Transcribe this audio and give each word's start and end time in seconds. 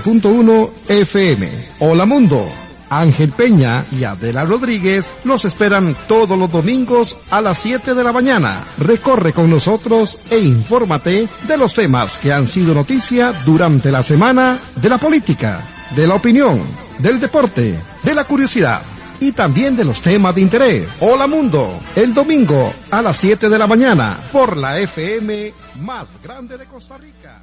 107.1 0.00 0.70
FM. 0.88 1.48
Hola 1.80 2.06
Mundo. 2.06 2.48
Ángel 2.88 3.32
Peña 3.32 3.86
y 3.90 4.04
Adela 4.04 4.44
Rodríguez 4.44 5.14
los 5.24 5.46
esperan 5.46 5.96
todos 6.06 6.38
los 6.38 6.50
domingos 6.50 7.16
a 7.30 7.40
las 7.40 7.58
7 7.58 7.94
de 7.94 8.04
la 8.04 8.12
mañana. 8.12 8.64
Recorre 8.78 9.32
con 9.32 9.48
nosotros 9.48 10.18
e 10.30 10.38
infórmate 10.38 11.26
de 11.48 11.56
los 11.56 11.72
temas 11.74 12.18
que 12.18 12.32
han 12.32 12.48
sido 12.48 12.74
noticia 12.74 13.32
durante 13.46 13.90
la 13.90 14.02
semana 14.02 14.58
de 14.76 14.88
la 14.90 14.98
política, 14.98 15.60
de 15.96 16.06
la 16.06 16.14
opinión, 16.14 16.62
del 16.98 17.18
deporte, 17.18 17.78
de 18.02 18.14
la 18.14 18.24
curiosidad 18.24 18.82
y 19.20 19.32
también 19.32 19.74
de 19.74 19.84
los 19.86 20.02
temas 20.02 20.34
de 20.34 20.42
interés. 20.42 20.88
Hola 21.00 21.26
Mundo, 21.26 21.80
el 21.96 22.12
domingo 22.12 22.74
a 22.90 23.00
las 23.00 23.16
7 23.16 23.48
de 23.48 23.58
la 23.58 23.66
mañana 23.66 24.18
por 24.30 24.56
la 24.56 24.78
FM 24.78 25.54
más 25.80 26.10
grande 26.22 26.58
de 26.58 26.66
Costa 26.66 26.98
Rica. 26.98 27.42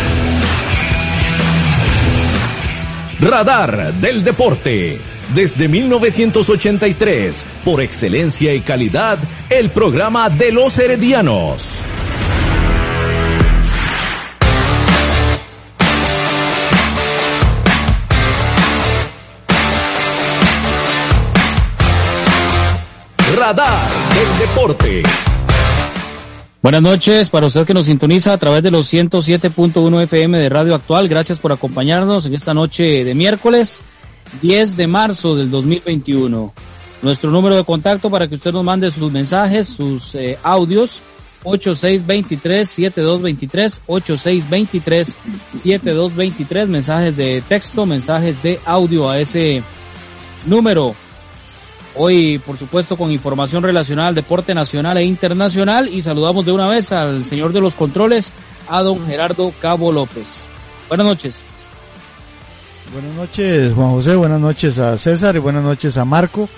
Radar 3.21 3.93
del 3.93 4.23
Deporte. 4.23 4.99
Desde 5.35 5.67
1983, 5.67 7.45
por 7.63 7.79
excelencia 7.79 8.51
y 8.55 8.61
calidad, 8.61 9.19
el 9.47 9.69
programa 9.69 10.27
de 10.31 10.51
los 10.51 10.79
heredianos. 10.79 11.83
Radar 23.37 24.15
del 24.15 24.39
Deporte. 24.39 25.03
Buenas 26.61 26.81
noches 26.83 27.31
para 27.31 27.47
usted 27.47 27.65
que 27.65 27.73
nos 27.73 27.87
sintoniza 27.87 28.33
a 28.33 28.37
través 28.37 28.61
de 28.61 28.69
los 28.69 28.93
107.1 28.93 30.03
FM 30.03 30.37
de 30.37 30.47
Radio 30.47 30.75
Actual. 30.75 31.07
Gracias 31.07 31.39
por 31.39 31.51
acompañarnos 31.51 32.27
en 32.27 32.35
esta 32.35 32.53
noche 32.53 33.03
de 33.03 33.15
miércoles 33.15 33.81
10 34.43 34.77
de 34.77 34.85
marzo 34.85 35.35
del 35.35 35.49
2021. 35.49 36.53
Nuestro 37.01 37.31
número 37.31 37.55
de 37.55 37.63
contacto 37.63 38.11
para 38.11 38.27
que 38.27 38.35
usted 38.35 38.53
nos 38.53 38.63
mande 38.63 38.91
sus 38.91 39.11
mensajes, 39.11 39.69
sus 39.69 40.13
eh, 40.13 40.37
audios, 40.43 41.01
8623-7223, 41.45 43.81
8623-7223, 43.87 46.67
mensajes 46.67 47.17
de 47.17 47.41
texto, 47.49 47.87
mensajes 47.87 48.43
de 48.43 48.59
audio 48.65 49.09
a 49.09 49.19
ese 49.19 49.63
número. 50.45 50.93
Hoy, 51.95 52.39
por 52.39 52.57
supuesto, 52.57 52.95
con 52.95 53.11
información 53.11 53.63
relacionada 53.63 54.09
al 54.09 54.15
deporte 54.15 54.53
nacional 54.55 54.97
e 54.97 55.03
internacional 55.03 55.89
y 55.89 56.01
saludamos 56.01 56.45
de 56.45 56.51
una 56.51 56.67
vez 56.67 56.91
al 56.91 57.25
señor 57.25 57.51
de 57.51 57.61
los 57.61 57.75
controles, 57.75 58.33
a 58.69 58.81
don 58.81 59.05
Gerardo 59.05 59.53
Cabo 59.59 59.91
López. 59.91 60.45
Buenas 60.87 61.05
noches. 61.05 61.43
Buenas 62.93 63.15
noches, 63.15 63.73
Juan 63.73 63.91
José, 63.91 64.15
buenas 64.15 64.39
noches 64.39 64.77
a 64.77 64.97
César 64.97 65.35
y 65.35 65.39
buenas 65.39 65.63
noches 65.63 65.97
a 65.97 66.03
Marco. 66.03 66.49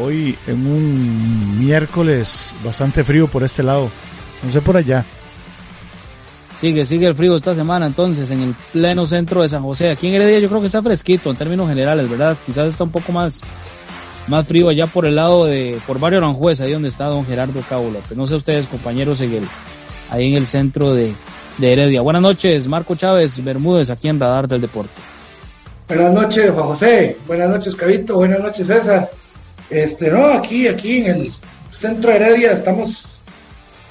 Hoy 0.00 0.36
en 0.46 0.66
un 0.66 1.58
miércoles 1.58 2.54
bastante 2.64 3.04
frío 3.04 3.28
por 3.28 3.44
este 3.44 3.62
lado, 3.62 3.88
no 4.42 4.50
sé 4.50 4.60
por 4.60 4.76
allá. 4.76 5.04
Sigue, 6.58 6.84
sigue 6.86 7.06
el 7.06 7.14
frío 7.14 7.36
esta 7.36 7.54
semana 7.54 7.86
entonces 7.86 8.30
en 8.30 8.42
el 8.42 8.54
pleno 8.72 9.06
centro 9.06 9.42
de 9.42 9.48
San 9.48 9.62
José. 9.62 9.90
Aquí 9.90 10.08
en 10.08 10.14
Heredia 10.14 10.40
yo 10.40 10.48
creo 10.48 10.60
que 10.60 10.66
está 10.66 10.82
fresquito 10.82 11.30
en 11.30 11.36
términos 11.36 11.68
generales, 11.68 12.08
¿verdad? 12.08 12.36
Quizás 12.44 12.68
está 12.68 12.84
un 12.84 12.90
poco 12.90 13.12
más 13.12 13.42
más 14.28 14.46
frío 14.46 14.68
allá 14.68 14.86
por 14.86 15.06
el 15.06 15.14
lado 15.14 15.44
de, 15.44 15.80
por 15.86 16.00
Barrio 16.00 16.18
Aranjuez, 16.18 16.60
ahí 16.60 16.72
donde 16.72 16.88
está 16.88 17.06
don 17.06 17.24
Gerardo 17.26 17.60
Cabo 17.68 17.90
López. 17.90 18.16
No 18.16 18.26
sé 18.26 18.34
ustedes, 18.34 18.66
compañeros, 18.66 19.20
en 19.20 19.34
el, 19.34 19.44
ahí 20.10 20.28
en 20.28 20.36
el 20.36 20.46
centro 20.46 20.94
de, 20.94 21.14
de 21.58 21.72
Heredia. 21.72 22.00
Buenas 22.00 22.22
noches, 22.22 22.66
Marco 22.66 22.94
Chávez 22.96 23.42
Bermúdez, 23.42 23.90
aquí 23.90 24.08
en 24.08 24.20
Radar 24.20 24.48
del 24.48 24.60
Deporte. 24.60 24.94
Buenas 25.88 26.12
noches, 26.12 26.50
Juan 26.50 26.66
José. 26.66 27.16
Buenas 27.26 27.48
noches, 27.48 27.74
Cabito. 27.76 28.16
Buenas 28.16 28.40
noches, 28.40 28.66
César. 28.66 29.10
Este, 29.70 30.10
no, 30.10 30.26
aquí, 30.26 30.66
aquí 30.66 30.98
en 30.98 31.20
el 31.20 31.32
centro 31.70 32.10
de 32.10 32.16
Heredia 32.16 32.52
estamos, 32.52 33.20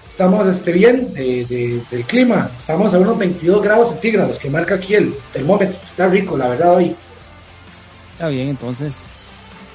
estamos 0.07 0.45
este, 0.47 0.73
bien 0.73 1.13
de, 1.13 1.81
del 1.89 2.03
clima. 2.03 2.49
Estamos 2.57 2.93
a 2.93 2.99
unos 2.99 3.17
22 3.17 3.63
grados 3.63 3.89
centígrados 3.91 4.37
que 4.39 4.49
marca 4.49 4.75
aquí 4.75 4.95
el 4.95 5.13
termómetro. 5.31 5.77
Está 5.85 6.07
rico, 6.07 6.37
la 6.37 6.49
verdad, 6.49 6.75
hoy. 6.75 6.95
Está 8.13 8.27
bien, 8.27 8.49
entonces 8.49 9.07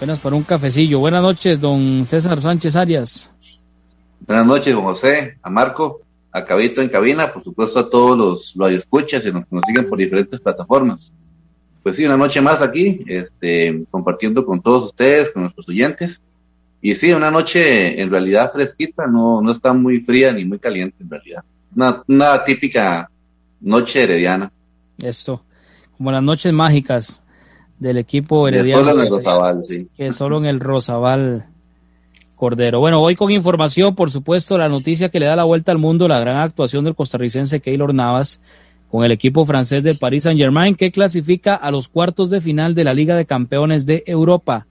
apenas 0.00 0.18
para 0.18 0.34
un 0.34 0.44
cafecillo. 0.44 0.98
Buenas 0.98 1.20
noches, 1.20 1.60
don 1.60 2.06
César 2.06 2.40
Sánchez 2.40 2.74
Arias. 2.74 3.30
Buenas 4.26 4.46
noches, 4.46 4.72
don 4.72 4.84
José, 4.84 5.36
a 5.42 5.50
Marco, 5.50 6.00
a 6.32 6.42
Cabito 6.42 6.80
en 6.80 6.88
cabina, 6.88 7.30
por 7.30 7.42
supuesto 7.42 7.80
a 7.80 7.90
todos 7.90 8.16
los 8.16 8.54
radioescuchas 8.56 9.26
y 9.26 9.30
los 9.30 9.42
que 9.42 9.54
nos 9.54 9.62
siguen 9.66 9.86
por 9.90 9.98
diferentes 9.98 10.40
plataformas. 10.40 11.12
Pues 11.82 11.96
sí, 11.96 12.06
una 12.06 12.16
noche 12.16 12.40
más 12.40 12.62
aquí, 12.62 13.04
este, 13.08 13.84
compartiendo 13.90 14.46
con 14.46 14.62
todos 14.62 14.86
ustedes, 14.86 15.32
con 15.32 15.42
nuestros 15.42 15.68
oyentes. 15.68 16.22
Y 16.80 16.94
sí, 16.94 17.12
una 17.12 17.30
noche 17.30 18.00
en 18.00 18.10
realidad 18.10 18.50
fresquita, 18.50 19.06
no, 19.06 19.42
no 19.42 19.52
está 19.52 19.74
muy 19.74 20.00
fría 20.00 20.32
ni 20.32 20.46
muy 20.46 20.58
caliente 20.58 20.96
en 21.02 21.10
realidad. 21.10 21.44
Una, 21.76 22.02
una 22.08 22.42
típica 22.42 23.10
noche 23.60 24.04
herediana. 24.04 24.50
Esto, 24.96 25.44
como 25.98 26.10
las 26.10 26.22
noches 26.22 26.54
mágicas 26.54 27.19
del 27.80 27.96
equipo 27.96 28.46
herediano. 28.46 28.84
Solo 28.84 28.92
en 28.92 29.00
el 29.00 29.10
Rosabal, 29.10 29.64
sí. 29.64 29.88
Que 29.96 30.12
solo 30.12 30.38
en 30.38 30.44
el 30.44 30.60
Rosabal 30.60 31.46
Cordero. 32.36 32.78
Bueno, 32.78 33.00
hoy 33.00 33.16
con 33.16 33.32
información, 33.32 33.96
por 33.96 34.10
supuesto, 34.10 34.56
la 34.56 34.68
noticia 34.68 35.08
que 35.08 35.18
le 35.18 35.26
da 35.26 35.34
la 35.34 35.44
vuelta 35.44 35.72
al 35.72 35.78
mundo, 35.78 36.06
la 36.06 36.20
gran 36.20 36.36
actuación 36.36 36.84
del 36.84 36.94
costarricense 36.94 37.60
Keylor 37.60 37.92
Navas 37.92 38.40
con 38.90 39.04
el 39.04 39.12
equipo 39.12 39.44
francés 39.44 39.82
de 39.82 39.94
Paris 39.94 40.24
Saint 40.24 40.40
Germain 40.40 40.74
que 40.74 40.90
clasifica 40.90 41.54
a 41.54 41.70
los 41.70 41.88
cuartos 41.88 42.28
de 42.28 42.40
final 42.40 42.74
de 42.74 42.84
la 42.84 42.94
Liga 42.94 43.16
de 43.16 43.26
Campeones 43.26 43.86
de 43.86 44.02
Europa. 44.06 44.66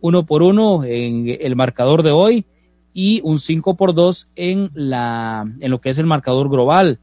Uno 0.00 0.24
por 0.24 0.42
uno 0.42 0.82
en 0.84 1.36
el 1.40 1.56
marcador 1.56 2.02
de 2.02 2.10
hoy 2.10 2.46
y 2.94 3.20
un 3.22 3.38
cinco 3.38 3.76
por 3.76 3.94
dos 3.94 4.28
en 4.34 4.70
la, 4.74 5.46
en 5.60 5.70
lo 5.70 5.80
que 5.80 5.90
es 5.90 5.98
el 5.98 6.06
marcador 6.06 6.48
global. 6.48 6.98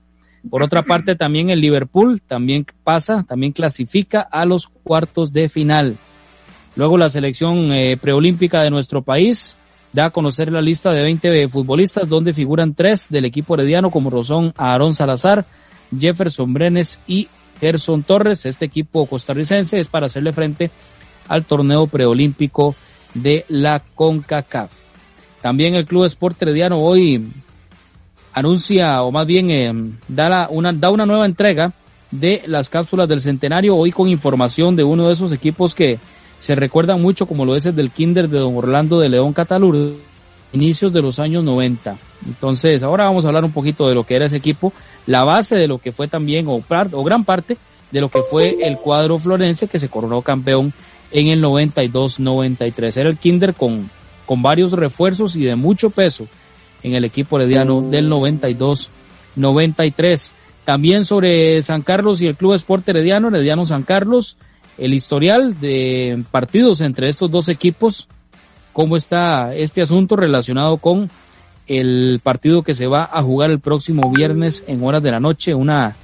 Por 0.49 0.63
otra 0.63 0.81
parte, 0.81 1.15
también 1.15 1.49
el 1.49 1.61
Liverpool 1.61 2.21
también 2.21 2.65
pasa, 2.83 3.23
también 3.23 3.51
clasifica 3.51 4.21
a 4.21 4.45
los 4.45 4.67
cuartos 4.67 5.33
de 5.33 5.49
final. 5.49 5.97
Luego 6.75 6.97
la 6.97 7.09
selección 7.09 7.71
eh, 7.71 7.97
preolímpica 7.97 8.61
de 8.61 8.69
nuestro 8.69 9.01
país 9.01 9.57
da 9.93 10.05
a 10.05 10.09
conocer 10.11 10.51
la 10.51 10.61
lista 10.61 10.93
de 10.93 11.01
20 11.01 11.47
futbolistas 11.47 12.07
donde 12.07 12.33
figuran 12.33 12.75
tres 12.75 13.07
del 13.09 13.25
equipo 13.25 13.55
herediano 13.55 13.89
como 13.89 14.09
Rosón 14.09 14.53
Aarón 14.57 14.93
Salazar, 14.93 15.45
Jefferson 15.97 16.53
Brenes 16.53 16.99
y 17.07 17.29
Gerson 17.59 18.03
Torres. 18.03 18.45
Este 18.45 18.65
equipo 18.65 19.05
costarricense 19.07 19.79
es 19.79 19.87
para 19.87 20.05
hacerle 20.05 20.33
frente 20.33 20.69
al 21.27 21.45
torneo 21.45 21.87
preolímpico 21.87 22.75
de 23.13 23.45
la 23.47 23.81
CONCACAF. 23.95 24.71
También 25.41 25.75
el 25.75 25.85
Club 25.85 26.05
Sport 26.05 26.41
Herediano 26.41 26.79
hoy 26.79 27.25
anuncia, 28.37 29.01
o 29.03 29.11
más 29.11 29.25
bien 29.25 29.49
eh, 29.49 29.73
da, 30.07 30.47
una, 30.49 30.71
da 30.71 30.91
una 30.91 31.05
nueva 31.05 31.25
entrega 31.25 31.73
de 32.11 32.43
las 32.45 32.69
cápsulas 32.69 33.07
del 33.09 33.19
centenario, 33.19 33.75
hoy 33.75 33.91
con 33.91 34.09
información 34.09 34.75
de 34.75 34.83
uno 34.83 35.07
de 35.07 35.13
esos 35.13 35.31
equipos 35.31 35.73
que 35.73 35.99
se 36.39 36.55
recuerdan 36.55 37.01
mucho, 37.01 37.25
como 37.25 37.45
lo 37.45 37.55
es 37.55 37.65
el 37.65 37.75
del 37.75 37.89
Kinder 37.89 38.29
de 38.29 38.39
Don 38.39 38.55
Orlando 38.55 38.99
de 38.99 39.09
León 39.09 39.33
Catalur, 39.33 39.95
inicios 40.53 40.93
de 40.93 41.01
los 41.01 41.17
años 41.19 41.43
90. 41.43 41.97
Entonces, 42.27 42.83
ahora 42.83 43.05
vamos 43.05 43.25
a 43.25 43.29
hablar 43.29 43.43
un 43.43 43.51
poquito 43.51 43.89
de 43.89 43.95
lo 43.95 44.05
que 44.05 44.15
era 44.15 44.25
ese 44.25 44.37
equipo, 44.37 44.71
la 45.07 45.23
base 45.23 45.55
de 45.55 45.67
lo 45.67 45.79
que 45.79 45.91
fue 45.91 46.07
también, 46.07 46.47
o, 46.47 46.61
o 46.61 47.03
gran 47.03 47.25
parte 47.25 47.57
de 47.91 48.01
lo 48.01 48.09
que 48.09 48.21
fue 48.21 48.57
el 48.61 48.77
cuadro 48.77 49.17
florense 49.17 49.67
que 49.67 49.79
se 49.79 49.89
coronó 49.89 50.21
campeón 50.21 50.73
en 51.11 51.27
el 51.27 51.43
92-93. 51.43 52.97
Era 52.97 53.09
el 53.09 53.17
Kinder 53.17 53.55
con, 53.55 53.89
con 54.25 54.41
varios 54.43 54.73
refuerzos 54.73 55.35
y 55.35 55.43
de 55.43 55.55
mucho 55.55 55.89
peso 55.89 56.27
en 56.83 56.95
el 56.95 57.05
equipo 57.05 57.39
herediano 57.39 57.81
del 57.81 58.09
92-93. 58.09 60.33
También 60.63 61.05
sobre 61.05 61.61
San 61.61 61.81
Carlos 61.81 62.21
y 62.21 62.27
el 62.27 62.35
Club 62.35 62.53
Esporte 62.53 62.91
Herediano, 62.91 63.29
Herediano 63.29 63.65
San 63.65 63.83
Carlos, 63.83 64.37
el 64.77 64.93
historial 64.93 65.59
de 65.59 66.23
partidos 66.29 66.81
entre 66.81 67.09
estos 67.09 67.31
dos 67.31 67.49
equipos, 67.49 68.07
cómo 68.73 68.97
está 68.97 69.55
este 69.55 69.81
asunto 69.81 70.15
relacionado 70.15 70.77
con 70.77 71.09
el 71.67 72.19
partido 72.23 72.63
que 72.63 72.75
se 72.75 72.87
va 72.87 73.09
a 73.11 73.21
jugar 73.23 73.51
el 73.51 73.59
próximo 73.59 74.11
viernes 74.11 74.63
en 74.67 74.83
horas 74.83 75.03
de 75.03 75.11
la 75.11 75.19
noche, 75.19 75.53
una, 75.53 75.95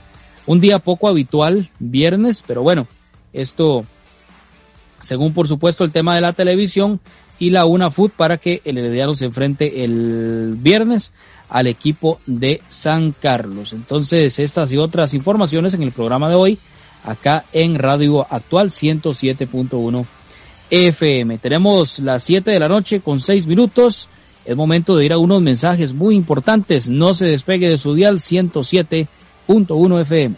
un 0.45 0.59
día 0.59 0.79
poco 0.79 1.07
habitual, 1.07 1.69
viernes, 1.79 2.43
pero 2.45 2.63
bueno, 2.63 2.87
esto 3.31 3.83
según 5.01 5.33
por 5.33 5.47
supuesto 5.47 5.83
el 5.83 5.91
tema 5.91 6.15
de 6.15 6.21
la 6.21 6.33
televisión 6.33 6.99
y 7.43 7.49
la 7.49 7.65
UNAFUT 7.65 8.13
para 8.13 8.37
que 8.37 8.61
el 8.63 8.77
Herediano 8.77 9.15
se 9.15 9.25
enfrente 9.25 9.83
el 9.83 10.55
viernes 10.57 11.11
al 11.49 11.67
equipo 11.67 12.21
de 12.25 12.61
San 12.69 13.13
Carlos. 13.19 13.73
Entonces, 13.73 14.39
estas 14.39 14.71
y 14.71 14.77
otras 14.77 15.13
informaciones 15.13 15.73
en 15.73 15.83
el 15.83 15.91
programa 15.91 16.29
de 16.29 16.35
hoy, 16.35 16.57
acá 17.03 17.43
en 17.51 17.77
Radio 17.77 18.25
Actual 18.29 18.69
107.1 18.69 20.05
FM. 20.71 21.37
Tenemos 21.39 21.99
las 21.99 22.23
7 22.23 22.49
de 22.49 22.59
la 22.61 22.69
noche 22.69 23.01
con 23.01 23.19
6 23.19 23.45
minutos. 23.45 24.07
Es 24.45 24.55
momento 24.55 24.95
de 24.95 25.05
ir 25.05 25.11
a 25.11 25.17
unos 25.17 25.41
mensajes 25.41 25.93
muy 25.93 26.15
importantes. 26.15 26.87
No 26.87 27.13
se 27.13 27.25
despegue 27.25 27.67
de 27.69 27.77
su 27.77 27.93
dial 27.93 28.19
107.1 28.19 30.01
FM. 30.01 30.35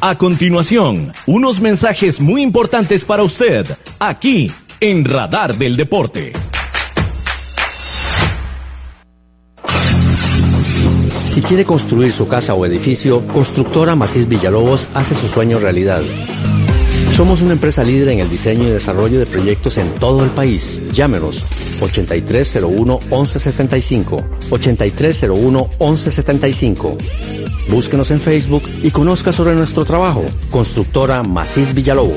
A 0.00 0.16
continuación, 0.16 1.12
unos 1.26 1.60
mensajes 1.60 2.20
muy 2.20 2.40
importantes 2.40 3.04
para 3.04 3.24
usted, 3.24 3.66
aquí 3.98 4.48
en 4.78 5.04
Radar 5.04 5.58
del 5.58 5.76
Deporte. 5.76 6.34
Si 11.24 11.42
quiere 11.42 11.64
construir 11.64 12.12
su 12.12 12.28
casa 12.28 12.54
o 12.54 12.64
edificio, 12.64 13.26
Constructora 13.26 13.96
Macís 13.96 14.28
Villalobos 14.28 14.86
hace 14.94 15.16
su 15.16 15.26
sueño 15.26 15.58
realidad. 15.58 16.02
Somos 17.12 17.42
una 17.42 17.54
empresa 17.54 17.82
líder 17.82 18.10
en 18.10 18.20
el 18.20 18.30
diseño 18.30 18.68
y 18.68 18.70
desarrollo 18.70 19.18
de 19.18 19.26
proyectos 19.26 19.78
en 19.78 19.92
todo 19.96 20.22
el 20.22 20.30
país. 20.30 20.80
Llámenos 20.92 21.44
8301-1175. 21.80 24.22
8301-1175. 24.48 27.37
Búsquenos 27.70 28.10
en 28.10 28.20
Facebook 28.20 28.62
y 28.82 28.90
conozca 28.90 29.32
sobre 29.32 29.54
nuestro 29.54 29.84
trabajo. 29.84 30.24
Constructora 30.50 31.22
Macís 31.22 31.74
Villalobos. 31.74 32.16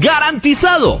garantizado. 0.00 1.00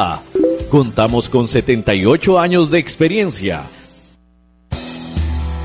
Contamos 0.69 1.29
con 1.29 1.47
78 1.47 2.39
años 2.39 2.71
de 2.71 2.79
experiencia. 2.79 3.63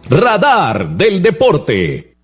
Radar 0.10 0.90
del 0.90 1.22
Deporte. 1.22 2.18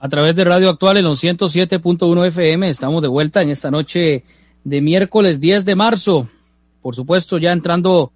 A 0.00 0.08
través 0.08 0.34
de 0.34 0.44
Radio 0.44 0.70
Actual 0.70 0.96
en 0.96 1.04
los 1.04 1.22
107.1 1.22 2.26
FM 2.28 2.70
estamos 2.70 3.02
de 3.02 3.08
vuelta 3.08 3.42
en 3.42 3.50
esta 3.50 3.70
noche 3.70 4.24
de 4.64 4.80
miércoles 4.80 5.40
10 5.40 5.64
de 5.64 5.74
marzo. 5.74 6.28
Por 6.82 6.94
supuesto, 6.94 7.38
ya 7.38 7.52
entrando 7.52 8.12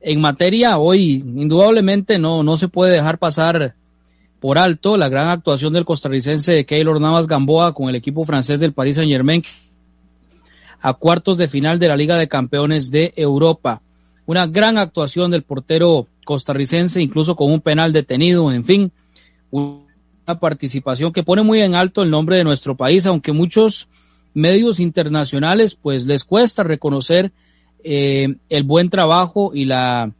en 0.00 0.20
materia, 0.20 0.78
hoy 0.78 1.22
indudablemente 1.24 2.18
no, 2.18 2.42
no 2.42 2.56
se 2.56 2.68
puede 2.68 2.92
dejar 2.92 3.18
pasar 3.18 3.74
por 4.40 4.58
alto 4.58 4.96
la 4.96 5.08
gran 5.08 5.28
actuación 5.28 5.72
del 5.72 5.84
costarricense 5.84 6.64
Keylor 6.64 7.00
Navas 7.00 7.26
Gamboa 7.26 7.74
con 7.74 7.88
el 7.88 7.94
equipo 7.94 8.24
francés 8.24 8.58
del 8.58 8.72
Paris 8.72 8.96
Saint 8.96 9.10
Germain 9.10 9.42
a 10.80 10.94
cuartos 10.94 11.36
de 11.36 11.46
final 11.46 11.78
de 11.78 11.88
la 11.88 11.96
Liga 11.96 12.16
de 12.16 12.28
Campeones 12.28 12.90
de 12.90 13.12
Europa. 13.16 13.82
Una 14.24 14.46
gran 14.46 14.78
actuación 14.78 15.30
del 15.30 15.42
portero 15.42 16.06
costarricense, 16.24 17.02
incluso 17.02 17.36
con 17.36 17.52
un 17.52 17.60
penal 17.60 17.92
detenido, 17.92 18.50
en 18.50 18.64
fin, 18.64 18.92
una 19.50 20.38
participación 20.40 21.12
que 21.12 21.22
pone 21.22 21.42
muy 21.42 21.60
en 21.60 21.74
alto 21.74 22.02
el 22.02 22.10
nombre 22.10 22.36
de 22.36 22.44
nuestro 22.44 22.76
país, 22.76 23.04
aunque 23.04 23.32
muchos 23.32 23.88
medios 24.34 24.80
internacionales 24.80 25.74
pues 25.74 26.06
les 26.06 26.24
cuesta 26.24 26.62
reconocer 26.62 27.32
eh, 27.82 28.36
el 28.48 28.62
buen 28.64 28.90
trabajo 28.90 29.52
y 29.54 29.64
la, 29.64 30.12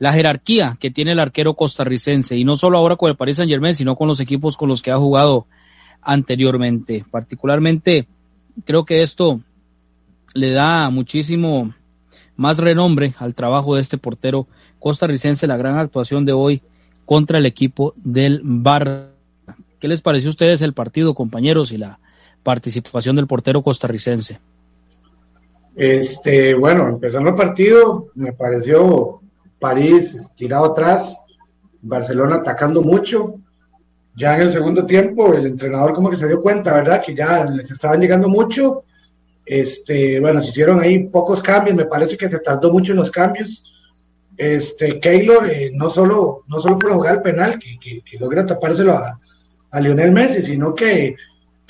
la 0.00 0.12
jerarquía 0.12 0.76
que 0.80 0.90
tiene 0.90 1.12
el 1.12 1.20
arquero 1.20 1.54
costarricense, 1.54 2.36
y 2.36 2.44
no 2.44 2.56
solo 2.56 2.78
ahora 2.78 2.96
con 2.96 3.10
el 3.10 3.16
Paris 3.16 3.36
Saint 3.36 3.50
Germain, 3.50 3.74
sino 3.74 3.96
con 3.96 4.08
los 4.08 4.18
equipos 4.18 4.56
con 4.56 4.68
los 4.68 4.82
que 4.82 4.90
ha 4.90 4.96
jugado 4.96 5.46
anteriormente. 6.02 7.04
Particularmente 7.10 8.08
creo 8.64 8.84
que 8.84 9.02
esto 9.02 9.40
le 10.34 10.52
da 10.52 10.90
muchísimo 10.90 11.74
más 12.36 12.56
renombre 12.58 13.14
al 13.18 13.34
trabajo 13.34 13.74
de 13.74 13.82
este 13.82 13.98
portero 13.98 14.46
costarricense, 14.78 15.46
la 15.46 15.58
gran 15.58 15.76
actuación 15.76 16.24
de 16.24 16.32
hoy 16.32 16.62
contra 17.04 17.36
el 17.36 17.44
equipo 17.44 17.92
del 17.96 18.40
Bar. 18.42 19.10
¿Qué 19.78 19.88
les 19.88 20.00
pareció 20.00 20.30
a 20.30 20.32
ustedes 20.32 20.62
el 20.62 20.72
partido, 20.72 21.14
compañeros, 21.14 21.72
y 21.72 21.76
la 21.76 21.99
participación 22.42 23.16
del 23.16 23.26
portero 23.26 23.62
costarricense? 23.62 24.38
Este, 25.76 26.54
bueno, 26.54 26.88
empezando 26.88 27.30
el 27.30 27.36
partido, 27.36 28.08
me 28.14 28.32
pareció 28.32 29.20
París 29.58 30.30
tirado 30.36 30.66
atrás, 30.66 31.22
Barcelona 31.80 32.36
atacando 32.36 32.82
mucho. 32.82 33.36
Ya 34.16 34.36
en 34.36 34.42
el 34.42 34.52
segundo 34.52 34.84
tiempo, 34.84 35.32
el 35.32 35.46
entrenador 35.46 35.94
como 35.94 36.10
que 36.10 36.16
se 36.16 36.26
dio 36.26 36.42
cuenta, 36.42 36.74
¿verdad? 36.74 37.02
Que 37.04 37.14
ya 37.14 37.44
les 37.44 37.70
estaban 37.70 38.00
llegando 38.00 38.28
mucho. 38.28 38.84
Este, 39.46 40.20
bueno, 40.20 40.42
se 40.42 40.50
hicieron 40.50 40.80
ahí 40.80 41.06
pocos 41.08 41.40
cambios, 41.40 41.76
me 41.76 41.86
parece 41.86 42.16
que 42.16 42.28
se 42.28 42.40
tardó 42.40 42.70
mucho 42.70 42.92
en 42.92 42.98
los 42.98 43.10
cambios. 43.10 43.64
Este, 44.36 44.98
Keylor, 44.98 45.48
eh, 45.50 45.70
no, 45.72 45.90
solo, 45.90 46.44
no 46.48 46.60
solo 46.60 46.78
por 46.78 46.92
jugar 46.92 47.16
el 47.16 47.22
penal, 47.22 47.58
que, 47.58 48.02
logra 48.18 48.46
tapárselo 48.46 48.94
a, 48.94 49.20
a, 49.70 49.80
Lionel 49.80 50.12
Messi, 50.12 50.42
sino 50.42 50.74
que 50.74 51.14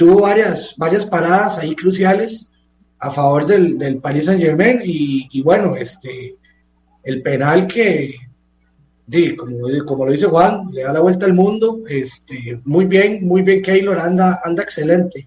tuvo 0.01 0.23
varias, 0.23 0.75
varias 0.79 1.05
paradas 1.05 1.59
ahí 1.59 1.77
cruciales 1.77 2.51
a 2.99 3.11
favor 3.11 3.45
del, 3.45 3.77
del 3.77 3.99
Paris 3.99 4.25
Saint 4.25 4.41
Germain 4.41 4.81
y, 4.83 5.43
bueno, 5.43 5.77
este, 5.77 6.37
el 7.03 7.21
penal 7.21 7.67
que, 7.67 8.15
como, 9.37 9.59
como, 9.87 10.07
lo 10.07 10.13
dice 10.13 10.25
Juan, 10.25 10.71
le 10.73 10.85
da 10.85 10.95
la 10.95 11.01
vuelta 11.01 11.27
al 11.27 11.35
mundo, 11.35 11.81
este, 11.87 12.59
muy 12.65 12.87
bien, 12.87 13.29
muy 13.29 13.43
bien 13.43 13.61
Keylor, 13.61 13.99
anda, 13.99 14.41
anda 14.43 14.63
excelente. 14.63 15.27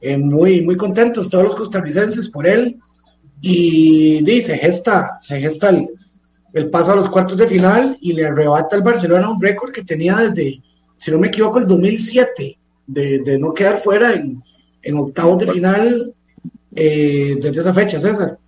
Eh, 0.00 0.16
muy, 0.16 0.60
muy 0.60 0.76
contentos 0.76 1.28
todos 1.28 1.44
los 1.46 1.56
costarricenses 1.56 2.28
por 2.28 2.46
él 2.46 2.78
y 3.40 4.22
dice, 4.22 4.56
gesta, 4.56 5.16
se 5.18 5.40
gesta 5.40 5.70
el, 6.52 6.70
paso 6.70 6.92
a 6.92 6.96
los 6.96 7.08
cuartos 7.08 7.36
de 7.36 7.48
final 7.48 7.98
y 8.00 8.12
le 8.12 8.26
arrebata 8.26 8.76
al 8.76 8.82
Barcelona 8.82 9.30
un 9.30 9.42
récord 9.42 9.72
que 9.72 9.82
tenía 9.82 10.16
desde, 10.18 10.62
si 10.96 11.10
no 11.10 11.18
me 11.18 11.26
equivoco, 11.26 11.58
el 11.58 11.66
2007, 11.66 12.59
de, 12.90 13.38
no 13.38 13.54
quedar 13.54 13.78
fuera 13.78 14.12
en, 14.12 14.42
octavos 14.94 15.38
de 15.38 15.52
final 15.52 16.14
eh, 16.74 17.38
desde 17.40 17.60
esa 17.60 17.74
fecha, 17.74 18.00
César. 18.00 18.38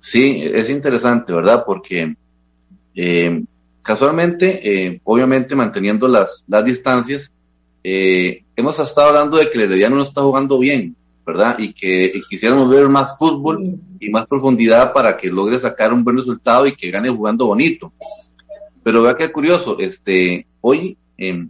Sí, 0.00 0.42
es 0.42 0.70
interesante, 0.70 1.32
¿verdad? 1.32 1.64
Porque 1.66 2.14
eh, 2.94 3.42
casualmente, 3.82 4.60
eh, 4.62 5.00
obviamente 5.04 5.54
manteniendo 5.54 6.08
las, 6.08 6.44
las 6.46 6.64
distancias, 6.64 7.32
hemos 7.82 8.78
estado 8.80 9.08
hablando 9.08 9.38
de 9.38 9.50
que 9.50 9.56
el 9.56 9.64
Herediano 9.64 9.96
no 9.96 10.02
está 10.02 10.20
jugando 10.20 10.58
bien, 10.58 10.94
¿verdad? 11.24 11.58
Y 11.58 11.72
que 11.72 12.20
quisiéramos 12.28 12.68
ver 12.68 12.88
más 12.88 13.18
fútbol 13.18 13.78
y 13.98 14.10
más 14.10 14.26
profundidad 14.26 14.92
para 14.92 15.16
que 15.16 15.30
logre 15.30 15.58
sacar 15.58 15.92
un 15.92 16.04
buen 16.04 16.16
resultado 16.16 16.66
y 16.66 16.74
que 16.74 16.90
gane 16.90 17.08
jugando 17.08 17.46
bonito. 17.46 17.92
Pero 18.82 19.02
vea 19.02 19.16
qué 19.16 19.32
curioso, 19.32 19.78
este, 19.78 20.46
hoy 20.60 20.98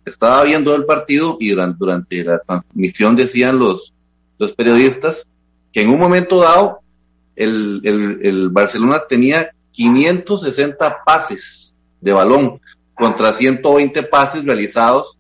estaba 0.05 0.45
viendo 0.45 0.75
el 0.75 0.87
partido 0.87 1.37
y 1.39 1.51
durante, 1.51 1.77
durante 1.79 2.25
la 2.25 2.39
transmisión 2.39 3.15
decían 3.15 3.59
los, 3.59 3.93
los 4.39 4.53
periodistas 4.53 5.27
que 5.73 5.83
en 5.83 5.91
un 5.91 5.99
momento 5.99 6.41
dado 6.41 6.81
el, 7.37 8.49
Barcelona 8.51 9.03
tenía 9.09 9.51
560 9.73 11.05
pases 11.05 11.75
de 12.01 12.13
balón 12.13 12.61
contra 12.95 13.33
120 13.33 14.03
pases 14.05 14.45
realizados 14.45 15.19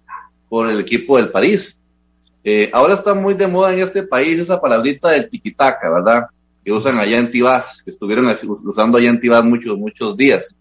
por 0.48 0.68
el 0.68 0.80
equipo 0.80 1.16
del 1.16 1.28
París. 1.28 1.78
Eh, 2.42 2.70
ahora 2.72 2.94
está 2.94 3.14
muy 3.14 3.34
de 3.34 3.46
moda 3.46 3.72
en 3.74 3.80
este 3.80 4.02
país 4.02 4.38
esa 4.38 4.60
palabrita 4.60 5.10
del 5.10 5.28
tiquitaca, 5.28 5.90
¿verdad? 5.90 6.26
Que 6.64 6.72
usan 6.72 6.98
allá 6.98 7.18
en 7.18 7.30
Tibás, 7.30 7.82
que 7.82 7.90
estuvieron 7.90 8.26
usando 8.64 8.98
allá 8.98 9.10
en 9.10 9.20
Tibás 9.20 9.44
muchos, 9.44 9.78
muchos 9.78 10.16
días. 10.16 10.56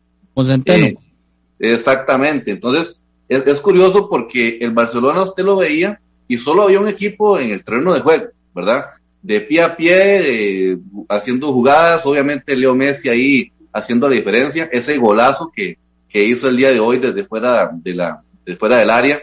Eh, 1.60 1.74
exactamente. 1.74 2.52
Entonces, 2.52 3.02
es, 3.30 3.60
curioso 3.60 4.10
porque 4.10 4.58
el 4.62 4.72
Barcelona 4.72 5.24
usted 5.24 5.44
lo 5.44 5.58
veía 5.58 6.00
y 6.28 6.38
solo 6.38 6.64
había 6.64 6.80
un 6.80 6.88
equipo 6.88 7.40
en 7.40 7.52
el 7.52 7.64
terreno 7.64 7.94
de 7.94 8.02
juego, 8.02 8.26
¿verdad? 8.54 8.86
de 9.22 9.42
pie 9.42 9.62
a 9.62 9.76
pie, 9.76 10.78
haciendo 11.10 11.52
jugadas, 11.52 12.06
obviamente 12.06 12.56
Leo 12.56 12.74
Messi 12.74 13.10
ahí 13.10 13.52
haciendo 13.74 14.08
la 14.08 14.16
diferencia, 14.16 14.70
ese 14.72 14.98
golazo 14.98 15.52
que, 15.54 15.78
que 16.08 16.24
hizo 16.24 16.48
el 16.48 16.58
día 16.58 16.72
de 16.72 16.80
hoy 16.80 16.98
desde 16.98 17.26
fuera 17.26 17.70
de 17.74 17.94
la, 17.94 18.24
fuera 18.58 18.78
del 18.78 18.90
área, 18.90 19.20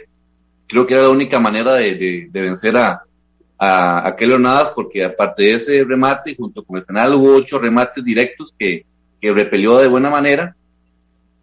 creo 0.67 0.87
que 0.87 0.95
era 0.95 1.05
la 1.05 1.09
única 1.09 1.41
manera 1.41 1.75
de, 1.75 2.29
de, 2.31 2.41
vencer 2.41 2.77
a, 2.77 3.03
a, 3.59 4.09
a 4.09 4.39
Navas, 4.39 4.73
porque 4.75 5.05
aparte 5.05 5.45
de 5.45 5.55
ese 5.55 5.85
remate, 5.85 6.37
junto 6.37 6.63
con 6.63 6.77
el 6.77 6.85
penal, 6.85 7.15
hubo 7.15 7.37
ocho 7.37 7.59
remates 7.59 8.05
directos 8.05 8.55
que, 8.59 8.85
que 9.21 9.33
repelió 9.33 9.79
de 9.79 9.89
buena 9.89 10.11
manera, 10.11 10.55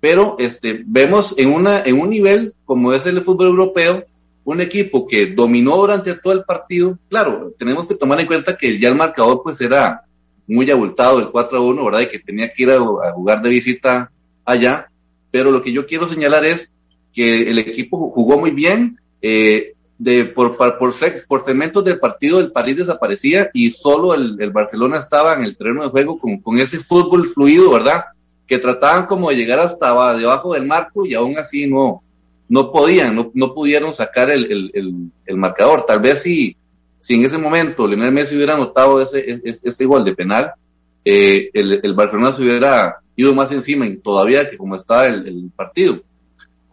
pero 0.01 0.35
este, 0.39 0.83
vemos 0.85 1.35
en, 1.37 1.53
una, 1.53 1.83
en 1.83 2.01
un 2.01 2.09
nivel 2.09 2.53
como 2.65 2.91
es 2.91 3.05
el 3.05 3.21
fútbol 3.21 3.47
europeo, 3.47 4.03
un 4.43 4.59
equipo 4.59 5.07
que 5.07 5.27
dominó 5.27 5.77
durante 5.77 6.15
todo 6.15 6.33
el 6.33 6.43
partido, 6.43 6.97
claro, 7.07 7.53
tenemos 7.57 7.85
que 7.87 7.95
tomar 7.95 8.19
en 8.19 8.25
cuenta 8.25 8.57
que 8.57 8.79
ya 8.79 8.89
el 8.89 8.95
marcador 8.95 9.41
pues 9.43 9.61
era 9.61 10.01
muy 10.47 10.69
abultado, 10.71 11.19
el 11.19 11.29
4 11.29 11.57
a 11.57 11.61
1, 11.61 11.85
¿verdad? 11.85 12.01
Y 12.01 12.07
que 12.07 12.19
tenía 12.19 12.51
que 12.51 12.63
ir 12.63 12.71
a, 12.71 12.79
jugar 13.13 13.43
de 13.43 13.49
visita 13.49 14.11
allá, 14.43 14.89
pero 15.29 15.51
lo 15.51 15.61
que 15.61 15.71
yo 15.71 15.85
quiero 15.85 16.09
señalar 16.09 16.43
es 16.45 16.75
que 17.13 17.49
el 17.49 17.59
equipo 17.59 18.11
jugó 18.11 18.39
muy 18.39 18.51
bien, 18.51 18.99
eh, 19.21 19.75
de, 19.99 20.25
por, 20.25 20.57
por, 20.57 20.79
por, 20.79 21.45
segmentos 21.45 21.85
del 21.85 21.99
partido 21.99 22.39
el 22.39 22.51
París 22.51 22.77
desaparecía 22.77 23.51
y 23.53 23.69
solo 23.69 24.15
el, 24.15 24.35
el, 24.41 24.49
Barcelona 24.49 24.97
estaba 24.97 25.35
en 25.35 25.43
el 25.43 25.55
terreno 25.55 25.83
de 25.83 25.89
juego 25.89 26.17
con, 26.17 26.39
con 26.39 26.57
ese 26.57 26.79
fútbol 26.79 27.27
fluido, 27.27 27.71
¿verdad? 27.71 28.05
Que 28.51 28.59
trataban 28.59 29.05
como 29.05 29.29
de 29.29 29.37
llegar 29.37 29.61
hasta 29.61 30.13
debajo 30.17 30.53
del 30.53 30.65
marco 30.65 31.05
y 31.05 31.13
aún 31.13 31.37
así 31.37 31.67
no, 31.67 32.03
no 32.49 32.69
podían, 32.69 33.15
no, 33.15 33.31
no 33.33 33.53
pudieron 33.53 33.93
sacar 33.93 34.29
el, 34.29 34.71
el, 34.73 35.09
el, 35.25 35.37
marcador. 35.37 35.85
Tal 35.87 36.01
vez 36.01 36.23
si, 36.23 36.57
si 36.99 37.13
en 37.13 37.23
ese 37.23 37.37
momento 37.37 37.87
Lionel 37.87 38.11
Messi 38.11 38.35
hubiera 38.35 38.55
anotado 38.55 39.01
ese, 39.01 39.39
ese, 39.45 39.69
ese 39.69 39.85
gol 39.85 40.03
de 40.03 40.13
penal, 40.13 40.51
eh, 41.05 41.49
el, 41.53 41.79
el, 41.81 41.93
Barcelona 41.93 42.33
se 42.33 42.41
hubiera 42.41 42.97
ido 43.15 43.33
más 43.33 43.53
encima 43.53 43.85
todavía 44.03 44.49
que 44.49 44.57
como 44.57 44.75
estaba 44.75 45.07
el, 45.07 45.49
partido. 45.55 46.01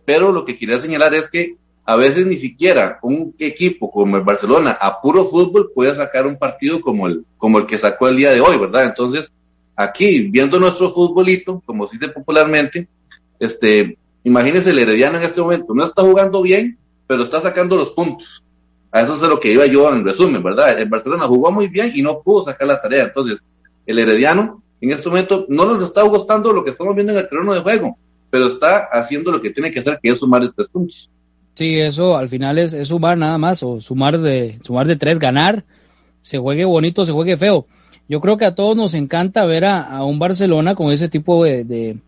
Pero 0.05 0.33
lo 0.33 0.45
que 0.45 0.59
quería 0.59 0.81
señalar 0.81 1.15
es 1.15 1.31
que 1.31 1.59
a 1.85 1.95
veces 1.95 2.27
ni 2.27 2.39
siquiera 2.39 2.99
un 3.03 3.37
equipo 3.39 3.89
como 3.89 4.17
el 4.17 4.25
Barcelona 4.25 4.77
a 4.81 5.01
puro 5.01 5.27
fútbol 5.27 5.71
puede 5.73 5.95
sacar 5.95 6.27
un 6.27 6.39
partido 6.39 6.81
como 6.81 7.07
el, 7.07 7.25
como 7.37 7.59
el 7.59 7.67
que 7.67 7.79
sacó 7.79 8.09
el 8.09 8.17
día 8.17 8.33
de 8.33 8.41
hoy, 8.41 8.59
¿verdad? 8.59 8.87
Entonces, 8.87 9.31
aquí, 9.79 10.29
viendo 10.29 10.61
nuestro 10.61 10.91
futbolito, 10.91 11.63
como 11.65 11.87
se 11.87 11.97
dice 11.97 12.13
popularmente, 12.13 12.89
este, 13.39 13.97
Imagínense 14.29 14.71
el 14.71 14.79
Herediano 14.79 15.17
en 15.17 15.25
este 15.25 15.41
momento, 15.41 15.73
no 15.75 15.85
está 15.87 16.03
jugando 16.03 16.43
bien, 16.43 16.79
pero 17.07 17.23
está 17.23 17.41
sacando 17.41 17.77
los 17.77 17.91
puntos. 17.91 18.45
A 18.91 19.01
eso 19.01 19.15
es 19.15 19.23
lo 19.23 19.41
que 19.41 19.53
iba 19.53 19.65
yo 19.65 19.91
en 19.91 20.05
resumen, 20.05 20.43
¿verdad? 20.43 20.79
El 20.79 20.89
Barcelona 20.89 21.25
jugó 21.25 21.51
muy 21.51 21.69
bien 21.69 21.93
y 21.95 22.03
no 22.03 22.21
pudo 22.21 22.45
sacar 22.45 22.69
la 22.69 22.81
tarea. 22.81 23.05
Entonces, 23.05 23.39
el 23.87 23.99
Herediano 23.99 24.63
en 24.83 24.91
este 24.91 25.09
momento 25.09 25.47
no 25.49 25.65
nos 25.65 25.83
está 25.83 26.03
gustando 26.03 26.53
lo 26.53 26.63
que 26.63 26.71
estamos 26.71 26.95
viendo 26.95 27.13
en 27.13 27.21
el 27.21 27.29
terreno 27.29 27.55
de 27.55 27.61
juego, 27.61 27.97
pero 28.29 28.49
está 28.49 28.89
haciendo 28.93 29.31
lo 29.31 29.41
que 29.41 29.51
tiene 29.51 29.73
que 29.73 29.81
hacer, 29.81 29.99
que 30.03 30.11
es 30.11 30.19
sumar 30.19 30.43
tres 30.55 30.69
puntos. 30.69 31.11
Sí, 31.55 31.79
eso 31.79 32.15
al 32.15 32.29
final 32.29 32.59
es, 32.59 32.87
sumar 32.87 33.17
nada 33.17 33.39
más, 33.39 33.63
o 33.63 33.81
sumar 33.81 34.19
de, 34.19 34.59
sumar 34.63 34.87
de 34.87 34.97
tres, 34.97 35.19
ganar, 35.19 35.65
se 36.21 36.37
juegue 36.39 36.67
bonito, 36.67 37.07
se 37.07 37.13
juegue 37.13 37.39
feo. 37.39 37.67
Yo 38.09 38.21
creo 38.21 38.37
que 38.37 38.45
a 38.45 38.55
todos 38.55 38.77
nos 38.77 38.95
encanta 38.95 39.45
ver 39.47 39.65
a, 39.65 40.05
un 40.05 40.19
Barcelona 40.19 40.75
con 40.75 40.93
ese 40.93 41.09
tipo 41.09 41.45
de, 41.45 41.99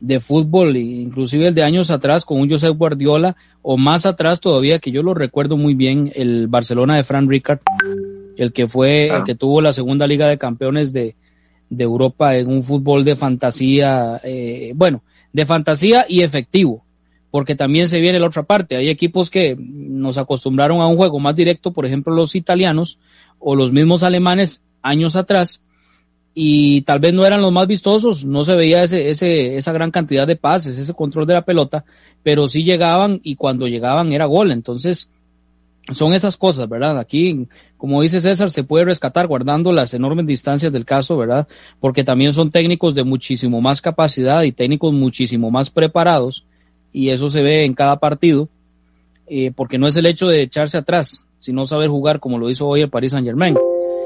de 0.00 0.20
fútbol, 0.20 0.76
inclusive 0.76 1.48
el 1.48 1.54
de 1.54 1.62
años 1.62 1.90
atrás 1.90 2.24
con 2.24 2.40
un 2.40 2.50
Josep 2.50 2.76
Guardiola, 2.76 3.36
o 3.62 3.76
más 3.76 4.06
atrás 4.06 4.40
todavía, 4.40 4.78
que 4.78 4.90
yo 4.90 5.02
lo 5.02 5.14
recuerdo 5.14 5.56
muy 5.56 5.74
bien, 5.74 6.12
el 6.14 6.48
Barcelona 6.48 6.96
de 6.96 7.04
Fran 7.04 7.28
Ricard, 7.28 7.60
el 8.36 8.52
que 8.52 8.68
fue, 8.68 9.08
el 9.08 9.24
que 9.24 9.34
tuvo 9.34 9.60
la 9.60 9.72
segunda 9.72 10.06
Liga 10.06 10.28
de 10.28 10.38
Campeones 10.38 10.92
de, 10.92 11.16
de 11.70 11.84
Europa 11.84 12.36
en 12.36 12.48
un 12.48 12.62
fútbol 12.62 13.04
de 13.04 13.16
fantasía, 13.16 14.20
eh, 14.22 14.72
bueno, 14.74 15.02
de 15.32 15.46
fantasía 15.46 16.04
y 16.08 16.20
efectivo, 16.20 16.84
porque 17.30 17.54
también 17.54 17.88
se 17.88 18.00
viene 18.00 18.20
la 18.20 18.26
otra 18.26 18.42
parte. 18.42 18.76
Hay 18.76 18.88
equipos 18.88 19.30
que 19.30 19.56
nos 19.58 20.18
acostumbraron 20.18 20.80
a 20.80 20.86
un 20.86 20.96
juego 20.96 21.18
más 21.18 21.34
directo, 21.34 21.72
por 21.72 21.86
ejemplo 21.86 22.14
los 22.14 22.34
italianos 22.34 22.98
o 23.38 23.56
los 23.56 23.72
mismos 23.72 24.02
alemanes 24.02 24.62
años 24.88 25.16
atrás, 25.16 25.60
y 26.38 26.82
tal 26.82 27.00
vez 27.00 27.14
no 27.14 27.24
eran 27.24 27.40
los 27.40 27.50
más 27.50 27.66
vistosos, 27.66 28.26
no 28.26 28.44
se 28.44 28.54
veía 28.54 28.82
ese, 28.82 29.08
ese, 29.08 29.56
esa 29.56 29.72
gran 29.72 29.90
cantidad 29.90 30.26
de 30.26 30.36
pases, 30.36 30.78
ese 30.78 30.92
control 30.92 31.26
de 31.26 31.32
la 31.32 31.46
pelota, 31.46 31.86
pero 32.22 32.46
sí 32.46 32.62
llegaban 32.62 33.20
y 33.22 33.36
cuando 33.36 33.66
llegaban 33.66 34.12
era 34.12 34.26
gol. 34.26 34.50
Entonces, 34.50 35.08
son 35.92 36.12
esas 36.12 36.36
cosas, 36.36 36.68
¿verdad? 36.68 36.98
Aquí, 36.98 37.46
como 37.78 38.02
dice 38.02 38.20
César, 38.20 38.50
se 38.50 38.64
puede 38.64 38.84
rescatar 38.84 39.26
guardando 39.28 39.72
las 39.72 39.94
enormes 39.94 40.26
distancias 40.26 40.72
del 40.72 40.84
caso, 40.84 41.16
¿verdad? 41.16 41.48
Porque 41.80 42.04
también 42.04 42.32
son 42.32 42.50
técnicos 42.50 42.94
de 42.94 43.04
muchísimo 43.04 43.60
más 43.60 43.80
capacidad 43.80 44.42
y 44.42 44.52
técnicos 44.52 44.92
muchísimo 44.92 45.50
más 45.50 45.70
preparados 45.70 46.44
y 46.92 47.10
eso 47.10 47.28
se 47.28 47.40
ve 47.40 47.64
en 47.64 47.74
cada 47.74 47.98
partido, 47.98 48.48
eh, 49.26 49.52
porque 49.54 49.78
no 49.78 49.86
es 49.86 49.96
el 49.96 50.06
hecho 50.06 50.28
de 50.28 50.42
echarse 50.42 50.76
atrás, 50.76 51.26
sino 51.38 51.66
saber 51.66 51.88
jugar 51.88 52.20
como 52.20 52.38
lo 52.38 52.50
hizo 52.50 52.66
hoy 52.66 52.82
el 52.82 52.90
Paris 52.90 53.12
Saint 53.12 53.26
Germain. 53.26 53.54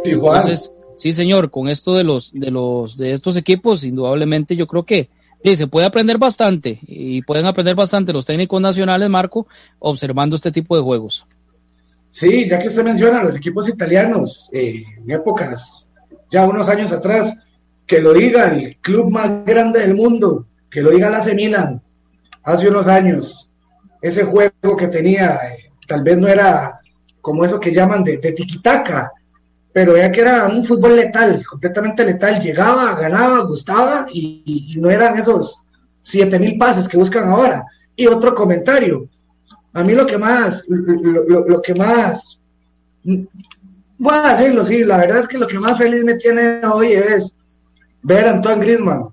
Entonces, 0.05 0.71
sí 0.97 1.13
señor, 1.13 1.51
con 1.51 1.69
esto 1.69 1.95
de 1.95 2.05
los, 2.05 2.33
de 2.33 2.51
los, 2.51 2.97
de 2.97 3.13
estos 3.13 3.37
equipos, 3.37 3.85
indudablemente 3.85 4.57
yo 4.57 4.67
creo 4.67 4.85
que 4.85 5.09
sí, 5.43 5.57
se 5.57 5.67
puede 5.67 5.87
aprender 5.87 6.19
bastante 6.19 6.79
y 6.87 7.23
pueden 7.23 7.47
aprender 7.47 7.75
bastante 7.75 8.13
los 8.13 8.27
técnicos 8.27 8.61
nacionales, 8.61 9.09
Marco, 9.09 9.47
observando 9.79 10.37
este 10.37 10.53
tipo 10.53 10.77
de 10.77 10.83
juegos. 10.83 11.27
Sí, 12.11 12.49
ya 12.49 12.59
que 12.59 12.69
usted 12.69 12.83
menciona 12.83 13.23
los 13.23 13.37
equipos 13.37 13.69
italianos, 13.69 14.51
eh, 14.53 14.83
en 14.99 15.11
épocas, 15.11 15.87
ya 16.31 16.47
unos 16.47 16.69
años 16.69 16.91
atrás, 16.91 17.37
que 17.87 18.01
lo 18.01 18.13
diga 18.13 18.49
el 18.49 18.77
club 18.77 19.11
más 19.11 19.45
grande 19.45 19.81
del 19.81 19.95
mundo, 19.95 20.47
que 20.71 20.83
lo 20.83 20.91
diga 20.91 21.11
la 21.11 21.19
AC 21.19 21.35
Milan, 21.35 21.81
hace 22.43 22.69
unos 22.69 22.89
años, 22.89 23.51
ese 24.03 24.25
juego 24.25 24.77
que 24.77 24.89
tenía, 24.89 25.39
eh, 25.49 25.71
tal 25.87 26.03
vez 26.03 26.19
no 26.19 26.27
era 26.27 26.81
como 27.21 27.45
eso 27.45 27.61
que 27.61 27.73
llaman 27.73 28.03
de, 28.03 28.17
de 28.19 28.33
tiquitaca, 28.33 29.13
pero 29.73 29.97
ya 29.97 30.11
que 30.11 30.21
era 30.21 30.47
un 30.47 30.65
fútbol 30.65 30.97
letal, 30.97 31.45
completamente 31.47 32.05
letal, 32.05 32.41
llegaba, 32.41 32.95
ganaba, 32.95 33.41
gustaba 33.41 34.07
y, 34.13 34.75
no 34.77 34.91
eran 34.91 35.19
esos 35.19 35.63
siete 36.03 36.39
mil 36.39 36.59
pases 36.59 36.89
que 36.89 36.97
buscan 36.97 37.29
ahora. 37.29 37.65
Y 37.95 38.07
otro 38.07 38.35
comentario, 38.35 39.09
a 39.73 39.83
mí 39.85 39.93
lo 39.93 40.07
que 40.07 40.19
más, 40.19 40.65
lo, 40.69 41.63
que 41.63 41.75
más, 41.75 42.41
voy 43.05 44.15
a 44.15 44.37
decirlo, 44.37 44.65
sí, 44.65 44.83
la 44.83 44.99
verdad 44.99 45.21
es 45.21 45.29
que 45.29 45.39
lo 45.39 45.47
que 45.47 45.59
más 45.59 45.79
feliz 45.79 46.03
me 46.03 46.15
tiene 46.15 46.61
hoy 46.67 46.93
es 46.95 47.37
ver 48.03 48.27
a 48.27 48.31
Antoine 48.31 48.61
Griezmann, 48.61 49.09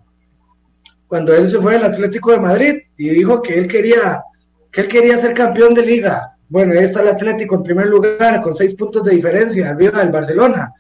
cuando 1.08 1.36
él 1.36 1.48
se 1.48 1.60
fue 1.60 1.76
al 1.76 1.86
Atlético 1.86 2.32
de 2.32 2.40
Madrid 2.40 2.76
y 2.98 3.10
dijo 3.10 3.42
que 3.42 3.58
él 3.58 3.68
quería, 3.68 4.24
que 4.72 4.82
él 4.82 4.88
quería 4.88 5.18
ser 5.18 5.34
campeón 5.34 5.74
de 5.74 5.86
liga. 5.86 6.37
Bueno, 6.50 6.74
ahí 6.74 6.86
está 6.86 7.01
el 7.01 7.10
Atlético 7.10 7.56
en 7.56 7.63
primer 7.63 7.88
lugar 7.88 8.42
con 8.42 8.56
seis 8.56 8.74
puntos 8.75 9.04
de 9.04 9.16
diferencia 9.16 9.70
arriba 9.70 10.00
del 10.00 10.12
Barcelona. 10.12 10.72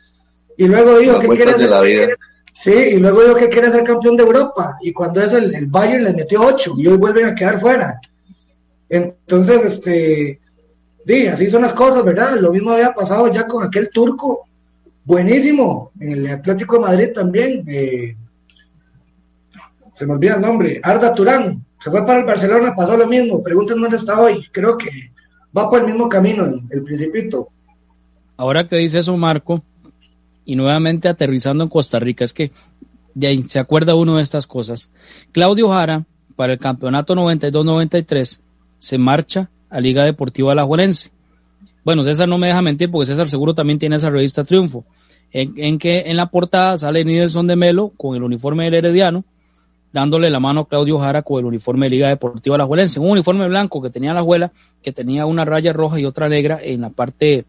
Y 0.57 0.65
luego 0.65 0.97
dijo 0.97 1.19
que 1.19 1.27
quiere 1.27 1.53
ser, 1.53 2.17
sí, 2.53 2.71
y 2.71 2.97
luego 2.97 3.21
dijo 3.23 3.35
que 3.35 3.49
quiere 3.49 3.71
ser 3.71 3.83
campeón 3.83 4.17
de 4.17 4.23
Europa. 4.23 4.77
Y 4.81 4.93
cuando 4.93 5.21
eso 5.21 5.37
el, 5.37 5.53
el 5.53 5.67
Bayern 5.67 6.03
les 6.03 6.15
metió 6.15 6.41
ocho 6.41 6.73
y 6.77 6.87
hoy 6.87 6.97
vuelven 6.97 7.25
a 7.25 7.35
quedar 7.35 7.59
fuera. 7.59 7.99
Entonces, 8.89 9.65
este, 9.65 10.39
di, 11.03 11.27
así 11.27 11.49
son 11.49 11.61
las 11.63 11.73
cosas, 11.73 12.03
¿verdad? 12.03 12.37
Lo 12.39 12.51
mismo 12.51 12.71
había 12.71 12.93
pasado 12.93 13.31
ya 13.31 13.45
con 13.45 13.63
aquel 13.63 13.89
turco, 13.89 14.47
buenísimo, 15.03 15.91
en 15.99 16.11
el 16.13 16.27
Atlético 16.27 16.75
de 16.75 16.81
Madrid 16.81 17.09
también. 17.13 17.65
Eh, 17.67 18.15
se 19.93 20.05
me 20.05 20.13
olvida 20.13 20.35
el 20.35 20.41
nombre, 20.41 20.79
Arda 20.83 21.13
Turán, 21.13 21.65
se 21.79 21.89
fue 21.89 22.05
para 22.05 22.19
el 22.19 22.25
Barcelona, 22.25 22.75
pasó 22.75 22.95
lo 22.95 23.07
mismo, 23.07 23.41
pregúntenme 23.41 23.81
dónde 23.81 23.97
está 23.97 24.19
hoy, 24.19 24.47
creo 24.51 24.77
que 24.77 24.89
va 25.57 25.69
por 25.69 25.79
el 25.79 25.87
mismo 25.87 26.07
camino, 26.07 26.45
el, 26.69 26.83
Principito. 26.83 27.49
Ahora 28.37 28.67
que 28.67 28.77
dice 28.77 28.99
eso, 28.99 29.15
Marco, 29.17 29.63
y 30.45 30.55
nuevamente 30.55 31.07
aterrizando 31.07 31.63
en 31.63 31.69
Costa 31.69 31.99
Rica, 31.99 32.23
es 32.23 32.33
que 32.33 32.51
de 33.13 33.27
ahí 33.27 33.43
se 33.43 33.59
acuerda 33.59 33.95
uno 33.95 34.17
de 34.17 34.23
estas 34.23 34.45
cosas. 34.45 34.91
Claudio 35.31 35.69
Jara, 35.69 36.05
para 36.35 36.53
el 36.53 36.59
campeonato 36.59 37.15
92-93, 37.15 38.41
se 38.77 38.97
marcha 38.97 39.49
a 39.69 39.79
Liga 39.79 40.03
Deportiva 40.03 40.51
Alajuelense. 40.51 41.09
Bueno, 41.83 42.03
César 42.03 42.27
no 42.27 42.37
me 42.37 42.47
deja 42.47 42.61
mentir 42.61 42.91
porque 42.91 43.07
César 43.07 43.29
seguro 43.29 43.55
también 43.55 43.79
tiene 43.79 43.95
esa 43.95 44.09
revista 44.09 44.43
Triunfo, 44.43 44.85
en, 45.31 45.79
que 45.79 46.03
en 46.05 46.17
la 46.17 46.27
portada 46.27 46.77
sale 46.77 47.03
Nidelson 47.03 47.47
de 47.47 47.55
Melo 47.55 47.91
con 47.97 48.15
el 48.15 48.23
uniforme 48.23 48.65
del 48.65 48.75
Herediano, 48.75 49.25
dándole 49.91 50.29
la 50.29 50.39
mano 50.39 50.61
a 50.61 50.67
Claudio 50.67 50.97
Jara 50.99 51.21
con 51.21 51.39
el 51.39 51.45
uniforme 51.45 51.87
de 51.87 51.89
Liga 51.91 52.09
Deportiva 52.09 52.55
Alajuelense. 52.55 52.99
Un 52.99 53.11
uniforme 53.11 53.47
blanco 53.47 53.81
que 53.81 53.89
tenía 53.89 54.13
la 54.13 54.19
abuela, 54.19 54.51
que 54.81 54.91
tenía 54.91 55.25
una 55.25 55.45
raya 55.45 55.73
roja 55.73 55.99
y 55.99 56.05
otra 56.05 56.29
negra 56.29 56.59
en 56.61 56.81
la 56.81 56.89
parte, 56.89 57.45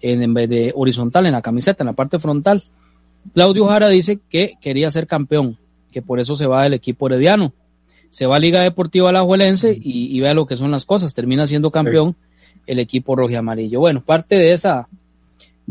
en, 0.00 0.34
vez 0.34 0.48
de 0.48 0.72
horizontal, 0.74 1.26
en 1.26 1.32
la 1.32 1.42
camiseta, 1.42 1.82
en 1.82 1.86
la 1.86 1.92
parte 1.92 2.18
frontal. 2.18 2.62
Claudio 3.34 3.66
Jara 3.66 3.88
dice 3.88 4.20
que 4.28 4.54
quería 4.60 4.90
ser 4.90 5.06
campeón, 5.06 5.58
que 5.90 6.02
por 6.02 6.20
eso 6.20 6.34
se 6.36 6.46
va 6.46 6.64
del 6.64 6.74
equipo 6.74 7.06
herediano 7.06 7.52
se 8.12 8.26
va 8.26 8.36
a 8.36 8.38
Liga 8.38 8.60
Deportiva 8.60 9.08
Alajuelense 9.08 9.72
y, 9.72 10.14
y 10.14 10.20
vea 10.20 10.34
lo 10.34 10.44
que 10.44 10.54
son 10.54 10.70
las 10.70 10.84
cosas, 10.84 11.14
termina 11.14 11.46
siendo 11.46 11.70
campeón 11.70 12.14
el 12.66 12.78
equipo 12.78 13.16
rojo 13.16 13.30
y 13.30 13.36
amarillo. 13.36 13.80
Bueno, 13.80 14.02
parte 14.02 14.34
de 14.36 14.52
esa, 14.52 14.86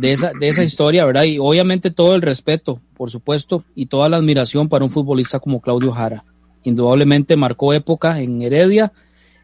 de 0.01 0.13
esa, 0.13 0.31
de 0.37 0.49
esa 0.49 0.63
historia, 0.63 1.05
¿verdad? 1.05 1.23
Y 1.23 1.37
obviamente 1.37 1.91
todo 1.91 2.15
el 2.15 2.23
respeto, 2.23 2.81
por 2.97 3.11
supuesto, 3.11 3.63
y 3.75 3.85
toda 3.85 4.09
la 4.09 4.17
admiración 4.17 4.67
para 4.67 4.83
un 4.83 4.89
futbolista 4.89 5.39
como 5.39 5.61
Claudio 5.61 5.91
Jara. 5.91 6.23
Indudablemente 6.63 7.35
marcó 7.35 7.71
época 7.71 8.19
en 8.19 8.41
Heredia 8.41 8.91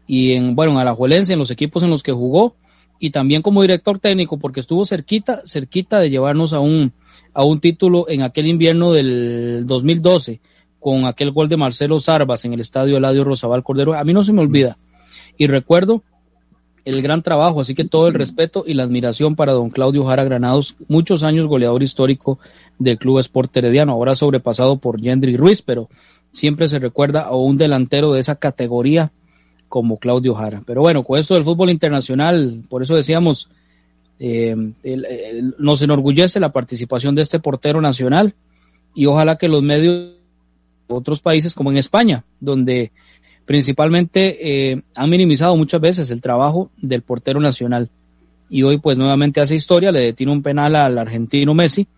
y 0.08 0.32
en, 0.32 0.56
bueno, 0.56 0.72
en 0.72 0.78
Alajuelense, 0.78 1.32
en 1.32 1.38
los 1.38 1.52
equipos 1.52 1.84
en 1.84 1.90
los 1.90 2.02
que 2.02 2.10
jugó, 2.10 2.56
y 2.98 3.10
también 3.10 3.40
como 3.40 3.62
director 3.62 4.00
técnico, 4.00 4.36
porque 4.38 4.58
estuvo 4.58 4.84
cerquita, 4.84 5.42
cerquita 5.46 6.00
de 6.00 6.10
llevarnos 6.10 6.52
a 6.52 6.58
un, 6.58 6.92
a 7.32 7.44
un 7.44 7.60
título 7.60 8.06
en 8.08 8.22
aquel 8.22 8.48
invierno 8.48 8.92
del 8.92 9.64
2012 9.64 10.40
con 10.80 11.06
aquel 11.06 11.30
gol 11.30 11.48
de 11.48 11.56
Marcelo 11.56 12.00
Sarvas 12.00 12.44
en 12.44 12.52
el 12.52 12.60
estadio 12.60 12.96
Eladio 12.96 13.22
Rosabal 13.22 13.62
Cordero. 13.62 13.94
A 13.94 14.02
mí 14.02 14.12
no 14.12 14.24
se 14.24 14.32
me 14.32 14.40
olvida. 14.40 14.76
Y 15.36 15.46
recuerdo 15.46 16.02
el 16.88 17.02
gran 17.02 17.22
trabajo, 17.22 17.60
así 17.60 17.74
que 17.74 17.84
todo 17.84 18.08
el 18.08 18.14
respeto 18.14 18.64
y 18.66 18.72
la 18.72 18.84
admiración 18.84 19.36
para 19.36 19.52
don 19.52 19.68
Claudio 19.68 20.06
Jara 20.06 20.24
Granados, 20.24 20.74
muchos 20.88 21.22
años 21.22 21.46
goleador 21.46 21.82
histórico 21.82 22.38
del 22.78 22.96
Club 22.96 23.18
Sport 23.18 23.54
Herediano, 23.58 23.92
ahora 23.92 24.14
sobrepasado 24.14 24.78
por 24.78 24.98
Yendri 24.98 25.36
Ruiz, 25.36 25.60
pero 25.60 25.90
siempre 26.32 26.66
se 26.66 26.78
recuerda 26.78 27.20
a 27.20 27.36
un 27.36 27.58
delantero 27.58 28.14
de 28.14 28.20
esa 28.20 28.36
categoría 28.36 29.12
como 29.68 29.98
Claudio 29.98 30.34
Jara. 30.34 30.62
Pero 30.66 30.80
bueno, 30.80 31.02
con 31.02 31.18
esto 31.18 31.34
del 31.34 31.44
fútbol 31.44 31.68
internacional, 31.68 32.62
por 32.70 32.82
eso 32.82 32.96
decíamos, 32.96 33.50
eh, 34.18 34.56
nos 35.58 35.82
enorgullece 35.82 36.40
la 36.40 36.52
participación 36.52 37.14
de 37.14 37.20
este 37.20 37.38
portero 37.38 37.82
nacional 37.82 38.34
y 38.94 39.04
ojalá 39.04 39.36
que 39.36 39.48
los 39.48 39.62
medios 39.62 40.14
otros 40.86 41.20
países 41.20 41.54
como 41.54 41.70
en 41.70 41.76
España, 41.76 42.24
donde 42.40 42.92
principalmente 43.48 44.70
eh, 44.70 44.82
han 44.94 45.08
minimizado 45.08 45.56
muchas 45.56 45.80
veces 45.80 46.10
el 46.10 46.20
trabajo 46.20 46.70
del 46.76 47.00
portero 47.00 47.40
nacional. 47.40 47.88
Y 48.50 48.62
hoy 48.62 48.76
pues 48.76 48.98
nuevamente 48.98 49.40
hace 49.40 49.56
historia, 49.56 49.90
le 49.90 50.00
detiene 50.00 50.32
un 50.32 50.42
penal 50.42 50.76
al 50.76 50.98
argentino 50.98 51.54
Messi 51.54 51.88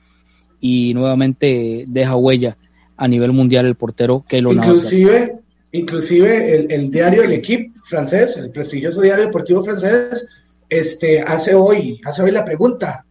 y 0.60 0.94
nuevamente 0.94 1.86
deja 1.88 2.14
huella 2.14 2.56
a 2.96 3.08
nivel 3.08 3.32
mundial 3.32 3.66
el 3.66 3.74
portero 3.74 4.24
Keylor 4.28 4.54
Inclusive, 4.54 5.40
inclusive 5.72 6.56
el, 6.56 6.70
el, 6.70 6.88
diario 6.88 7.24
El 7.24 7.32
Equipe 7.32 7.72
francés, 7.84 8.36
el 8.36 8.50
prestigioso 8.50 9.00
diario 9.00 9.24
deportivo 9.24 9.64
francés, 9.64 10.24
este, 10.68 11.20
hace 11.20 11.52
hoy, 11.56 12.00
hace 12.04 12.22
hoy 12.22 12.30
la 12.30 12.44
pregunta. 12.44 13.04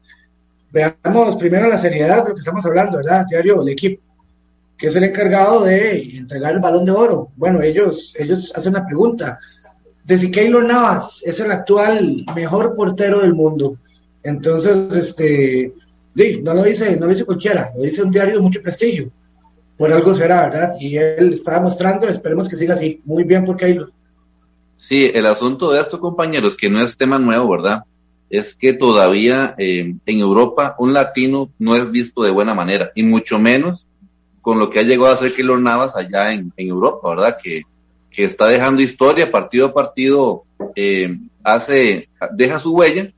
Veamos 0.71 1.35
primero 1.35 1.67
la 1.67 1.77
seriedad 1.77 2.23
de 2.23 2.29
lo 2.29 2.35
que 2.35 2.39
estamos 2.39 2.65
hablando, 2.65 2.99
¿verdad? 2.99 3.25
Diario 3.29 3.61
El 3.63 3.67
Equipe 3.67 3.99
que 4.79 4.87
es 4.87 4.95
el 4.95 5.03
encargado 5.03 5.65
de 5.65 6.17
entregar 6.17 6.53
el 6.53 6.61
balón 6.61 6.85
de 6.85 6.91
oro. 6.91 7.29
Bueno, 7.35 7.61
ellos, 7.61 8.15
ellos 8.17 8.51
hacen 8.55 8.73
una 8.73 8.85
pregunta 8.85 9.37
de 10.05 10.17
si 10.17 10.31
Keylor 10.31 10.63
Navas 10.63 11.21
es 11.25 11.39
el 11.41 11.51
actual 11.51 12.25
mejor 12.33 12.75
portero 12.75 13.19
del 13.19 13.33
mundo. 13.33 13.77
Entonces, 14.23 14.95
este, 14.95 15.73
no 16.41 16.53
lo 16.53 16.63
dice, 16.63 16.95
no 16.95 17.05
lo 17.05 17.11
dice 17.11 17.25
cualquiera, 17.25 17.71
lo 17.75 17.83
dice 17.83 18.01
un 18.01 18.09
diario 18.09 18.35
de 18.35 18.41
mucho 18.41 18.61
prestigio. 18.61 19.11
Por 19.77 19.91
algo 19.91 20.15
será, 20.15 20.43
¿verdad? 20.43 20.75
Y 20.79 20.95
él 20.95 21.33
estaba 21.33 21.61
mostrando, 21.61 22.07
esperemos 22.07 22.47
que 22.47 22.57
siga 22.57 22.73
así. 22.73 23.01
Muy 23.03 23.25
bien 23.25 23.43
por 23.43 23.57
Keylor. 23.57 23.91
Sí, 24.77 25.11
el 25.13 25.25
asunto 25.25 25.71
de 25.71 25.81
esto, 25.81 25.99
compañeros, 25.99 26.55
que 26.55 26.69
no 26.69 26.81
es 26.81 26.95
tema 26.95 27.19
nuevo, 27.19 27.49
¿verdad? 27.49 27.83
Es 28.29 28.55
que 28.55 28.71
todavía 28.71 29.55
eh, 29.57 29.93
en 30.05 30.19
Europa 30.19 30.75
un 30.79 30.93
latino 30.93 31.51
no 31.59 31.75
es 31.75 31.91
visto 31.91 32.23
de 32.23 32.31
buena 32.31 32.53
manera, 32.53 32.91
y 32.95 33.03
mucho 33.03 33.39
menos 33.39 33.88
con 34.41 34.59
lo 34.59 34.69
que 34.69 34.79
ha 34.79 34.83
llegado 34.83 35.07
a 35.07 35.13
hacer 35.13 35.33
Keylor 35.33 35.59
Navas 35.59 35.95
allá 35.95 36.33
en, 36.33 36.53
Europa, 36.57 37.09
¿verdad? 37.09 37.37
Que, 37.41 37.63
que, 38.11 38.23
está 38.23 38.47
dejando 38.47 38.81
historia 38.81 39.31
partido 39.31 39.67
a 39.67 39.73
partido, 39.73 40.43
eh, 40.75 41.17
hace, 41.43 42.07
deja 42.33 42.59
su 42.59 42.75
huella 42.75 43.11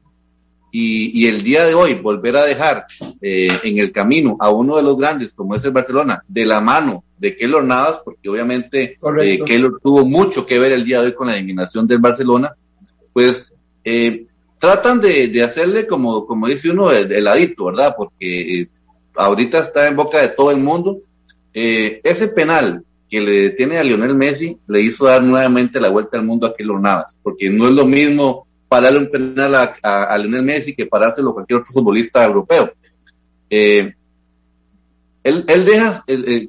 y, 0.72 1.22
y, 1.22 1.28
el 1.28 1.44
día 1.44 1.66
de 1.66 1.74
hoy 1.74 1.96
volver 1.96 2.38
a 2.38 2.46
dejar 2.46 2.86
eh, 3.22 3.50
en 3.64 3.80
el 3.80 3.92
camino 3.92 4.38
a 4.40 4.50
uno 4.50 4.78
de 4.78 4.84
los 4.84 4.98
grandes 4.98 5.34
como 5.34 5.54
es 5.54 5.66
el 5.66 5.72
Barcelona, 5.72 6.24
de 6.28 6.46
la 6.46 6.62
mano 6.62 7.04
de 7.18 7.36
Keylor 7.36 7.64
Navas, 7.64 8.02
porque 8.04 8.30
obviamente 8.30 8.98
eh, 9.22 9.40
Keylor 9.46 9.80
tuvo 9.84 10.06
mucho 10.06 10.46
que 10.46 10.60
ver 10.60 10.72
el 10.72 10.86
día 10.86 11.02
de 11.02 11.08
hoy 11.08 11.14
con 11.14 11.28
la 11.28 11.36
eliminación 11.36 11.86
del 11.88 12.00
Barcelona, 12.00 12.56
pues 13.12 13.54
eh, 13.84 14.26
tratan 14.60 15.02
de, 15.02 15.28
de, 15.28 15.44
hacerle 15.44 15.86
como, 15.86 16.26
como 16.26 16.48
dice 16.48 16.72
uno, 16.72 16.92
el, 16.92 17.12
el 17.12 17.28
adicto, 17.28 17.66
¿verdad? 17.66 17.94
Porque 17.98 18.70
ahorita 19.16 19.60
está 19.60 19.88
en 19.88 19.98
boca 19.98 20.22
de 20.22 20.30
todo 20.30 20.52
el 20.52 20.58
mundo 20.58 21.00
eh, 21.54 22.02
ese 22.04 22.30
penal 22.30 22.84
que 23.10 23.20
le 23.20 23.32
detiene 23.42 23.78
a 23.78 23.84
Lionel 23.84 24.16
Messi 24.16 24.58
le 24.68 24.82
hizo 24.82 25.06
dar 25.06 25.22
nuevamente 25.22 25.80
la 25.80 25.90
vuelta 25.90 26.18
al 26.18 26.26
mundo 26.26 26.48
a 26.48 26.56
Keylor 26.56 26.80
Navas, 26.80 27.18
porque 27.22 27.50
no 27.50 27.68
es 27.68 27.74
lo 27.74 27.86
mismo 27.86 28.48
para 28.70 28.84
darle 28.84 29.00
un 29.00 29.12
penal 29.12 29.54
a, 29.56 29.74
a, 29.84 30.18
Lionel 30.18 30.44
Messi 30.44 30.74
que 30.74 30.86
parárselo 30.86 31.32
a 31.32 31.34
cualquier 31.34 31.60
otro 31.60 31.74
futbolista 31.74 32.24
europeo. 32.24 32.72
Eh, 33.50 33.94
él, 35.24 35.46
él 35.48 35.66
deja, 35.66 36.04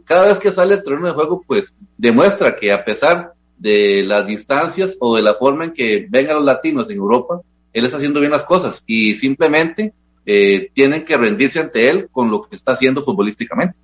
cada 0.04 0.28
vez 0.28 0.38
que 0.38 0.52
sale 0.52 0.74
el 0.74 0.82
terreno 0.82 1.06
de 1.06 1.12
juego, 1.12 1.42
pues 1.46 1.74
demuestra 1.98 2.56
que 2.56 2.72
a 2.72 2.84
pesar 2.84 3.34
de 3.58 4.02
las 4.06 4.26
distancias 4.26 4.96
o 4.98 5.16
de 5.16 5.22
la 5.22 5.34
forma 5.34 5.64
en 5.64 5.72
que 5.72 6.06
vengan 6.08 6.36
los 6.36 6.44
latinos 6.44 6.88
en 6.90 6.96
Europa, 6.96 7.40
él 7.72 7.84
está 7.84 7.96
haciendo 7.96 8.20
bien 8.20 8.32
las 8.32 8.44
cosas 8.44 8.82
y 8.86 9.14
simplemente 9.14 9.92
eh, 10.26 10.70
tienen 10.74 11.04
que 11.04 11.16
rendirse 11.16 11.60
ante 11.60 11.88
él 11.88 12.08
con 12.10 12.30
lo 12.30 12.42
que 12.42 12.56
está 12.56 12.72
haciendo 12.72 13.02
futbolísticamente. 13.02 13.76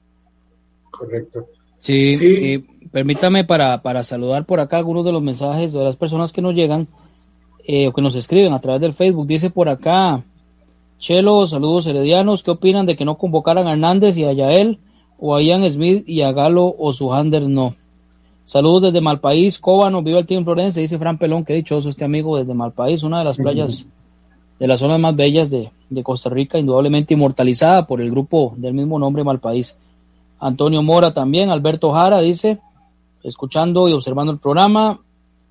Correcto. 0.99 1.47
Sí, 1.79 2.17
sí. 2.17 2.65
permítame 2.91 3.45
para, 3.45 3.81
para 3.83 4.03
saludar 4.03 4.45
por 4.45 4.59
acá 4.59 4.79
algunos 4.79 5.05
de 5.05 5.13
los 5.13 5.23
mensajes 5.23 5.73
de 5.73 5.85
las 5.85 5.97
personas 5.97 6.33
que 6.33 6.43
nos 6.43 6.55
llegan 6.55 6.89
eh, 7.65 7.87
o 7.87 7.93
que 7.93 8.03
nos 8.03 8.17
escriben 8.17 8.53
a 8.53 8.61
través 8.61 8.81
del 8.81 8.95
Facebook. 8.95 9.27
Dice 9.27 9.51
por 9.51 9.69
acá, 9.69 10.25
Chelo, 10.99 11.47
saludos 11.47 11.87
heredianos, 11.87 12.43
¿qué 12.43 12.51
opinan 12.51 12.87
de 12.87 12.97
que 12.97 13.05
no 13.05 13.17
convocaran 13.17 13.69
a 13.69 13.73
Hernández 13.73 14.17
y 14.17 14.25
a 14.25 14.33
Yael 14.33 14.81
o 15.19 15.37
a 15.37 15.43
Ian 15.43 15.71
Smith 15.71 16.09
y 16.09 16.23
a 16.23 16.33
Galo 16.33 16.75
o 16.77 16.93
Sujander 16.93 17.43
no? 17.43 17.77
Saludos 18.43 18.85
desde 18.85 19.03
Malpaís, 19.03 19.59
Cóbano, 19.59 20.03
viva 20.03 20.19
el 20.19 20.27
Team 20.27 20.43
Florencia, 20.43 20.81
dice 20.81 20.99
Fran 20.99 21.19
Pelón, 21.19 21.45
qué 21.45 21.53
dichoso 21.53 21.91
este 21.91 22.05
amigo 22.05 22.39
desde 22.39 22.55
Malpaís, 22.55 23.03
una 23.03 23.19
de 23.19 23.25
las 23.27 23.37
playas 23.37 23.87
de 24.59 24.67
las 24.67 24.81
zonas 24.81 24.99
más 24.99 25.15
bellas 25.15 25.51
de, 25.51 25.71
de, 25.91 26.03
Costa 26.03 26.31
Rica, 26.31 26.59
indudablemente 26.59 27.15
inmortalizada 27.15 27.87
por 27.87 28.01
el 28.01 28.11
grupo 28.11 28.55
del 28.57 28.75
mismo 28.75 28.99
nombre 28.99 29.23
Malpaís. 29.23 29.77
Antonio 30.41 30.83
Mora 30.83 31.13
también, 31.13 31.51
Alberto 31.51 31.93
Jara 31.93 32.21
dice, 32.21 32.59
escuchando 33.23 33.89
y 33.89 33.93
observando 33.93 34.33
el 34.33 34.39
programa, 34.39 35.01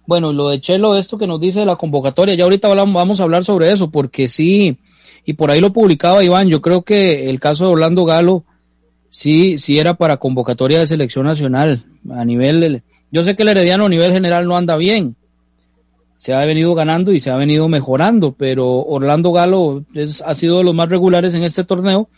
bueno, 0.05 0.31
lo 0.31 0.49
de 0.49 0.61
Chelo, 0.61 0.95
esto 0.97 1.17
que 1.17 1.27
nos 1.27 1.39
dice 1.39 1.59
de 1.59 1.65
la 1.65 1.75
convocatoria, 1.75 2.35
ya 2.35 2.45
ahorita 2.45 2.73
vamos 2.73 3.19
a 3.19 3.23
hablar 3.23 3.43
sobre 3.43 3.71
eso, 3.71 3.91
porque 3.91 4.27
sí, 4.27 4.77
y 5.25 5.33
por 5.33 5.51
ahí 5.51 5.59
lo 5.59 5.73
publicaba 5.73 6.23
Iván, 6.23 6.47
yo 6.47 6.61
creo 6.61 6.83
que 6.83 7.29
el 7.29 7.39
caso 7.39 7.65
de 7.65 7.71
Orlando 7.71 8.05
Galo, 8.05 8.45
sí, 9.09 9.57
sí 9.57 9.77
era 9.77 9.95
para 9.95 10.17
convocatoria 10.17 10.79
de 10.79 10.87
selección 10.87 11.25
nacional, 11.25 11.85
a 12.09 12.23
nivel, 12.23 12.83
yo 13.11 13.23
sé 13.23 13.35
que 13.35 13.43
el 13.43 13.49
Herediano 13.49 13.85
a 13.85 13.89
nivel 13.89 14.13
general 14.13 14.47
no 14.47 14.55
anda 14.55 14.77
bien, 14.77 15.17
se 16.15 16.33
ha 16.33 16.43
venido 16.45 16.73
ganando 16.73 17.11
y 17.11 17.19
se 17.19 17.29
ha 17.29 17.35
venido 17.35 17.67
mejorando, 17.67 18.31
pero 18.31 18.79
Orlando 18.79 19.31
Galo 19.33 19.83
es, 19.93 20.21
ha 20.21 20.33
sido 20.33 20.57
de 20.57 20.63
los 20.63 20.73
más 20.73 20.89
regulares 20.89 21.33
en 21.33 21.43
este 21.43 21.63
torneo 21.63 22.09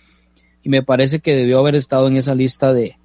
y 0.63 0.69
me 0.69 0.83
parece 0.83 1.19
que 1.19 1.35
debió 1.35 1.59
haber 1.59 1.75
estado 1.75 2.07
en 2.07 2.17
esa 2.17 2.35
lista 2.35 2.73
de, 2.73 2.95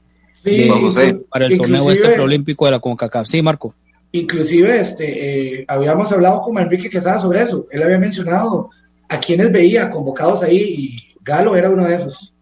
para 1.30 1.46
el 1.46 1.56
torneo 1.56 1.90
este 1.90 2.08
preolímpico 2.10 2.66
de 2.66 2.72
la 2.72 2.80
CONCACAF. 2.80 3.26
Sí, 3.26 3.42
Marco. 3.42 3.74
Inclusive, 4.12 4.80
este, 4.80 5.60
eh, 5.60 5.64
habíamos 5.66 6.12
hablado 6.12 6.42
con 6.42 6.58
Enrique 6.58 6.90
Quesada 6.90 7.18
sobre 7.18 7.42
eso. 7.42 7.66
Él 7.70 7.82
había 7.82 7.98
mencionado 7.98 8.70
a 9.08 9.18
quienes 9.18 9.50
veía 9.50 9.90
convocados 9.90 10.42
ahí 10.42 10.56
y 10.56 11.14
Galo 11.24 11.56
era 11.56 11.70
uno 11.70 11.84
de 11.86 11.96
esos. 11.96 12.32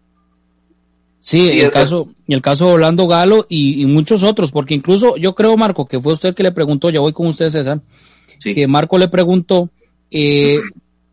Sí, 1.19 1.61
el 1.61 1.71
caso, 1.71 2.09
el 2.27 2.41
caso 2.41 2.67
de 2.67 2.73
Orlando 2.73 3.07
Galo 3.07 3.45
y, 3.47 3.85
muchos 3.85 4.23
otros, 4.23 4.51
porque 4.51 4.73
incluso 4.73 5.15
yo 5.15 5.33
creo, 5.33 5.55
Marco, 5.55 5.85
que 5.85 5.99
fue 5.99 6.13
usted 6.13 6.35
que 6.35 6.43
le 6.43 6.51
preguntó, 6.51 6.89
ya 6.89 6.99
voy 6.99 7.13
con 7.13 7.27
usted, 7.27 7.49
César, 7.49 7.79
que 8.43 8.67
Marco 8.67 8.97
le 8.97 9.07
preguntó 9.07 9.69
eh, 10.11 10.59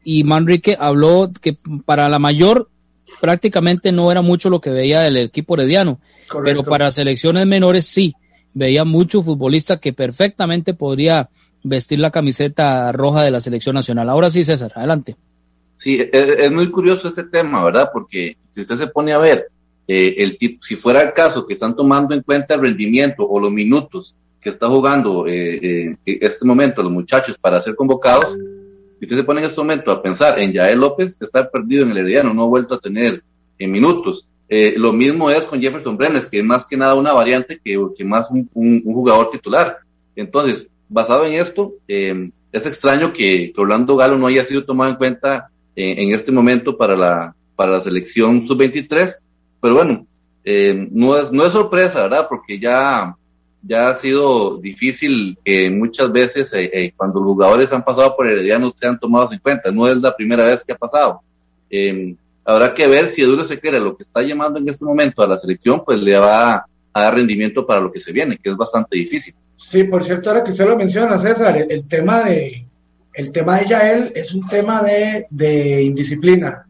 y 0.03 0.25
Manrique 0.25 0.77
habló 0.79 1.31
que 1.41 1.57
para 1.85 2.09
la 2.09 2.19
mayor 2.19 2.69
prácticamente 3.21 3.93
no 3.93 4.11
era 4.11 4.23
mucho 4.23 4.51
lo 4.51 4.61
que 4.61 4.71
veía 4.71 5.01
del 5.01 5.17
equipo 5.17 5.55
herediano, 5.55 6.01
pero 6.45 6.63
para 6.63 6.91
selecciones 6.93 7.47
menores 7.47 7.87
sí 7.87 8.15
veía 8.53 8.85
mucho 8.85 9.23
futbolista 9.23 9.79
que 9.79 9.93
perfectamente 9.93 10.75
podría 10.75 11.29
vestir 11.63 12.01
la 12.01 12.11
camiseta 12.11 12.91
roja 12.93 13.23
de 13.23 13.31
la 13.31 13.41
selección 13.41 13.75
nacional. 13.75 14.09
Ahora 14.09 14.31
sí, 14.31 14.45
César, 14.45 14.73
adelante. 14.75 15.17
Sí, 15.79 16.01
e, 16.01 16.11
e, 16.13 16.45
es, 16.45 16.53
muy 16.53 16.71
curioso 16.71 17.09
este 17.09 17.25
tema, 17.25 17.65
¿verdad? 17.65 17.91
Porque 17.93 18.37
si 18.51 18.63
usted 18.63 18.77
se 18.77 18.87
pone 18.89 19.13
a 19.13 19.19
ver 19.19 19.49
eh, 19.87 20.17
el 20.19 20.39
tipo, 20.39 20.63
si 20.63 20.77
fuera 20.77 21.03
el 21.03 21.13
caso 21.13 21.47
que 21.47 21.55
están 21.55 21.75
tomando 21.75 22.15
en 22.15 22.23
cuenta 22.23 22.55
el 22.55 22.61
rendimiento 22.61 23.27
o 23.27 23.41
los 23.41 23.51
minutos 23.51 24.15
que 24.41 24.51
está 24.51 24.69
jugando 24.69 25.27
eh, 25.27 25.97
eh, 26.05 26.19
este 26.21 26.45
momento 26.45 26.83
los 26.83 26.93
muchachos 26.93 27.37
para 27.39 27.61
ser 27.61 27.75
convocados, 27.75 28.37
si 29.01 29.07
usted 29.07 29.17
se 29.17 29.25
pone 29.25 29.41
en 29.41 29.47
este 29.47 29.61
momento 29.61 29.91
a 29.91 30.03
pensar 30.03 30.39
en 30.39 30.53
Yael 30.53 30.79
López, 30.79 31.17
que 31.17 31.25
está 31.25 31.51
perdido 31.51 31.85
en 31.85 31.93
el 31.93 31.99
Herediano, 31.99 32.35
no 32.35 32.43
ha 32.43 32.49
vuelto 32.49 32.75
a 32.75 32.81
tener 32.81 33.25
en 33.59 33.71
minutos. 33.71 34.29
Eh, 34.47 34.75
lo 34.77 34.93
mismo 34.93 35.31
es 35.31 35.45
con 35.47 35.59
Jefferson 35.59 35.97
Brenes, 35.97 36.27
que 36.27 36.41
es 36.41 36.45
más 36.45 36.67
que 36.67 36.77
nada 36.77 36.95
una 36.95 37.15
variante 37.15 37.59
que, 37.65 37.79
que 37.97 38.05
más 38.05 38.29
un, 38.31 38.83
jugador 38.83 39.31
titular. 39.31 39.79
Entonces, 40.15 40.67
basado 40.87 41.25
en 41.25 41.41
esto, 41.41 41.73
eh, 41.89 42.31
es 42.53 42.67
extraño 42.67 43.13
que, 43.15 43.55
Orlando 43.57 43.97
Galo 43.97 44.19
no 44.19 44.27
haya 44.27 44.45
sido 44.45 44.65
tomado 44.65 44.91
en 44.91 44.97
cuenta 44.97 45.51
en, 45.75 46.13
este 46.13 46.31
momento 46.31 46.77
para 46.77 46.95
la, 46.95 47.35
para 47.57 47.73
la 47.73 47.81
selección 47.81 48.47
sub-23, 48.47 49.15
pero 49.63 49.77
bueno, 49.77 50.07
eh, 50.45 50.89
no, 50.91 51.17
es, 51.17 51.33
no 51.33 51.47
es 51.47 51.53
sorpresa, 51.53 52.03
¿verdad? 52.03 52.27
Porque 52.29 52.59
ya, 52.59 53.17
ya 53.63 53.91
ha 53.91 53.95
sido 53.95 54.57
difícil 54.59 55.37
que 55.45 55.71
muchas 55.71 56.11
veces 56.11 56.53
cuando 56.97 57.21
los 57.21 57.31
jugadores 57.31 57.73
han 57.73 57.85
pasado 57.85 58.17
por 58.17 58.27
Herediano 58.27 58.73
sean 58.75 58.99
tomados 58.99 59.33
en 59.33 59.39
cuenta, 59.39 59.71
no 59.71 59.87
es 59.87 59.97
la 59.99 60.15
primera 60.15 60.47
vez 60.47 60.65
que 60.65 60.73
ha 60.73 60.77
pasado. 60.77 61.21
Habrá 62.45 62.75
que 62.75 62.89
ver 62.89 63.09
si 63.09 63.23
Eduardo 63.23 63.45
Sequera 63.45 63.79
lo 63.79 63.97
que 63.97 64.03
está 64.03 64.23
llamando 64.23 64.59
en 64.59 64.69
este 64.69 64.85
momento 64.85 65.23
a 65.23 65.27
la 65.27 65.39
selección, 65.39 65.85
pues 65.85 66.01
le 66.01 66.19
va 66.19 66.57
a, 66.57 66.67
dar 66.93 67.15
rendimiento 67.15 67.67
para 67.67 67.81
lo 67.81 67.93
que 67.93 68.01
se 68.01 68.13
viene, 68.13 68.39
que 68.39 68.51
es 68.51 68.57
bastante 68.57 68.97
difícil. 68.97 69.35
Sí, 69.57 69.85
por 69.85 70.03
cierto, 70.03 70.31
ahora 70.31 70.43
que 70.43 70.51
usted 70.51 70.67
lo 70.67 70.77
menciona, 70.77 71.19
César, 71.19 71.67
el, 71.69 71.87
tema 71.87 72.25
de 72.25 72.67
el 73.15 73.31
tema 73.31 73.59
de 73.59 73.69
Yael 73.69 74.13
es 74.15 74.35
un 74.35 74.49
tema 74.49 74.83
de, 74.83 75.27
de 75.31 75.83
indisciplina. 75.83 76.67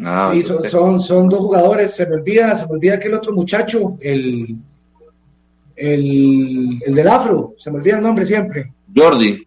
Ah, 0.00 0.30
sí, 0.32 0.42
son, 0.42 0.68
son, 0.68 1.00
son, 1.00 1.28
dos 1.28 1.40
jugadores, 1.40 1.92
se 1.92 2.06
me 2.06 2.16
olvida, 2.16 2.56
se 2.56 2.66
me 2.66 2.72
olvida 2.72 2.94
aquel 2.94 3.14
otro 3.14 3.32
muchacho, 3.32 3.96
el, 4.00 4.56
el, 5.82 6.80
el 6.86 6.94
del 6.94 7.08
afro, 7.08 7.54
se 7.58 7.70
me 7.70 7.78
olvida 7.78 7.96
el 7.96 8.04
nombre 8.04 8.24
siempre. 8.24 8.72
Jordi. 8.94 9.44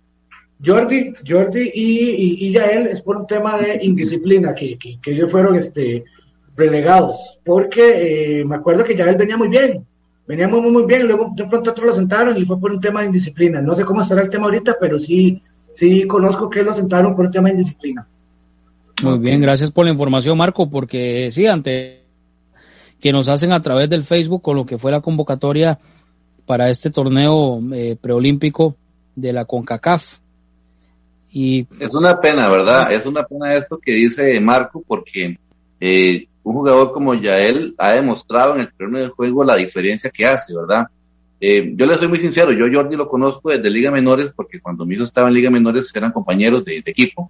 Jordi, 0.64 1.14
Jordi 1.28 1.72
y, 1.74 2.48
y, 2.48 2.52
Yael 2.52 2.88
es 2.88 3.02
por 3.02 3.18
un 3.18 3.28
tema 3.28 3.58
de 3.58 3.80
indisciplina 3.84 4.54
que, 4.54 4.78
que, 4.78 5.12
ellos 5.12 5.32
fueron 5.32 5.56
este, 5.56 6.04
relegados, 6.56 7.40
porque 7.44 8.40
eh, 8.40 8.46
me 8.46 8.56
acuerdo 8.56 8.84
que 8.84 8.96
Yael 8.96 9.18
venía 9.18 9.38
muy 9.38 9.50
bien, 9.50 9.86
venía 10.28 10.48
muy, 10.48 10.62
muy, 10.62 10.72
muy 10.72 10.86
bien, 10.86 11.08
luego 11.08 11.32
de 11.36 11.46
pronto 11.46 11.72
otros 11.72 11.88
lo 11.88 11.94
sentaron 11.94 12.38
y 12.38 12.46
fue 12.46 12.60
por 12.60 12.72
un 12.72 12.80
tema 12.80 13.02
de 13.02 13.08
indisciplina. 13.08 13.62
No 13.62 13.76
sé 13.76 13.86
cómo 13.86 14.02
estará 14.02 14.22
el 14.22 14.30
tema 14.30 14.46
ahorita, 14.46 14.78
pero 14.80 14.98
sí, 14.98 15.40
sí 15.74 16.06
conozco 16.08 16.50
que 16.50 16.64
lo 16.64 16.74
sentaron 16.74 17.16
por 17.16 17.26
un 17.26 17.32
tema 17.32 17.50
de 17.50 17.56
indisciplina. 17.56 18.08
Muy 19.04 19.20
bien, 19.20 19.42
gracias 19.42 19.72
por 19.72 19.86
la 19.86 19.92
información, 19.92 20.38
Marco, 20.38 20.70
porque 20.70 21.30
sí, 21.32 21.46
ante 21.48 22.06
que 23.00 23.12
nos 23.12 23.28
hacen 23.28 23.52
a 23.52 23.62
través 23.62 23.90
del 23.90 24.04
Facebook 24.04 24.42
con 24.42 24.56
lo 24.56 24.66
que 24.66 24.78
fue 24.78 24.92
la 24.92 25.02
convocatoria 25.02 25.78
para 26.46 26.70
este 26.70 26.90
torneo 26.90 27.62
eh, 27.74 27.98
preolímpico 28.00 28.76
de 29.16 29.34
la 29.34 29.46
CONCACAF. 29.46 30.20
Es 31.80 31.94
una 31.94 32.22
pena, 32.22 32.48
¿verdad? 32.48 32.92
Es 32.94 33.06
una 33.06 33.24
pena 33.24 33.56
esto 33.56 33.78
que 33.78 33.92
dice 33.92 34.40
Marco 34.40 34.82
porque 34.88 35.38
eh, 35.82 36.28
un 36.44 36.54
jugador 36.54 36.94
como 36.94 37.14
Yael 37.14 37.76
ha 37.78 37.92
demostrado 37.92 38.56
en 38.56 38.62
el 38.62 38.74
terreno 38.74 39.00
de 39.00 39.10
juego 39.10 39.44
la 39.44 39.58
diferencia 39.58 40.10
que 40.10 40.26
hace, 40.26 40.56
¿verdad? 40.56 40.86
Eh, 41.42 41.74
yo 41.76 41.86
le 41.86 41.98
soy 41.98 42.08
muy 42.08 42.20
sincero, 42.20 42.54
yo 42.54 42.66
Jordi 42.72 42.96
lo 42.96 43.10
conozco 43.10 43.50
desde 43.50 43.70
Liga 43.70 43.92
Menores 43.92 44.32
porque 44.34 44.62
cuando 44.62 44.86
mi 44.86 44.96
hijo 44.96 45.04
estaba 45.04 45.28
en 45.28 45.34
Liga 45.34 45.50
Menores 45.50 45.92
eran 45.94 46.14
compañeros 46.14 46.64
de, 46.64 46.78
equipo 46.86 47.30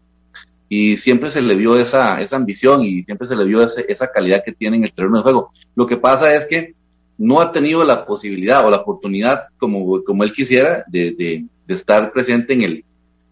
y 0.69 0.97
siempre 0.97 1.31
se 1.31 1.41
le 1.41 1.55
vio 1.55 1.75
esa, 1.75 2.21
esa 2.21 2.35
ambición 2.35 2.83
y 2.83 3.03
siempre 3.03 3.27
se 3.27 3.35
le 3.35 3.45
vio 3.45 3.61
esa 3.63 4.07
calidad 4.11 4.43
que 4.45 4.51
tiene 4.51 4.77
en 4.77 4.83
el 4.83 4.93
terreno 4.93 5.17
de 5.17 5.23
juego. 5.23 5.51
Lo 5.75 5.87
que 5.87 5.97
pasa 5.97 6.35
es 6.35 6.45
que 6.45 6.75
no 7.17 7.41
ha 7.41 7.51
tenido 7.51 7.83
la 7.83 8.05
posibilidad 8.05 8.65
o 8.65 8.69
la 8.69 8.77
oportunidad 8.77 9.47
como, 9.57 10.03
como 10.03 10.23
él 10.23 10.33
quisiera 10.33 10.83
de, 10.87 11.11
de 11.65 11.73
estar 11.73 12.11
presente 12.11 12.53
en 12.53 12.61
el, 12.61 12.85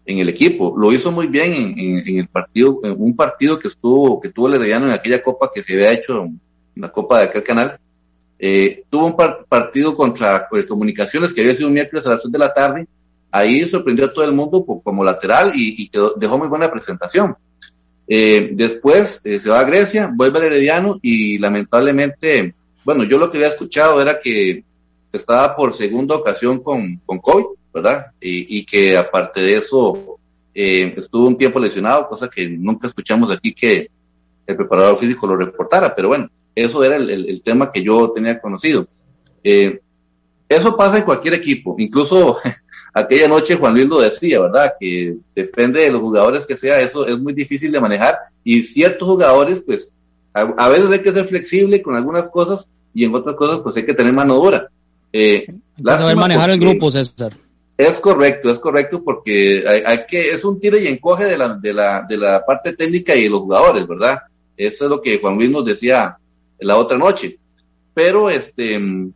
en 0.06 0.18
el 0.18 0.28
equipo. 0.28 0.74
Lo 0.76 0.92
hizo 0.92 1.10
muy 1.10 1.26
bien 1.26 1.74
en, 1.78 2.18
el 2.18 2.28
partido, 2.28 2.80
en 2.84 2.94
un 2.98 3.16
partido 3.16 3.58
que 3.58 3.68
estuvo, 3.68 4.20
que 4.20 4.28
tuvo 4.28 4.48
el 4.48 4.54
Herediano 4.54 4.86
en 4.86 4.92
aquella 4.92 5.22
copa 5.22 5.50
que 5.54 5.62
se 5.62 5.74
había 5.74 5.92
hecho, 5.92 6.28
la 6.74 6.90
copa 6.90 7.18
de 7.18 7.24
aquel 7.24 7.42
canal. 7.42 7.78
Eh, 8.38 8.84
tuvo 8.90 9.06
un 9.06 9.16
partido 9.48 9.94
contra 9.94 10.48
pues, 10.48 10.66
Comunicaciones 10.66 11.32
que 11.32 11.40
había 11.40 11.54
sido 11.54 11.68
un 11.68 11.74
miércoles 11.74 12.06
a 12.06 12.10
las 12.10 12.22
6 12.22 12.32
de 12.32 12.38
la 12.38 12.52
tarde. 12.52 12.86
Ahí 13.30 13.66
sorprendió 13.66 14.06
a 14.06 14.12
todo 14.12 14.24
el 14.24 14.32
mundo 14.32 14.64
como 14.64 15.02
lateral 15.02 15.52
y, 15.54 15.90
dejó 16.16 16.38
muy 16.38 16.48
buena 16.48 16.70
presentación. 16.70 17.34
Eh, 18.06 18.50
después 18.52 19.22
eh, 19.24 19.40
se 19.40 19.48
va 19.48 19.60
a 19.60 19.64
Grecia, 19.64 20.12
vuelve 20.14 20.38
al 20.38 20.44
Herediano 20.44 20.98
y 21.00 21.38
lamentablemente, 21.38 22.54
bueno, 22.84 23.04
yo 23.04 23.18
lo 23.18 23.30
que 23.30 23.38
había 23.38 23.48
escuchado 23.48 24.00
era 24.00 24.20
que 24.20 24.64
estaba 25.12 25.54
por 25.54 25.74
segunda 25.74 26.16
ocasión 26.16 26.60
con, 26.60 27.00
con 27.06 27.18
COVID 27.18 27.44
¿verdad? 27.74 28.06
Y, 28.20 28.64
que 28.64 28.96
aparte 28.96 29.40
de 29.40 29.56
eso 29.56 30.18
eh, 30.54 30.94
estuvo 30.96 31.26
un 31.26 31.36
tiempo 31.36 31.58
lesionado, 31.58 32.06
cosa 32.06 32.30
que 32.30 32.48
nunca 32.48 32.86
escuchamos 32.86 33.32
aquí 33.32 33.52
que 33.52 33.90
el 34.46 34.56
preparador 34.56 34.96
físico 34.96 35.26
lo 35.26 35.36
reportara, 35.36 35.92
pero 35.92 36.08
bueno, 36.08 36.30
eso 36.54 36.84
era 36.84 36.96
el, 36.96 37.42
tema 37.42 37.72
que 37.72 37.82
yo 37.82 38.12
tenía 38.12 38.40
conocido. 38.40 38.86
Eh, 39.42 39.80
eso 40.48 40.76
pasa 40.76 40.98
en 40.98 41.04
cualquier 41.04 41.34
equipo, 41.34 41.74
incluso 41.78 42.38
aquella 42.94 43.26
noche 43.26 43.56
Juan 43.56 43.74
Luis 43.74 43.88
lo 43.88 44.00
decía, 44.00 44.40
¿verdad? 44.40 44.74
Que 44.78 45.16
depende 45.34 45.80
de 45.80 45.90
los 45.90 46.00
jugadores 46.00 46.46
que 46.46 46.56
sea, 46.56 46.80
eso 46.80 47.04
es 47.08 47.18
muy 47.18 47.32
difícil 47.32 47.72
de 47.72 47.80
manejar 47.80 48.18
y 48.44 48.62
ciertos 48.62 49.08
jugadores, 49.08 49.64
pues, 49.66 49.90
a, 50.32 50.68
veces 50.68 50.90
hay 50.90 51.00
que 51.00 51.12
ser 51.12 51.26
flexible 51.26 51.82
con 51.82 51.96
algunas 51.96 52.28
cosas 52.28 52.68
y 52.94 53.04
en 53.04 53.14
otras 53.14 53.36
cosas, 53.36 53.60
pues 53.60 53.76
hay 53.76 53.84
que 53.84 53.94
tener 53.94 54.12
mano 54.12 54.36
dura. 54.36 54.68
Eh, 55.12 55.46
saber 55.84 56.16
manejar 56.16 56.50
el 56.50 56.60
grupo, 56.60 56.90
César. 56.90 57.36
Es 57.76 57.98
correcto, 57.98 58.50
es 58.50 58.58
correcto 58.60 59.02
porque 59.02 59.64
hay, 59.84 60.06
que, 60.06 60.30
es 60.30 60.44
un 60.44 60.60
tiro 60.60 60.78
y 60.78 60.86
encoge 60.86 61.24
de 61.24 61.36
la, 61.36 61.54
de 61.56 61.72
la, 61.72 62.02
de 62.08 62.16
la 62.16 62.44
parte 62.46 62.72
técnica 62.72 63.16
y 63.16 63.24
de 63.24 63.30
los 63.30 63.40
jugadores, 63.40 63.86
¿verdad? 63.86 64.20
Eso 64.56 64.84
es 64.84 64.90
lo 64.90 65.00
que 65.00 65.18
Juan 65.18 65.36
Luis 65.36 65.50
nos 65.50 65.64
decía 65.64 66.16
la 66.60 66.76
otra 66.76 66.96
noche. 66.96 67.38
Pero 67.92 68.30
este, 68.30 68.74
en 68.74 69.14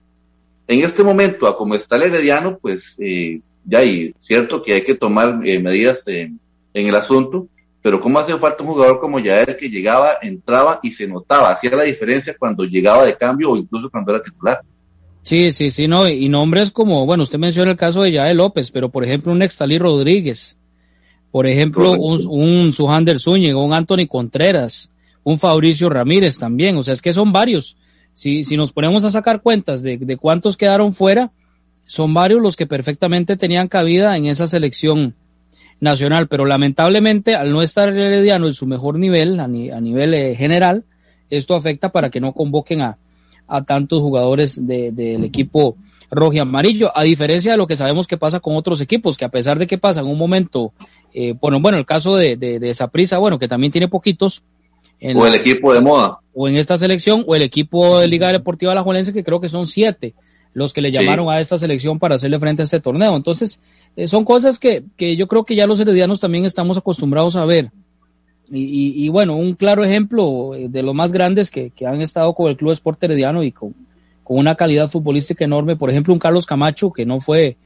este 0.67 1.05
momento, 1.05 1.47
a 1.47 1.57
como 1.57 1.77
está 1.77 1.97
el 1.97 2.03
Herediano, 2.03 2.59
pues 2.59 2.97
eh, 2.99 3.41
ya 3.65 3.79
hay 3.79 4.13
cierto 4.19 4.61
que 4.61 4.75
hay 4.75 4.83
que 4.83 4.97
tomar 4.97 5.41
eh, 5.45 5.61
medidas 5.61 6.07
en 6.09 6.41
el 6.75 6.95
asunto, 6.97 7.47
pero 7.83 8.01
cómo 8.01 8.19
hace 8.19 8.37
falta 8.37 8.63
un 8.63 8.71
jugador 8.71 9.01
como 9.01 9.19
Yael 9.19 9.57
que 9.57 9.71
llegaba, 9.71 10.15
entraba 10.21 10.81
y 10.83 10.91
se 10.91 11.07
notaba, 11.07 11.51
hacía 11.51 11.71
la 11.71 11.85
diferencia 11.85 12.37
cuando 12.39 12.65
llegaba 12.65 13.05
de 13.05 13.17
cambio 13.17 13.53
o 13.53 13.57
incluso 13.57 13.89
cuando 13.91 14.15
era 14.15 14.23
titular. 14.23 14.61
Sí, 15.23 15.53
sí, 15.53 15.71
sí, 15.71 15.89
no, 15.89 16.09
y 16.09 16.29
nombres 16.29 16.71
como, 16.71 17.05
bueno, 17.05 17.23
usted 17.23 17.39
menciona 17.39 17.71
el 17.71 17.77
caso 17.77 18.03
de 18.03 18.13
Yael 18.13 18.39
López, 18.39 18.71
pero 18.71 18.89
por 18.89 19.05
ejemplo 19.05 19.33
un 19.33 19.39
Nextalí 19.39 19.79
Rodríguez, 19.79 20.57
por 21.31 21.47
ejemplo 21.47 21.93
un, 21.93 22.27
un 22.27 22.73
Sujander 22.73 23.21
Zúñiga, 23.21 23.59
un 23.59 23.75
Anthony 23.75 24.07
Contreras, 24.09 24.91
un 25.23 25.39
Fabricio 25.39 25.91
Ramírez 25.91 26.39
también, 26.39 26.77
o 26.79 26.83
sea, 26.83 26.95
es 26.95 27.03
que 27.03 27.13
son 27.13 27.33
varios. 27.33 27.77
Si, 28.15 28.45
si 28.45 28.57
nos 28.57 28.73
ponemos 28.73 29.05
a 29.05 29.11
sacar 29.11 29.43
cuentas 29.43 29.83
de, 29.83 29.99
de 29.99 30.17
cuántos 30.17 30.57
quedaron 30.57 30.93
fuera, 30.93 31.31
son 31.87 32.13
varios 32.15 32.41
los 32.41 32.57
que 32.57 32.67
perfectamente 32.67 33.37
tenían 33.37 33.69
cabida 33.69 34.17
en 34.17 34.27
esa 34.27 34.47
selección 34.47 35.15
nacional, 35.81 36.29
pero 36.29 36.45
lamentablemente 36.45 37.35
al 37.35 37.53
no 37.53 37.63
estar 37.63 37.89
el 37.89 37.99
Herediano 37.99 38.47
en 38.47 38.55
su 38.55 38.67
mejor 38.67 38.99
nivel, 38.99 39.39
a, 39.41 39.47
nivel 39.47 40.15
eh, 40.15 40.35
general, 40.35 40.85
esto 41.31 41.55
afecta 41.55 41.91
para 41.91 42.11
que 42.11 42.21
no 42.21 42.33
convoquen 42.33 42.81
a, 42.83 42.99
a 43.47 43.65
tantos 43.65 44.01
jugadores 44.01 44.65
del 44.67 45.25
equipo 45.25 45.77
rojo 46.11 46.33
y 46.33 46.39
amarillo, 46.39 46.91
a 46.95 47.03
diferencia 47.03 47.53
de 47.53 47.59
lo 47.59 47.67
que 47.67 47.77
sabemos 47.77 48.07
que 48.07 48.17
pasa 48.17 48.41
con 48.41 48.57
otros 48.57 48.81
equipos, 48.81 49.17
que 49.17 49.25
a 49.25 49.31
pesar 49.31 49.59
de 49.59 49.67
que 49.67 49.79
pasa 49.79 50.01
en 50.01 50.07
un 50.07 50.17
momento, 50.17 50.73
eh, 51.13 51.35
bueno, 51.39 51.61
bueno, 51.61 51.79
el 51.79 51.87
caso 51.87 52.17
de, 52.17 52.37
de, 52.37 52.59
de 52.59 53.19
bueno, 53.19 53.39
que 53.39 53.49
también 53.49 53.71
tiene 53.71 53.89
poquitos. 53.89 54.43
o 55.15 55.27
el 55.27 55.35
equipo 55.35 55.75
de 55.75 55.81
moda. 55.81 56.19
O 56.35 56.49
en 56.49 56.57
esta 56.57 56.79
selección, 56.79 57.25
o 57.27 57.35
el 57.35 57.43
equipo 57.43 57.99
de 57.99 58.09
Liga 58.09 58.33
Deportiva 58.33 58.73
Alajuelense, 58.73 59.13
que 59.13 59.25
creo 59.25 59.41
que 59.41 59.49
son 59.49 59.67
siete 59.67 60.15
los 60.55 60.73
que 60.73 60.81
le 60.81 60.91
llamaron 60.91 61.31
a 61.31 61.41
esta 61.41 61.59
selección 61.59 61.99
para 61.99 62.17
hacerle 62.17 62.39
frente 62.39 62.63
a 62.63 62.65
este 62.65 62.81
torneo. 62.81 63.15
Entonces, 63.17 63.61
eh, 63.97 64.09
son 64.09 64.25
cosas 64.25 64.59
que, 64.59 64.85
que 64.97 65.17
yo 65.17 65.29
creo 65.29 65.45
que 65.45 65.55
ya 65.55 65.67
los 65.67 65.81
heredianos 65.81 66.21
también 66.21 66.45
estamos 66.45 66.77
acostumbrados 66.77 67.37
a 67.37 67.45
ver. 67.45 67.71
Y, 68.51 69.05
y, 69.05 69.09
bueno, 69.11 69.37
un 69.37 69.55
claro 69.55 69.85
ejemplo 69.85 70.55
eh, 70.55 70.69
de 70.69 70.83
los 70.83 70.95
más 70.95 71.13
grandes 71.13 71.51
que, 71.51 71.71
que 71.71 71.87
han 71.87 72.01
estado 72.01 72.33
con 72.35 72.49
el 72.49 72.57
Club 72.57 72.73
Esporte 72.73 73.07
Herediano 73.07 73.43
y 73.43 73.53
con, 73.53 73.75
con, 74.25 74.39
una 74.39 74.55
calidad 74.55 74.89
futbolística 74.89 75.45
enorme, 75.45 75.77
por 75.77 75.91
ejemplo, 75.91 76.15
un 76.15 76.19
Carlos 76.19 76.47
Camacho 76.47 76.91
que 76.91 77.05
no 77.05 77.21
fue, 77.21 77.57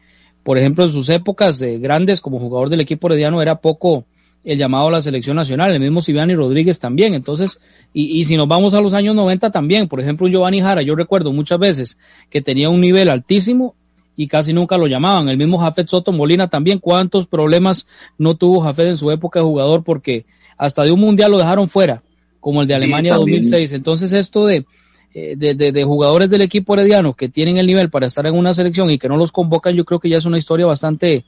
por 0.43 0.59
ejemplo, 0.59 0.85
en 0.85 0.91
sus 0.91 1.09
épocas 1.09 1.61
de 1.61 1.79
grandes 1.79 2.21
como 2.21 2.41
jugador 2.41 2.69
del 2.69 2.81
equipo 2.81 3.07
herediano 3.07 3.41
era 3.41 3.61
poco 3.61 4.05
el 4.45 4.59
llamado 4.59 4.89
a 4.89 4.91
la 4.91 5.03
selección 5.03 5.37
nacional, 5.37 5.73
el 5.73 5.81
mismo 5.81 6.01
Siviani 6.01 6.35
Rodríguez 6.35 6.79
también, 6.79 7.15
entonces, 7.15 7.61
y, 7.93 8.19
y 8.19 8.25
si 8.25 8.37
nos 8.37 8.49
vamos 8.49 8.75
a 8.75 8.81
los 8.81 8.93
años 8.93 9.15
90 9.15 9.51
también, 9.51 9.89
por 9.89 10.01
ejemplo, 10.01 10.27
un 10.27 10.33
Giovanni 10.33 10.61
Jara, 10.61 10.83
yo 10.83 10.95
recuerdo 10.95 11.33
muchas 11.33 11.59
veces 11.59 11.99
que 12.29 12.43
tenía 12.43 12.69
un 12.69 12.81
nivel 12.81 13.09
altísimo 13.09 13.77
y 14.17 14.27
casi 14.27 14.53
nunca 14.53 14.77
lo 14.77 14.87
llamaban. 14.87 15.29
El 15.29 15.39
mismo 15.39 15.59
Jafet 15.59 15.89
Soto 15.89 16.13
Molina 16.13 16.49
también, 16.49 16.79
cuántos 16.79 17.27
problemas 17.27 17.87
no 18.19 18.37
tuvo 18.37 18.61
Jafet 18.61 18.89
en 18.89 18.97
su 18.97 19.11
época 19.11 19.41
de 19.41 19.45
jugador 19.45 19.85
porque 19.85 20.27
hasta 20.57 20.85
de 20.85 20.93
un 20.93 21.01
mundial 21.01 21.31
lo 21.31 21.39
dejaron 21.39 21.69
fuera, 21.69 22.03
como 22.41 22.63
el 22.63 22.69
de 22.69 22.75
Alemania 22.75 23.15
2006. 23.15 23.73
Entonces 23.73 24.13
esto 24.13 24.49
eh, 24.51 24.65
de, 25.13 25.55
de, 25.55 25.73
de, 25.73 25.85
jugadores 25.85 26.31
del 26.31 26.43
equipo 26.43 26.75
herediano 26.75 27.15
que 27.15 27.29
tienen 27.29 27.57
el 27.59 27.67
nivel 27.67 27.91
para 27.91 28.07
estar 28.07 28.27
en 28.27 28.35
una 28.35 28.55
selección 28.55 28.91
y 28.91 28.99
que 28.99 29.09
no 29.09 29.17
los 29.17 29.33
convocan, 29.33 29.75
yo 29.75 29.85
creo 29.85 30.01
que 30.01 30.09
ya 30.09 30.19
es 30.19 30.25
una 30.25 30.39
historia 30.39 30.67
bastante, 30.67 31.25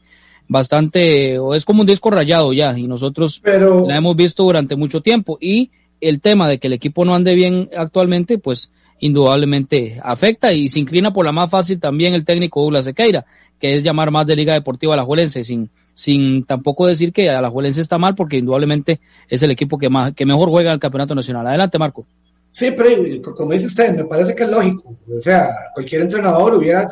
bastante, 0.48 1.38
o 1.38 1.54
es 1.54 1.64
como 1.64 1.80
un 1.80 1.86
disco 1.86 2.10
rayado 2.10 2.52
ya, 2.52 2.76
y 2.78 2.86
nosotros 2.86 3.40
la 3.44 3.96
hemos 3.96 4.16
visto 4.16 4.44
durante 4.44 4.76
mucho 4.76 5.00
tiempo. 5.00 5.38
Y 5.40 5.70
el 6.00 6.20
tema 6.20 6.48
de 6.48 6.58
que 6.58 6.66
el 6.66 6.74
equipo 6.74 7.04
no 7.04 7.14
ande 7.14 7.34
bien 7.34 7.70
actualmente, 7.76 8.38
pues 8.38 8.70
indudablemente 9.00 9.98
afecta 10.02 10.52
y 10.52 10.68
se 10.68 10.80
inclina 10.80 11.12
por 11.12 11.24
la 11.26 11.32
más 11.32 11.50
fácil 11.50 11.78
también 11.80 12.14
el 12.14 12.24
técnico 12.24 12.62
Douglas 12.62 12.84
Sequeira, 12.84 13.26
que 13.58 13.76
es 13.76 13.82
llamar 13.82 14.10
más 14.10 14.26
de 14.26 14.36
Liga 14.36 14.54
Deportiva 14.54 14.94
a 14.94 14.96
la 14.96 15.04
Juelense, 15.04 15.44
sin, 15.44 15.68
sin 15.94 16.44
tampoco 16.44 16.86
decir 16.86 17.12
que 17.12 17.30
a 17.30 17.40
la 17.40 17.50
Juelense 17.50 17.80
está 17.80 17.98
mal, 17.98 18.14
porque 18.14 18.38
indudablemente 18.38 19.00
es 19.28 19.42
el 19.42 19.50
equipo 19.50 19.78
que, 19.78 19.88
más, 19.88 20.12
que 20.14 20.26
mejor 20.26 20.48
juega 20.48 20.70
en 20.70 20.74
el 20.74 20.80
Campeonato 20.80 21.14
Nacional. 21.14 21.46
Adelante, 21.46 21.78
Marco. 21.78 22.06
Sí, 22.50 22.70
pero 22.70 23.34
como 23.34 23.52
dice 23.52 23.66
usted, 23.66 23.96
me 23.96 24.04
parece 24.04 24.34
que 24.34 24.44
es 24.44 24.48
lógico. 24.48 24.94
O 25.16 25.20
sea, 25.20 25.50
cualquier 25.74 26.02
entrenador 26.02 26.54
hubiera 26.54 26.86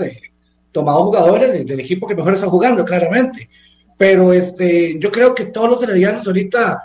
tomado 0.73 1.05
jugadores 1.05 1.53
del, 1.53 1.81
equipo 1.81 2.09
que 2.09 2.15
mejor 2.15 2.35
está 2.35 2.49
jugando, 2.49 2.85
claramente. 2.85 3.49
Pero 3.97 4.33
este, 4.33 4.99
yo 4.99 5.11
creo 5.11 5.35
que 5.35 5.47
todos 5.47 5.71
los 5.71 5.83
heredianos 5.83 6.27
ahorita 6.27 6.83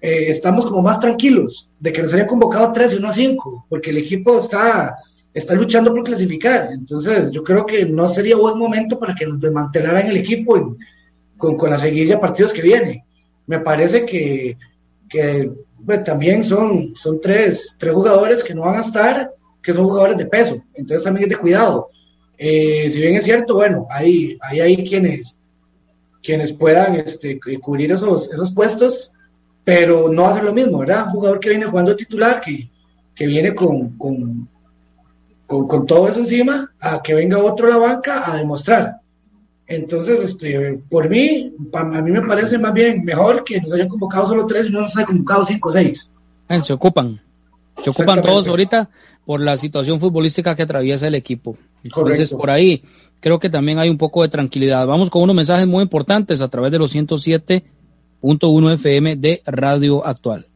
eh, 0.00 0.26
estamos 0.28 0.66
como 0.66 0.82
más 0.82 0.98
tranquilos 0.98 1.68
de 1.78 1.92
que 1.92 2.02
nos 2.02 2.12
hayan 2.12 2.26
convocado 2.26 2.72
tres 2.72 2.92
y 2.92 2.96
uno 2.96 3.08
a 3.08 3.14
cinco, 3.14 3.64
porque 3.68 3.90
el 3.90 3.98
equipo 3.98 4.38
está, 4.38 4.96
está 5.32 5.54
luchando 5.54 5.92
por 5.94 6.04
clasificar. 6.04 6.70
Entonces, 6.72 7.30
yo 7.30 7.42
creo 7.44 7.64
que 7.64 7.84
no 7.86 8.08
sería 8.08 8.36
buen 8.36 8.58
momento 8.58 8.98
para 8.98 9.14
que 9.14 9.26
nos 9.26 9.40
desmantelaran 9.40 10.08
el 10.08 10.16
equipo 10.16 10.76
con, 11.38 11.56
con, 11.56 11.70
la 11.70 11.78
seguidilla 11.78 12.16
de 12.16 12.20
partidos 12.20 12.52
que 12.52 12.62
viene. 12.62 13.04
Me 13.46 13.60
parece 13.60 14.04
que, 14.04 14.56
que 15.08 15.50
también 16.04 16.44
son, 16.44 16.94
son 16.94 17.20
tres, 17.20 17.76
tres 17.78 17.94
jugadores 17.94 18.42
que 18.42 18.54
no 18.54 18.62
van 18.62 18.76
a 18.76 18.82
estar, 18.82 19.32
que 19.62 19.72
son 19.72 19.84
jugadores 19.84 20.18
de 20.18 20.26
peso. 20.26 20.62
Entonces, 20.74 21.04
también 21.04 21.24
es 21.24 21.30
de 21.30 21.36
cuidado. 21.36 21.88
Eh, 22.42 22.88
si 22.90 22.98
bien 23.00 23.16
es 23.16 23.24
cierto, 23.24 23.54
bueno, 23.54 23.86
hay, 23.90 24.38
hay, 24.40 24.60
hay 24.60 24.88
quienes, 24.88 25.38
quienes 26.22 26.52
puedan 26.52 26.96
este, 26.96 27.38
cubrir 27.60 27.92
esos, 27.92 28.32
esos 28.32 28.50
puestos 28.52 29.12
pero 29.64 30.08
no 30.08 30.22
va 30.22 30.30
a 30.30 30.34
ser 30.34 30.44
lo 30.44 30.52
mismo, 30.52 30.78
¿verdad? 30.78 31.06
Un 31.06 31.12
jugador 31.12 31.40
que 31.40 31.50
viene 31.50 31.66
jugando 31.66 31.96
titular, 31.96 32.40
que, 32.40 32.68
que 33.14 33.26
viene 33.26 33.54
con, 33.54 33.90
con, 33.96 34.48
con, 35.46 35.86
todo 35.86 36.08
eso 36.08 36.20
encima, 36.20 36.72
a 36.80 37.00
que 37.02 37.14
venga 37.14 37.38
otro 37.38 37.66
a 37.66 37.70
la 37.70 37.76
banca 37.76 38.30
a 38.30 38.36
demostrar. 38.36 38.96
Entonces, 39.66 40.24
este, 40.24 40.80
por 40.90 41.08
mí, 41.08 41.52
a 41.72 41.84
mí 41.84 42.10
me 42.10 42.22
parece 42.22 42.58
más 42.58 42.72
bien 42.72 43.04
mejor 43.04 43.44
que 43.44 43.60
nos 43.60 43.72
hayan 43.72 43.88
convocado 43.88 44.26
solo 44.26 44.46
tres 44.46 44.66
y 44.66 44.70
no 44.70 44.80
nos 44.80 44.96
hayan 44.96 45.06
convocado 45.06 45.44
cinco 45.44 45.68
o 45.68 45.72
seis. 45.72 46.10
Se 46.64 46.72
ocupan. 46.72 47.20
Se 47.76 47.90
ocupan 47.90 48.20
todos 48.20 48.48
ahorita 48.48 48.90
por 49.24 49.40
la 49.40 49.56
situación 49.56 50.00
futbolística 50.00 50.56
que 50.56 50.64
atraviesa 50.64 51.06
el 51.06 51.14
equipo. 51.14 51.56
Entonces, 51.84 52.30
por 52.30 52.50
ahí 52.50 52.82
creo 53.20 53.38
que 53.38 53.50
también 53.50 53.78
hay 53.78 53.88
un 53.88 53.98
poco 53.98 54.22
de 54.22 54.28
tranquilidad. 54.28 54.86
Vamos 54.86 55.10
con 55.10 55.22
unos 55.22 55.36
mensajes 55.36 55.66
muy 55.66 55.82
importantes 55.82 56.40
a 56.40 56.48
través 56.48 56.72
de 56.72 56.78
los 56.78 56.90
107 56.90 57.64
uno 58.20 58.70
FM 58.70 59.16
de 59.16 59.42
Radio 59.46 60.04
Actual. 60.04 60.46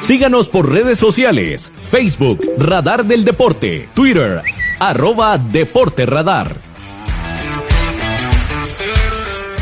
Síganos 0.00 0.48
por 0.48 0.72
redes 0.72 0.98
sociales, 0.98 1.70
Facebook, 1.90 2.40
Radar 2.56 3.04
del 3.04 3.24
Deporte, 3.24 3.90
Twitter, 3.94 4.40
arroba 4.78 5.36
Deporte 5.36 6.06
Radar. 6.06 6.56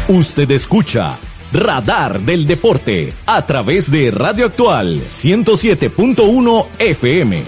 Usted 0.06 0.48
escucha 0.52 1.18
Radar 1.56 2.20
del 2.20 2.46
Deporte 2.46 3.14
a 3.24 3.40
través 3.46 3.90
de 3.90 4.10
Radio 4.10 4.44
Actual 4.44 5.00
107.1 5.00 6.66
FM. 6.78 7.44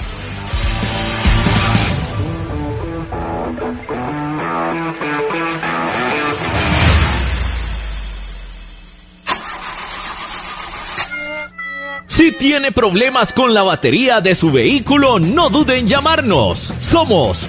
Si 12.07 12.33
tiene 12.33 12.73
problemas 12.73 13.35
con 13.35 13.53
la 13.53 13.63
batería 13.63 14.23
de 14.23 14.35
su 14.35 14.51
vehículo, 14.51 15.19
no 15.19 15.51
duden 15.51 15.81
en 15.81 15.87
llamarnos. 15.87 16.73
Somos 16.79 17.49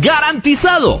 ¡Garantizado! 0.00 1.00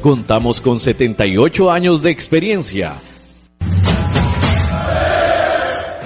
Contamos 0.00 0.60
con 0.60 0.78
78 0.78 1.70
años 1.70 2.02
de 2.02 2.10
experiencia. 2.10 2.94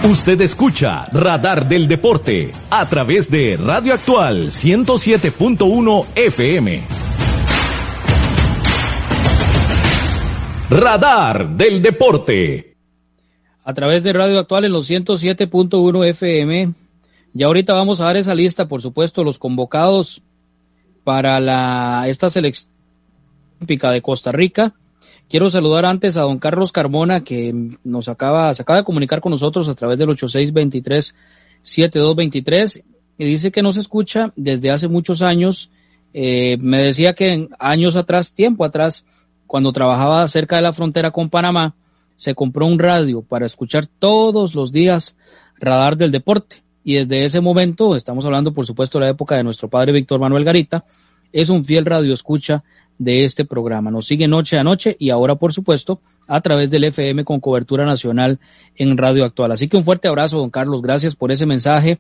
Usted 0.09 0.41
escucha 0.41 1.07
Radar 1.13 1.69
del 1.69 1.87
Deporte 1.87 2.51
a 2.71 2.89
través 2.89 3.31
de 3.31 3.59
Radio 3.63 3.93
Actual 3.93 4.47
107.1 4.47 6.07
FM. 6.15 6.83
Radar 10.71 11.51
del 11.51 11.83
Deporte. 11.83 12.77
A 13.63 13.75
través 13.75 14.03
de 14.03 14.13
Radio 14.15 14.39
Actual 14.39 14.65
en 14.65 14.73
los 14.73 14.91
107.1 14.91 16.07
FM. 16.07 16.73
Ya 17.35 17.47
ahorita 17.47 17.75
vamos 17.75 18.01
a 18.01 18.05
dar 18.05 18.17
esa 18.17 18.35
lista, 18.35 18.69
por 18.69 18.81
supuesto, 18.81 19.23
los 19.23 19.39
convocados 19.39 20.23
para 21.05 21.41
la, 21.41 22.05
esta 22.09 22.31
selección 22.31 22.70
de 23.61 24.03
Costa 24.03 24.33
Rica. 24.33 24.75
Quiero 25.29 25.51
saludar 25.51 25.85
antes 25.85 26.17
a 26.17 26.23
don 26.23 26.39
Carlos 26.39 26.73
Carmona, 26.73 27.23
que 27.23 27.55
nos 27.85 28.09
acaba, 28.09 28.55
se 28.55 28.63
acaba 28.63 28.79
de 28.79 28.85
comunicar 28.85 29.21
con 29.21 29.31
nosotros 29.31 29.69
a 29.69 29.75
través 29.75 29.99
del 29.99 30.09
8623-7223 30.09 32.83
y 33.19 33.25
dice 33.25 33.53
que 33.53 33.63
nos 33.63 33.77
escucha 33.77 34.33
desde 34.35 34.71
hace 34.71 34.89
muchos 34.89 35.21
años. 35.23 35.71
Eh, 36.13 36.59
me 36.61 36.83
decía 36.83 37.15
que 37.15 37.49
años 37.61 37.95
atrás, 37.95 38.35
tiempo 38.35 38.65
atrás, 38.65 39.05
cuando 39.47 39.73
trabajaba 39.73 40.27
cerca 40.27 40.57
de 40.57 40.63
la 40.63 40.73
frontera 40.73 41.13
con 41.13 41.31
Panamá, 41.31 41.77
se 42.17 42.35
compró 42.35 42.67
un 42.67 42.81
radio 42.81 43.23
para 43.23 43.47
escuchar 43.47 43.87
todos 43.87 44.55
los 44.55 44.73
días 44.73 45.17
Radar 45.59 45.97
del 45.97 46.11
Deporte. 46.11 46.65
Y 46.83 46.95
desde 46.95 47.25
ese 47.25 47.41
momento, 47.41 47.95
estamos 47.95 48.25
hablando 48.25 48.53
por 48.53 48.67
supuesto 48.67 48.99
de 48.99 49.05
la 49.05 49.13
época 49.13 49.37
de 49.37 49.45
nuestro 49.45 49.69
padre 49.69 49.93
Víctor 49.93 50.19
Manuel 50.19 50.43
Garita, 50.45 50.85
es 51.33 51.49
un 51.49 51.65
fiel 51.65 51.85
radio 51.85 52.13
escucha 52.13 52.65
de 53.01 53.25
este 53.25 53.47
programa. 53.47 53.91
Nos 53.91 54.07
sigue 54.07 54.29
noche 54.29 54.59
a 54.59 54.63
noche 54.63 54.95
y 54.99 55.09
ahora, 55.09 55.35
por 55.35 55.55
supuesto, 55.55 56.03
a 56.29 56.43
través 56.43 56.71
del 56.71 56.85
FM 56.85 57.25
con 57.25 57.41
cobertura 57.41 57.87
nacional 57.87 58.39
en 58.77 58.99
Radio 58.99 59.25
Actual. 59.25 59.53
Así 59.53 59.69
que 59.69 59.79
un 59.79 59.85
fuerte 59.85 60.07
abrazo, 60.07 60.37
don 60.37 60.51
Carlos. 60.51 60.83
Gracias 60.83 61.17
por 61.17 61.33
ese 61.33 61.47
mensaje 61.47 61.99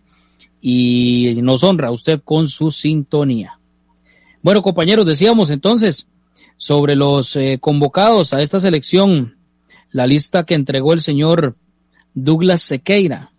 y 0.61 1.39
nos 1.43 1.65
honra 1.65 1.91
usted 1.91 2.21
con 2.23 2.49
su 2.49 2.71
sintonía. 2.71 3.59
Bueno, 4.43 4.61
compañeros, 4.61 5.07
decíamos 5.07 5.49
entonces 5.49 6.07
sobre 6.59 6.97
los 6.97 7.35
eh, 7.35 7.57
convocados 7.59 8.35
a 8.35 8.43
esta 8.43 8.61
selección, 8.61 9.39
la 9.91 10.07
lista 10.07 10.45
que 10.45 10.55
entregó 10.55 10.93
el 10.93 11.01
señor 11.01 11.57
Douglas 12.13 12.61
Sequeira. 12.61 13.31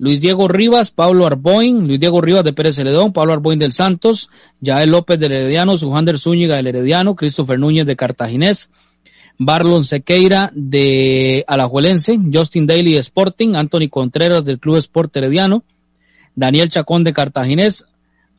Luis 0.00 0.22
Diego 0.22 0.48
Rivas, 0.48 0.90
Pablo 0.90 1.26
Arboin, 1.26 1.86
Luis 1.86 2.00
Diego 2.00 2.22
Rivas 2.22 2.42
de 2.42 2.54
Pérez 2.54 2.76
Celedón, 2.76 3.12
Pablo 3.12 3.34
Arboin 3.34 3.58
del 3.58 3.74
Santos, 3.74 4.30
Yael 4.58 4.92
López 4.92 5.20
del 5.20 5.32
Herediano, 5.32 5.76
Sujander 5.76 6.18
Zúñiga 6.18 6.56
del 6.56 6.68
Herediano, 6.68 7.14
Christopher 7.14 7.58
Núñez 7.58 7.84
de 7.84 7.96
Cartaginés, 7.96 8.70
Barlon 9.36 9.84
Sequeira 9.84 10.52
de 10.54 11.44
Alajuelense, 11.46 12.18
Justin 12.32 12.66
Daly 12.66 12.96
Sporting, 12.96 13.56
Anthony 13.56 13.90
Contreras 13.90 14.46
del 14.46 14.58
Club 14.58 14.78
Sport 14.78 15.14
Herediano, 15.18 15.64
Daniel 16.34 16.70
Chacón 16.70 17.04
de 17.04 17.12
Cartaginés, 17.12 17.84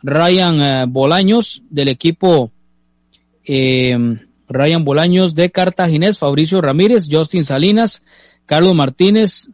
Ryan 0.02 0.62
eh, 0.62 0.86
Bolaños 0.88 1.62
del 1.70 1.90
equipo 1.90 2.50
eh, 3.46 3.96
Ryan 4.50 4.84
Bolaños 4.84 5.36
de 5.36 5.52
Cartaginés, 5.52 6.18
Fabricio 6.18 6.60
Ramírez, 6.60 7.08
Justin 7.08 7.44
Salinas, 7.44 8.04
Carlos 8.48 8.74
Martínez, 8.74 9.52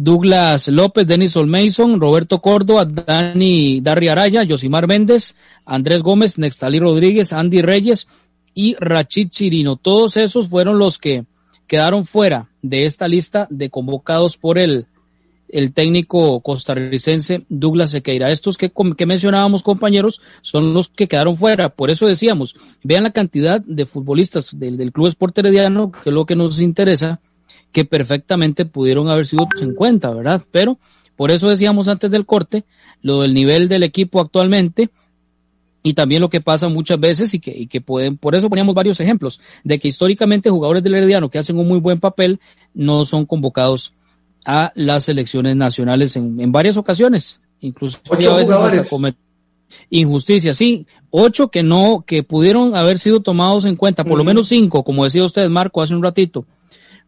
Douglas 0.00 0.68
López, 0.68 1.08
Denis 1.08 1.36
Olmason, 1.36 2.00
Roberto 2.00 2.40
Córdoba, 2.40 2.84
Dani 2.84 3.80
Darry 3.80 4.06
Araya, 4.06 4.46
Josimar 4.48 4.86
Méndez, 4.86 5.34
Andrés 5.66 6.04
Gómez, 6.04 6.38
Nextalí 6.38 6.78
Rodríguez, 6.78 7.32
Andy 7.32 7.62
Reyes 7.62 8.06
y 8.54 8.76
Rachid 8.78 9.28
Chirino. 9.30 9.74
Todos 9.74 10.16
esos 10.16 10.46
fueron 10.46 10.78
los 10.78 10.98
que 10.98 11.24
quedaron 11.66 12.04
fuera 12.04 12.48
de 12.62 12.86
esta 12.86 13.08
lista 13.08 13.48
de 13.50 13.70
convocados 13.70 14.36
por 14.36 14.58
el, 14.58 14.86
el 15.48 15.72
técnico 15.72 16.38
costarricense 16.42 17.44
Douglas 17.48 17.90
Sequeira. 17.90 18.30
Estos 18.30 18.56
que, 18.56 18.70
que 18.96 19.04
mencionábamos, 19.04 19.64
compañeros, 19.64 20.20
son 20.42 20.74
los 20.74 20.90
que 20.90 21.08
quedaron 21.08 21.36
fuera. 21.36 21.70
Por 21.70 21.90
eso 21.90 22.06
decíamos, 22.06 22.54
vean 22.84 23.02
la 23.02 23.10
cantidad 23.10 23.60
de 23.60 23.84
futbolistas 23.84 24.56
del, 24.56 24.76
del 24.76 24.92
Club 24.92 25.08
Sport 25.08 25.38
Herediano, 25.38 25.90
que 25.90 26.10
es 26.10 26.14
lo 26.14 26.24
que 26.24 26.36
nos 26.36 26.60
interesa, 26.60 27.20
que 27.72 27.84
perfectamente 27.84 28.64
pudieron 28.64 29.08
haber 29.08 29.26
sido 29.26 29.46
en 29.60 29.74
cuenta, 29.74 30.10
¿verdad? 30.10 30.42
Pero 30.50 30.78
por 31.16 31.30
eso 31.30 31.48
decíamos 31.48 31.88
antes 31.88 32.10
del 32.10 32.26
corte 32.26 32.64
lo 33.02 33.22
del 33.22 33.34
nivel 33.34 33.68
del 33.68 33.82
equipo 33.82 34.20
actualmente 34.20 34.90
y 35.82 35.94
también 35.94 36.20
lo 36.20 36.28
que 36.28 36.40
pasa 36.40 36.68
muchas 36.68 36.98
veces 36.98 37.32
y 37.34 37.38
que, 37.38 37.56
y 37.56 37.66
que 37.66 37.80
pueden, 37.80 38.16
por 38.16 38.34
eso 38.34 38.48
poníamos 38.48 38.74
varios 38.74 39.00
ejemplos, 39.00 39.40
de 39.64 39.78
que 39.78 39.88
históricamente 39.88 40.50
jugadores 40.50 40.82
del 40.82 40.94
Herediano 40.94 41.30
que 41.30 41.38
hacen 41.38 41.58
un 41.58 41.68
muy 41.68 41.78
buen 41.78 42.00
papel 42.00 42.40
no 42.74 43.04
son 43.04 43.26
convocados 43.26 43.94
a 44.44 44.72
las 44.74 45.04
selecciones 45.04 45.56
nacionales 45.56 46.16
en, 46.16 46.40
en 46.40 46.52
varias 46.52 46.76
ocasiones, 46.76 47.40
incluso 47.60 47.98
a 48.10 48.16
veces 48.16 48.50
hasta 48.50 49.14
injusticia, 49.90 50.54
sí, 50.54 50.86
ocho 51.10 51.48
que 51.48 51.62
no, 51.62 52.04
que 52.06 52.22
pudieron 52.22 52.74
haber 52.74 52.98
sido 52.98 53.20
tomados 53.20 53.64
en 53.64 53.76
cuenta, 53.76 54.04
por 54.04 54.18
lo 54.18 54.24
menos 54.24 54.48
cinco, 54.48 54.82
como 54.82 55.04
decía 55.04 55.24
usted, 55.24 55.48
Marco, 55.48 55.82
hace 55.82 55.94
un 55.94 56.02
ratito, 56.02 56.46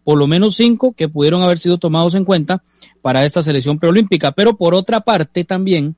por 0.05 0.19
lo 0.19 0.27
menos 0.27 0.57
cinco 0.57 0.93
que 0.93 1.09
pudieron 1.09 1.43
haber 1.43 1.59
sido 1.59 1.79
tomados 1.79 2.15
en 2.15 2.25
cuenta 2.25 2.63
para 3.03 3.25
esta 3.25 3.43
selección 3.43 3.79
preolímpica. 3.79 4.33
Pero 4.33 4.57
por 4.57 4.75
otra 4.75 5.01
parte 5.01 5.45
también, 5.45 5.97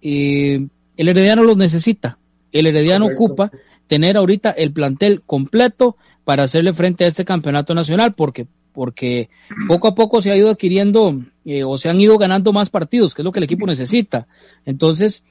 eh, 0.00 0.66
el 0.96 1.08
Herediano 1.08 1.44
los 1.44 1.56
necesita. 1.56 2.18
El 2.50 2.66
Herediano 2.66 3.06
ocupa 3.06 3.50
tener 3.86 4.16
ahorita 4.16 4.50
el 4.50 4.72
plantel 4.72 5.22
completo 5.24 5.96
para 6.24 6.44
hacerle 6.44 6.72
frente 6.72 7.04
a 7.04 7.08
este 7.08 7.24
campeonato 7.24 7.74
nacional, 7.74 8.14
porque, 8.14 8.46
porque 8.72 9.28
poco 9.66 9.88
a 9.88 9.94
poco 9.94 10.20
se 10.20 10.30
ha 10.30 10.36
ido 10.36 10.50
adquiriendo 10.50 11.20
eh, 11.44 11.64
o 11.64 11.78
se 11.78 11.88
han 11.88 12.00
ido 12.00 12.18
ganando 12.18 12.52
más 12.52 12.70
partidos, 12.70 13.14
que 13.14 13.22
es 13.22 13.24
lo 13.24 13.32
que 13.32 13.40
el 13.40 13.44
equipo 13.44 13.66
necesita. 13.66 14.28
Entonces, 14.64 15.24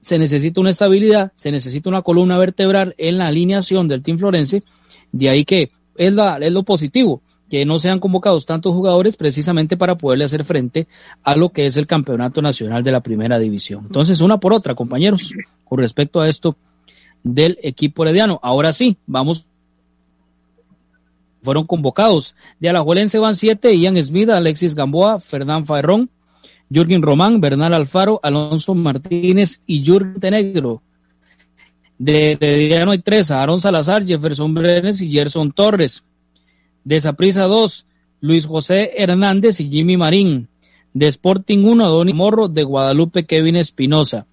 se 0.00 0.18
necesita 0.18 0.60
una 0.60 0.70
estabilidad, 0.70 1.32
se 1.34 1.52
necesita 1.52 1.88
una 1.88 2.02
columna 2.02 2.38
vertebral 2.38 2.94
en 2.98 3.18
la 3.18 3.28
alineación 3.28 3.88
del 3.88 4.02
Team 4.02 4.18
Florense, 4.18 4.62
de 5.12 5.28
ahí 5.28 5.44
que 5.44 5.70
es, 6.06 6.52
lo 6.52 6.62
positivo, 6.62 7.22
que 7.48 7.64
no 7.64 7.78
sean 7.78 8.00
convocados 8.00 8.46
tantos 8.46 8.74
jugadores 8.74 9.16
precisamente 9.16 9.76
para 9.76 9.96
poderle 9.96 10.24
hacer 10.24 10.44
frente 10.44 10.86
a 11.22 11.36
lo 11.36 11.50
que 11.50 11.66
es 11.66 11.76
el 11.76 11.86
campeonato 11.86 12.40
nacional 12.42 12.82
de 12.82 12.92
la 12.92 13.00
primera 13.00 13.38
división. 13.38 13.84
Entonces, 13.86 14.20
una 14.20 14.38
por 14.38 14.52
otra, 14.52 14.74
compañeros, 14.74 15.32
con 15.64 15.78
respecto 15.78 16.20
a 16.20 16.28
esto 16.28 16.56
del 17.22 17.58
equipo 17.62 18.04
herediano. 18.04 18.40
Ahora 18.42 18.72
sí, 18.72 18.96
vamos. 19.06 19.46
Fueron 21.42 21.66
convocados. 21.66 22.36
De 22.60 22.68
Alajuelense 22.68 23.18
van 23.18 23.34
siete, 23.34 23.76
Ian 23.76 24.02
Smith, 24.02 24.30
Alexis 24.30 24.74
Gamboa, 24.74 25.18
Fernán 25.18 25.66
Ferrón, 25.66 26.08
Jürgen 26.70 27.02
Román, 27.02 27.40
Bernal 27.40 27.74
Alfaro, 27.74 28.20
Alonso 28.22 28.74
Martínez 28.74 29.60
y 29.66 29.84
Jürgen 29.84 30.20
Tenegro. 30.20 30.82
De 32.02 32.32
Herediano 32.32 32.90
hay 32.90 32.98
tres, 32.98 33.30
Aaron 33.30 33.60
Salazar, 33.60 34.04
Jefferson 34.04 34.52
Brenes 34.52 35.00
y 35.00 35.12
Gerson 35.12 35.52
Torres. 35.52 36.02
De 36.82 37.00
Saprisa 37.00 37.44
dos, 37.44 37.86
Luis 38.20 38.44
José 38.44 38.90
Hernández 38.96 39.60
y 39.60 39.70
Jimmy 39.70 39.96
Marín. 39.96 40.48
De 40.92 41.06
Sporting 41.06 41.60
1, 41.60 41.88
Donny 41.88 42.12
Morro, 42.12 42.48
de 42.48 42.64
Guadalupe 42.64 43.24
Kevin 43.24 43.54
Espinosa. 43.54 44.26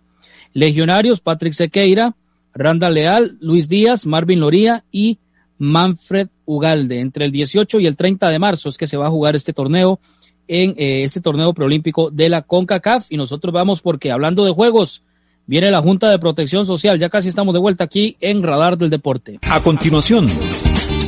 Legionarios, 0.52 1.20
Patrick 1.20 1.54
Sequeira, 1.54 2.16
Randa 2.56 2.90
Leal, 2.90 3.38
Luis 3.40 3.70
Díaz, 3.70 4.08
Marvin 4.08 4.40
Loría 4.40 4.84
y 4.92 5.20
Manfred 5.60 6.30
Ugalde. 6.46 7.00
Entre 7.00 7.26
el 7.26 7.32
18 7.32 7.82
y 7.82 7.86
el 7.86 7.96
30 7.96 8.30
de 8.30 8.40
marzo 8.40 8.70
es 8.70 8.78
que 8.80 8.88
se 8.88 8.98
va 8.98 9.06
a 9.06 9.12
jugar 9.12 9.36
este 9.36 9.54
torneo 9.54 10.00
en 10.48 10.72
eh, 10.72 11.04
este 11.04 11.22
torneo 11.22 11.54
preolímpico 11.54 12.10
de 12.10 12.30
la 12.30 12.42
CONCACAF. 12.42 13.12
Y 13.12 13.18
nosotros 13.18 13.54
vamos 13.54 13.84
porque 13.84 14.10
hablando 14.10 14.44
de 14.44 14.54
juegos, 14.54 15.04
viene 15.50 15.72
la 15.72 15.82
Junta 15.82 16.12
de 16.12 16.20
Protección 16.20 16.64
Social. 16.68 17.00
Ya 17.00 17.10
casi 17.10 17.30
estamos 17.30 17.56
de 17.56 17.60
vuelta 17.60 17.84
aquí 17.84 18.16
en 18.22 18.44
Radar 18.44 18.78
del 18.78 18.92
Deporte. 18.92 19.40
A 19.50 19.60
continuación, 19.62 20.28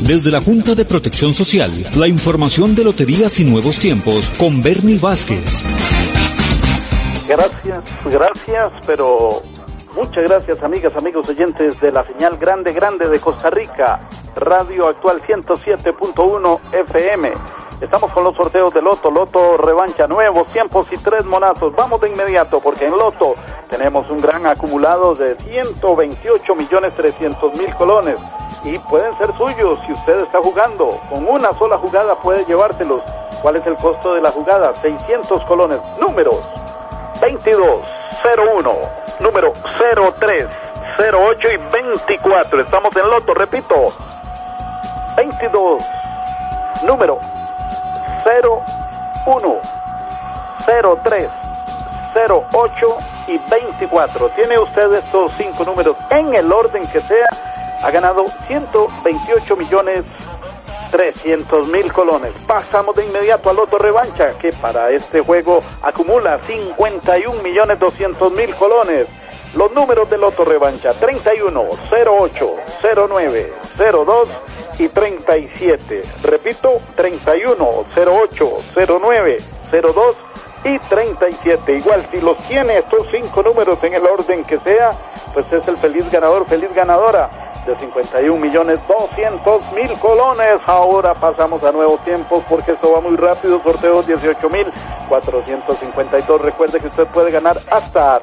desde 0.01 0.31
la 0.31 0.41
Junta 0.41 0.73
de 0.73 0.83
Protección 0.83 1.31
Social, 1.31 1.69
la 1.95 2.07
información 2.07 2.73
de 2.73 2.83
loterías 2.83 3.39
y 3.39 3.45
nuevos 3.45 3.77
tiempos 3.77 4.27
con 4.39 4.63
Bernie 4.63 4.97
Vázquez. 4.97 5.63
Gracias, 7.29 7.83
gracias, 8.05 8.71
pero 8.87 9.43
muchas 9.95 10.23
gracias 10.23 10.63
amigas, 10.63 10.91
amigos 10.97 11.29
oyentes 11.29 11.79
de 11.79 11.91
la 11.91 12.03
señal 12.07 12.37
grande, 12.37 12.73
grande 12.73 13.07
de 13.07 13.19
Costa 13.19 13.51
Rica, 13.51 14.09
Radio 14.35 14.87
Actual 14.87 15.21
107.1 15.21 16.59
FM. 16.73 17.31
Estamos 17.79 18.11
con 18.11 18.23
los 18.23 18.35
sorteos 18.35 18.73
de 18.73 18.81
Loto, 18.81 19.11
Loto 19.11 19.57
revancha, 19.57 20.07
nuevos 20.07 20.51
tiempos 20.51 20.87
y 20.91 20.97
tres 20.97 21.25
monazos. 21.25 21.75
Vamos 21.75 22.01
de 22.01 22.09
inmediato 22.09 22.59
porque 22.59 22.85
en 22.85 22.91
Loto 22.91 23.35
tenemos 23.71 24.07
un 24.09 24.19
gran 24.19 24.45
acumulado 24.45 25.15
de 25.15 25.35
128 25.37 26.55
millones 26.55 26.93
300 26.93 27.57
mil 27.57 27.73
colones 27.75 28.17
y 28.65 28.77
pueden 28.77 29.17
ser 29.17 29.35
suyos 29.37 29.79
si 29.85 29.93
usted 29.93 30.19
está 30.19 30.39
jugando. 30.39 30.99
Con 31.09 31.25
una 31.25 31.53
sola 31.53 31.77
jugada 31.77 32.13
puede 32.15 32.43
llevárselos. 32.45 33.01
¿Cuál 33.41 33.55
es 33.55 33.65
el 33.65 33.77
costo 33.77 34.13
de 34.13 34.21
la 34.21 34.29
jugada? 34.29 34.73
600 34.81 35.43
colones. 35.45 35.79
Números 35.99 36.35
2201, 37.21 38.73
número 39.21 39.53
03, 40.19 40.47
08 40.99 41.47
y 41.49 41.57
24. 41.71 42.61
Estamos 42.61 42.95
en 42.97 43.09
Loto, 43.09 43.33
repito. 43.33 43.85
22, 45.15 45.81
número 46.83 47.19
01, 49.25 49.59
03, 51.03 51.50
08 52.15 52.97
y 53.27 53.37
24. 53.49 54.29
Tiene 54.29 54.59
usted 54.59 54.93
estos 54.93 55.31
cinco 55.37 55.63
números 55.63 55.95
en 56.09 56.33
el 56.35 56.51
orden 56.51 56.85
que 56.87 57.01
sea. 57.01 57.27
Ha 57.83 57.91
ganado 57.91 58.25
128 58.47 59.55
millones 59.55 60.03
300 60.91 61.67
mil 61.69 61.91
colones. 61.91 62.33
Pasamos 62.45 62.95
de 62.95 63.05
inmediato 63.05 63.49
al 63.49 63.55
Loto 63.55 63.77
Revancha, 63.77 64.37
que 64.37 64.51
para 64.51 64.91
este 64.91 65.21
juego 65.21 65.63
acumula 65.81 66.39
51 66.45 67.41
millones 67.41 67.79
200 67.79 68.31
mil 68.33 68.53
colones. 68.55 69.07
Los 69.55 69.71
números 69.73 70.09
del 70.09 70.21
Loto 70.21 70.45
Revancha, 70.45 70.93
31, 70.93 71.61
08, 71.91 72.55
09, 73.09 73.53
02 73.77 74.29
y 74.79 74.87
37. 74.89 76.03
Repito, 76.23 76.81
31, 76.95 77.85
08, 77.95 78.57
09, 78.75 79.37
02 79.71 80.15
y 80.63 80.79
37. 80.79 81.77
Igual, 81.77 82.05
si 82.11 82.21
los 82.21 82.37
tiene 82.37 82.77
estos 82.77 83.07
cinco 83.11 83.41
números 83.43 83.83
en 83.83 83.93
el 83.93 84.05
orden 84.05 84.43
que 84.43 84.59
sea, 84.59 84.91
pues 85.33 85.45
es 85.51 85.67
el 85.67 85.77
feliz 85.77 86.09
ganador, 86.11 86.45
feliz 86.47 86.73
ganadora 86.73 87.29
de 87.65 87.75
51 87.77 88.39
millones 88.39 88.79
200 88.87 89.71
mil 89.73 89.93
colones. 89.99 90.59
Ahora 90.65 91.13
pasamos 91.13 91.63
a 91.63 91.71
nuevos 91.71 92.03
tiempos 92.03 92.43
porque 92.49 92.71
esto 92.71 92.91
va 92.91 93.01
muy 93.01 93.15
rápido. 93.15 93.61
Sorteo 93.61 94.01
18 94.03 94.49
mil 94.49 94.67
452. 95.07 96.41
Recuerde 96.41 96.79
que 96.79 96.87
usted 96.87 97.07
puede 97.07 97.31
ganar 97.31 97.59
hasta 97.69 98.21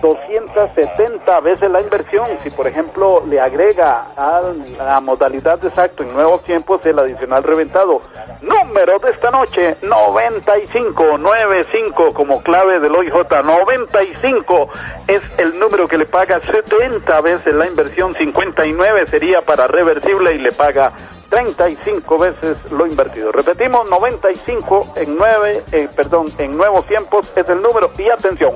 270 0.00 1.40
veces 1.40 1.68
la 1.70 1.80
inversión. 1.80 2.26
Si, 2.42 2.50
por 2.50 2.66
ejemplo, 2.66 3.22
le 3.26 3.40
agrega 3.40 4.08
a 4.16 4.42
la 4.78 5.00
modalidad 5.00 5.58
de 5.58 5.68
exacto 5.68 6.02
en 6.02 6.12
nuevos 6.12 6.42
tiempos 6.44 6.84
el 6.84 6.98
adicional 6.98 7.42
reventado. 7.42 8.02
Número 8.40 8.98
de 8.98 9.10
esta 9.10 9.30
noche, 9.30 9.76
9595 9.82 12.12
como 12.14 12.42
clave 12.42 12.80
del 12.80 12.94
OIJ. 12.94 13.12
95 13.44 14.68
es 15.08 15.22
el 15.38 15.58
número 15.58 15.88
que 15.88 15.98
le 15.98 16.06
paga 16.06 16.40
70 16.40 17.20
veces 17.20 17.54
la 17.54 17.66
inversión. 17.66 18.14
59 18.14 19.06
sería 19.06 19.42
para 19.42 19.66
reversible 19.66 20.34
y 20.34 20.38
le 20.38 20.52
paga 20.52 20.92
35 21.32 22.18
veces 22.18 22.72
lo 22.72 22.86
invertido. 22.86 23.32
Repetimos, 23.32 23.88
95 23.88 24.92
en 24.96 25.16
9, 25.16 25.64
eh, 25.72 25.88
perdón, 25.96 26.26
en 26.36 26.56
nuevos 26.56 26.86
tiempos 26.86 27.32
es 27.34 27.48
el 27.48 27.62
número. 27.62 27.90
Y 27.96 28.10
atención, 28.10 28.52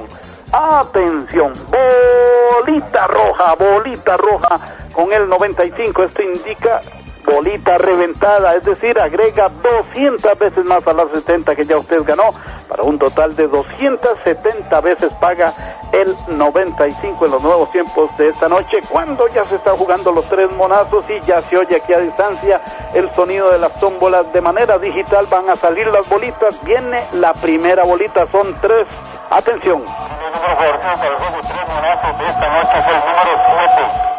Atención, 0.52 1.52
bolita 1.68 3.06
roja, 3.08 3.54
bolita 3.54 4.16
roja 4.16 4.60
con 4.92 5.12
el 5.12 5.28
95. 5.28 6.04
Esto 6.04 6.22
indica 6.22 6.80
bolita 7.26 7.76
reventada, 7.76 8.54
es 8.54 8.64
decir, 8.64 8.98
agrega 8.98 9.48
200 9.48 10.38
veces 10.38 10.64
más 10.64 10.86
a 10.86 10.92
las 10.92 11.10
70 11.10 11.54
que 11.54 11.66
ya 11.66 11.76
usted 11.76 12.02
ganó, 12.04 12.32
para 12.68 12.82
un 12.82 12.98
total 12.98 13.34
de 13.36 13.48
270 13.48 14.80
veces 14.80 15.12
paga 15.20 15.52
el 15.92 16.16
95 16.28 17.26
en 17.26 17.30
los 17.30 17.42
nuevos 17.42 17.70
tiempos 17.70 18.16
de 18.16 18.28
esta 18.28 18.48
noche, 18.48 18.78
cuando 18.90 19.28
ya 19.28 19.44
se 19.46 19.56
están 19.56 19.76
jugando 19.76 20.12
los 20.12 20.26
tres 20.26 20.50
monazos 20.52 21.04
y 21.10 21.20
ya 21.26 21.42
se 21.42 21.56
oye 21.56 21.76
aquí 21.76 21.92
a 21.92 22.00
distancia 22.00 22.60
el 22.94 23.12
sonido 23.14 23.50
de 23.50 23.58
las 23.58 23.78
tómbolas 23.80 24.32
de 24.32 24.40
manera 24.40 24.78
digital, 24.78 25.26
van 25.30 25.50
a 25.50 25.56
salir 25.56 25.86
las 25.88 26.08
bolitas, 26.08 26.62
viene 26.64 27.06
la 27.12 27.32
primera 27.34 27.84
bolita, 27.84 28.26
son 28.30 28.54
tres, 28.60 28.86
atención. 29.30 29.84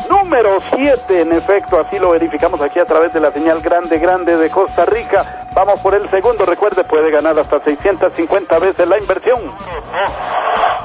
Número 0.09 0.59
7, 0.75 1.21
en 1.21 1.33
efecto, 1.33 1.79
así 1.79 1.99
lo 1.99 2.11
verificamos 2.11 2.61
aquí 2.61 2.79
a 2.79 2.85
través 2.97 3.13
de 3.13 3.19
la 3.19 3.31
señal 3.31 3.61
grande, 3.61 3.99
grande 3.99 4.35
de 4.37 4.49
Costa 4.49 4.83
Rica. 4.85 5.47
Vamos 5.53 5.79
por 5.81 5.93
el 5.93 6.09
segundo, 6.09 6.47
recuerde, 6.47 6.83
puede 6.83 7.11
ganar 7.11 7.37
hasta 7.37 7.59
650 7.59 8.57
veces 8.57 8.87
la 8.87 8.97
inversión. 8.97 9.53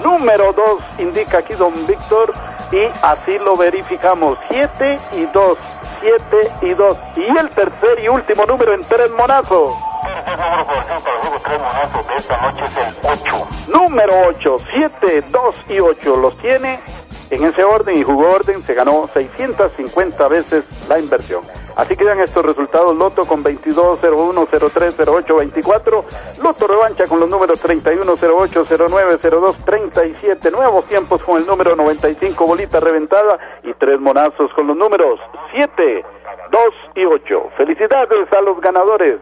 Número 0.04 0.52
2, 0.52 0.66
indica 0.98 1.38
aquí 1.38 1.54
don 1.54 1.72
Víctor, 1.86 2.34
y 2.70 2.84
así 3.02 3.38
lo 3.38 3.56
verificamos. 3.56 4.36
7 4.50 4.98
y 5.12 5.24
2, 5.24 5.58
7 6.02 6.52
y 6.60 6.74
2. 6.74 6.98
Y 7.16 7.38
el 7.38 7.48
tercer 7.48 8.00
y 8.04 8.08
último 8.08 8.44
número 8.44 8.74
en 8.74 8.84
tres 8.84 9.10
monazos. 9.12 9.72
Número 13.68 14.12
8, 14.28 14.56
7, 14.70 15.24
2 15.30 15.54
y 15.70 15.80
8 15.80 16.16
los 16.16 16.36
tiene 16.36 16.78
en 17.32 17.44
ese 17.44 17.64
orden 17.64 17.96
y 17.96 18.02
jugó 18.02 18.30
orden, 18.30 18.62
se 18.62 18.74
ganó 18.74 19.08
650 19.14 20.28
veces 20.28 20.66
la 20.86 20.98
inversión. 20.98 21.42
Así 21.76 21.96
quedan 21.96 22.20
estos 22.20 22.44
resultados. 22.44 22.94
Loto 22.94 23.24
con 23.24 23.42
22, 23.42 24.00
01, 24.02 24.46
03, 24.46 24.94
08, 25.08 25.36
24. 25.36 26.04
Loto 26.42 26.66
revancha 26.66 27.06
con 27.06 27.20
los 27.20 27.30
números 27.30 27.58
31, 27.60 28.16
08, 28.20 28.66
09, 28.68 29.18
02, 29.18 29.56
37. 29.64 30.50
Nuevos 30.50 30.84
tiempos 30.84 31.22
con 31.22 31.38
el 31.38 31.46
número 31.46 31.74
95, 31.74 32.46
bolita 32.46 32.80
reventada. 32.80 33.38
Y 33.64 33.72
tres 33.74 33.98
monazos 33.98 34.52
con 34.52 34.66
los 34.66 34.76
números 34.76 35.18
7, 35.54 36.04
2 36.50 36.62
y 36.96 37.04
8. 37.06 37.50
Felicidades 37.56 38.30
a 38.30 38.40
los 38.42 38.60
ganadores. 38.60 39.20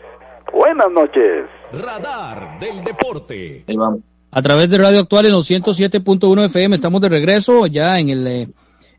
Buenas 0.53 0.91
noches. 0.91 1.47
Radar 1.73 2.59
del 2.59 2.83
deporte. 2.83 3.65
Ahí 3.69 3.77
vamos. 3.77 4.10
A 4.33 4.43
través 4.43 4.71
de 4.71 4.79
Radio 4.79 5.01
Actual 5.01 5.27
en 5.27 5.33
los 5.33 5.51
107.1 5.51 6.45
FM 6.45 6.77
estamos 6.77 7.01
de 7.01 7.09
regreso 7.09 7.67
ya 7.67 7.99
en, 7.99 8.11
el, 8.11 8.27
eh, 8.29 8.49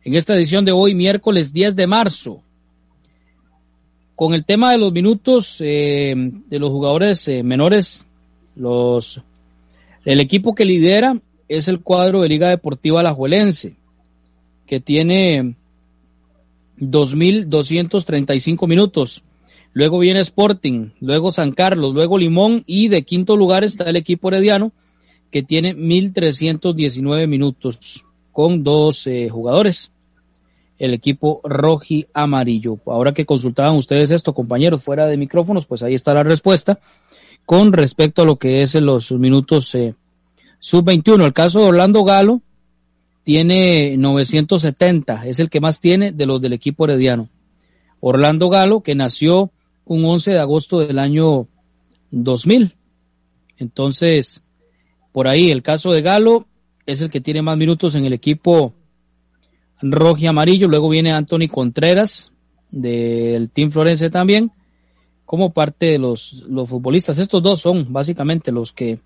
en 0.04 0.16
esta 0.16 0.36
edición 0.36 0.66
de 0.66 0.74
hoy, 0.74 0.94
miércoles 0.94 1.54
10 1.54 1.74
de 1.78 1.88
marzo. 1.88 2.42
Con 4.16 4.34
el 4.34 4.44
tema 4.44 4.74
de 4.74 4.78
los 4.78 4.92
minutos 4.92 5.56
eh, 5.62 6.14
de 6.18 6.60
los 6.60 6.70
jugadores 6.70 7.26
eh, 7.30 7.44
menores, 7.44 8.06
los, 8.58 9.22
el 10.04 10.20
equipo 10.20 10.54
que 10.54 10.66
lidera 10.66 11.18
es 11.48 11.70
el 11.70 11.80
cuadro 11.80 12.22
de 12.22 12.28
Liga 12.28 12.50
Deportiva 12.50 13.00
Alajuelense, 13.00 13.78
que 14.68 14.82
tiene 14.82 15.56
2.235 16.78 18.68
minutos. 18.68 19.24
Luego 19.72 19.98
viene 20.00 20.20
Sporting, 20.20 20.90
luego 21.00 21.32
San 21.32 21.54
Carlos, 21.54 21.94
luego 21.94 22.18
Limón 22.18 22.64
y 22.66 22.90
de 22.90 23.04
quinto 23.04 23.38
lugar 23.38 23.64
está 23.64 23.90
el 23.90 23.96
equipo 23.96 24.28
herediano 24.28 24.74
que 25.32 25.44
tiene 25.44 25.76
1.319 25.76 27.28
minutos 27.28 28.06
con 28.32 28.64
dos 28.64 29.08
jugadores. 29.30 29.92
El 30.78 30.94
equipo 30.94 31.42
roji 31.44 32.08
amarillo. 32.14 32.80
Ahora 32.88 33.14
que 33.14 33.26
consultaban 33.26 33.76
ustedes 33.76 34.12
esto, 34.12 34.34
compañeros, 34.34 34.84
fuera 34.84 35.08
de 35.08 35.18
micrófonos, 35.18 35.66
pues 35.66 35.84
ahí 35.84 35.94
está 35.94 36.14
la 36.14 36.24
respuesta 36.24 36.80
con 37.46 37.74
respecto 37.74 38.22
a 38.22 38.26
lo 38.26 38.38
que 38.38 38.62
es 38.62 38.76
los 38.76 39.12
minutos 39.12 39.74
eh, 39.76 39.96
sub-21. 40.60 41.26
El 41.26 41.34
caso 41.34 41.60
de 41.60 41.66
Orlando 41.66 42.04
Galo 42.04 42.42
tiene 43.24 43.96
970, 43.98 45.28
es 45.28 45.40
el 45.40 45.50
que 45.50 45.60
más 45.60 45.80
tiene 45.80 46.12
de 46.12 46.26
los 46.26 46.42
del 46.42 46.54
equipo 46.54 46.86
herediano. 46.86 47.30
Orlando 48.00 48.50
Galo, 48.50 48.82
que 48.82 48.96
nació 48.96 49.52
un 49.86 50.06
11 50.06 50.32
de 50.32 50.40
agosto 50.40 50.80
del 50.80 50.98
año 50.98 51.48
2000. 52.12 52.76
Entonces, 53.58 54.42
por 55.12 55.28
ahí 55.28 55.51
el 55.51 55.62
caso 55.62 55.91
de 55.91 56.01
Galo 56.01 56.47
es 56.86 57.01
el 57.01 57.12
que 57.12 57.22
tiene 57.22 57.41
más 57.41 57.57
minutos 57.57 57.95
en 57.95 58.05
el 58.05 58.14
equipo 58.14 58.74
rojo 59.82 60.20
y 60.20 60.28
amarillo. 60.28 60.68
Luego 60.68 60.89
viene 60.89 61.12
Anthony 61.12 61.47
Contreras 61.49 62.32
del 62.72 63.49
Team 63.49 63.72
Florense 63.72 64.09
también 64.09 64.51
como 65.26 65.53
parte 65.53 65.86
de 65.88 65.97
los, 65.97 66.43
los 66.47 66.68
futbolistas. 66.68 67.18
Estos 67.18 67.41
dos 67.41 67.62
son 67.62 67.93
básicamente 67.93 68.51
los 68.51 68.74
que 68.74 68.99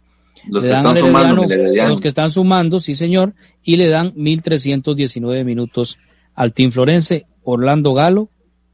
Los 0.48 0.64
le 0.64 0.70
que 0.70 0.74
dan 0.74 0.86
están 0.86 0.98
sumando, 0.98 1.46
los 1.88 2.02
que 2.02 2.08
están 2.08 2.32
sumando, 2.32 2.80
sí 2.80 2.96
señor, 2.96 3.36
y 3.64 3.76
le 3.76 3.90
dan 3.90 4.14
1.319 4.16 5.46
minutos 5.46 6.00
al 6.34 6.54
Team 6.54 6.72
Florense, 6.72 7.28
Orlando 7.44 7.94
Galo 7.94 8.30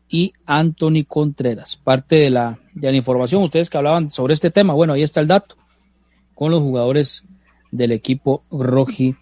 y 0.07 0.33
Anthony 0.45 1.03
Contreras. 1.07 1.75
Parte 1.75 2.17
de 2.17 2.29
la, 2.29 2.59
de 2.73 2.89
la 2.89 2.97
información, 2.97 3.43
ustedes 3.43 3.69
que 3.69 3.77
hablaban 3.77 4.09
sobre 4.11 4.33
este 4.33 4.49
tema, 4.49 4.73
bueno, 4.73 4.93
ahí 4.93 5.03
está 5.03 5.19
el 5.19 5.27
dato, 5.27 5.57
con 6.41 6.49
los 6.49 6.61
jugadores 6.61 7.23
del 7.69 7.91
equipo 7.91 8.41
roji 8.49 9.15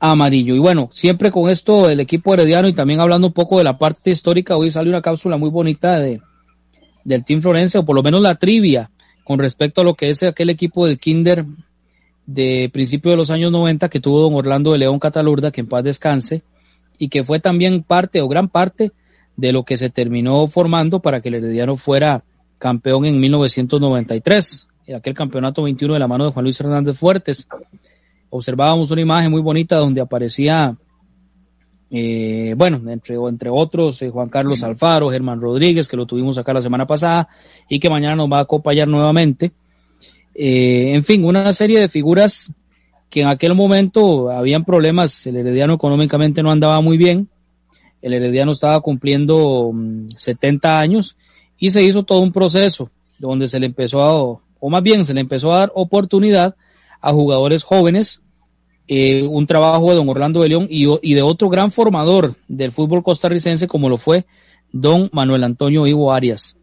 amarillo. 0.00 0.54
Y 0.54 0.58
bueno, 0.58 0.88
siempre 0.90 1.30
con 1.30 1.50
esto 1.50 1.86
del 1.86 2.00
equipo 2.00 2.32
herediano 2.32 2.66
y 2.66 2.72
también 2.72 2.98
hablando 2.98 3.26
un 3.26 3.34
poco 3.34 3.58
de 3.58 3.64
la 3.64 3.76
parte 3.76 4.10
histórica, 4.10 4.56
hoy 4.56 4.70
sale 4.70 4.88
una 4.88 5.02
cápsula 5.02 5.36
muy 5.36 5.50
bonita 5.50 5.98
de, 5.98 6.22
del 7.04 7.26
Team 7.26 7.42
Florense, 7.42 7.76
o 7.76 7.84
por 7.84 7.94
lo 7.94 8.02
menos 8.02 8.22
la 8.22 8.36
trivia 8.36 8.90
con 9.22 9.38
respecto 9.38 9.82
a 9.82 9.84
lo 9.84 9.92
que 9.92 10.08
es 10.08 10.22
aquel 10.22 10.48
equipo 10.48 10.86
del 10.86 10.98
Kinder 10.98 11.44
de 12.24 12.70
principio 12.72 13.10
de 13.10 13.18
los 13.18 13.30
años 13.30 13.52
90 13.52 13.90
que 13.90 14.00
tuvo 14.00 14.22
don 14.22 14.32
Orlando 14.32 14.72
de 14.72 14.78
León 14.78 14.98
Catalurda, 14.98 15.50
que 15.50 15.60
en 15.60 15.68
paz 15.68 15.84
descanse, 15.84 16.42
y 16.96 17.10
que 17.10 17.22
fue 17.22 17.38
también 17.38 17.82
parte 17.82 18.22
o 18.22 18.28
gran 18.28 18.48
parte 18.48 18.92
de 19.36 19.52
lo 19.52 19.64
que 19.64 19.76
se 19.76 19.90
terminó 19.90 20.46
formando 20.46 21.00
para 21.00 21.20
que 21.20 21.28
el 21.28 21.34
Herediano 21.34 21.76
fuera 21.76 22.24
campeón 22.58 23.04
en 23.04 23.20
1993, 23.20 24.68
en 24.86 24.96
aquel 24.96 25.14
campeonato 25.14 25.62
21 25.64 25.94
de 25.94 26.00
la 26.00 26.08
mano 26.08 26.24
de 26.24 26.32
Juan 26.32 26.44
Luis 26.44 26.60
Hernández 26.60 26.96
Fuertes. 26.96 27.48
Observábamos 28.30 28.90
una 28.90 29.00
imagen 29.00 29.30
muy 29.30 29.40
bonita 29.40 29.76
donde 29.76 30.00
aparecía, 30.00 30.76
eh, 31.90 32.54
bueno, 32.56 32.80
entre, 32.90 33.16
entre 33.16 33.50
otros, 33.50 34.00
eh, 34.02 34.10
Juan 34.10 34.28
Carlos 34.28 34.62
Alfaro, 34.62 35.10
Germán 35.10 35.40
Rodríguez, 35.40 35.88
que 35.88 35.96
lo 35.96 36.06
tuvimos 36.06 36.38
acá 36.38 36.52
la 36.52 36.62
semana 36.62 36.86
pasada 36.86 37.28
y 37.68 37.80
que 37.80 37.90
mañana 37.90 38.16
nos 38.16 38.30
va 38.30 38.38
a 38.38 38.42
acompañar 38.42 38.86
nuevamente. 38.86 39.52
Eh, 40.34 40.92
en 40.94 41.02
fin, 41.02 41.24
una 41.24 41.52
serie 41.52 41.80
de 41.80 41.88
figuras 41.88 42.52
que 43.10 43.22
en 43.22 43.28
aquel 43.28 43.54
momento 43.54 44.30
habían 44.30 44.64
problemas, 44.64 45.26
el 45.26 45.36
Herediano 45.36 45.74
económicamente 45.74 46.42
no 46.42 46.50
andaba 46.50 46.80
muy 46.80 46.96
bien, 46.96 47.28
el 48.02 48.12
Herediano 48.12 48.52
estaba 48.52 48.80
cumpliendo 48.80 49.70
mm, 49.72 50.08
70 50.08 50.78
años 50.78 51.16
y 51.58 51.70
se 51.70 51.82
hizo 51.82 52.02
todo 52.02 52.20
un 52.20 52.32
proceso 52.32 52.90
donde 53.18 53.48
se 53.48 53.58
le 53.58 53.66
empezó 53.66 54.02
a, 54.02 54.40
o 54.60 54.70
más 54.70 54.82
bien 54.82 55.04
se 55.04 55.14
le 55.14 55.20
empezó 55.20 55.52
a 55.52 55.58
dar 55.60 55.72
oportunidad 55.74 56.56
a 57.00 57.12
jugadores 57.12 57.62
jóvenes, 57.62 58.22
eh, 58.88 59.22
un 59.24 59.46
trabajo 59.46 59.90
de 59.90 59.96
don 59.96 60.08
Orlando 60.08 60.42
de 60.42 60.48
León 60.48 60.66
y, 60.70 61.14
de 61.14 61.22
otro 61.22 61.48
gran 61.48 61.70
formador 61.70 62.34
del 62.48 62.72
fútbol 62.72 63.02
costarricense 63.02 63.66
como 63.66 63.88
lo 63.88 63.96
fue 63.96 64.26
don 64.72 65.10
Manuel 65.12 65.44
Antonio 65.44 65.86
Ivo 65.86 66.12
Arias. 66.12 66.56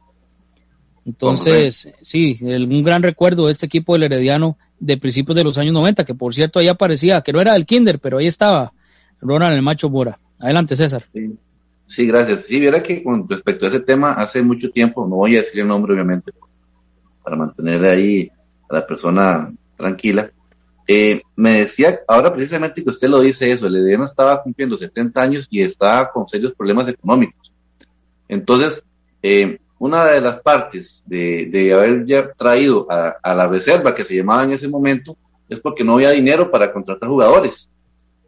Entonces, 1.05 1.89
sí, 2.01 2.37
el- 2.41 2.69
un 2.71 2.83
gran 2.83 3.03
recuerdo 3.03 3.47
de 3.47 3.51
este 3.51 3.65
equipo 3.65 3.93
del 3.93 4.03
Herediano 4.03 4.57
de 4.79 4.97
principios 4.97 5.35
de 5.35 5.43
los 5.43 5.57
años 5.57 5.73
90, 5.73 6.05
que 6.05 6.15
por 6.15 6.33
cierto 6.33 6.59
ahí 6.59 6.67
aparecía, 6.67 7.21
que 7.21 7.33
no 7.33 7.41
era 7.41 7.53
del 7.53 7.65
Kinder, 7.65 7.99
pero 7.99 8.17
ahí 8.17 8.27
estaba 8.27 8.73
Ronald 9.19 9.55
el 9.55 9.61
Macho 9.61 9.89
Mora. 9.89 10.19
Adelante, 10.39 10.75
César. 10.75 11.05
Sí. 11.13 11.35
Sí, 11.85 12.07
gracias. 12.07 12.45
Sí, 12.45 12.59
viera 12.59 12.81
que 12.81 13.03
con 13.03 13.27
respecto 13.27 13.65
a 13.65 13.69
ese 13.69 13.81
tema, 13.81 14.13
hace 14.13 14.41
mucho 14.41 14.71
tiempo, 14.71 15.05
no 15.07 15.17
voy 15.17 15.35
a 15.35 15.39
decir 15.39 15.59
el 15.61 15.67
nombre 15.67 15.93
obviamente, 15.93 16.31
para 17.23 17.35
mantener 17.35 17.85
ahí 17.85 18.29
a 18.69 18.75
la 18.75 18.87
persona 18.87 19.51
tranquila, 19.77 20.31
eh, 20.87 21.21
me 21.35 21.59
decía, 21.59 21.99
ahora 22.07 22.33
precisamente 22.33 22.83
que 22.83 22.89
usted 22.89 23.07
lo 23.09 23.21
dice 23.21 23.51
eso, 23.51 23.67
el 23.67 23.75
Herediano 23.75 24.03
estaba 24.05 24.41
cumpliendo 24.41 24.77
70 24.77 25.21
años 25.21 25.47
y 25.49 25.61
estaba 25.61 26.11
con 26.11 26.27
serios 26.27 26.53
problemas 26.53 26.89
económicos. 26.89 27.53
Entonces, 28.27 28.83
eh, 29.21 29.59
una 29.79 30.05
de 30.05 30.21
las 30.21 30.41
partes 30.41 31.03
de, 31.07 31.47
de 31.51 31.73
haber 31.73 32.05
ya 32.05 32.31
traído 32.33 32.85
a, 32.89 33.15
a 33.21 33.33
la 33.35 33.47
reserva 33.47 33.95
que 33.95 34.03
se 34.03 34.15
llamaba 34.15 34.43
en 34.43 34.51
ese 34.51 34.67
momento 34.67 35.17
es 35.49 35.59
porque 35.59 35.83
no 35.83 35.95
había 35.95 36.11
dinero 36.11 36.51
para 36.51 36.71
contratar 36.71 37.09
jugadores. 37.09 37.69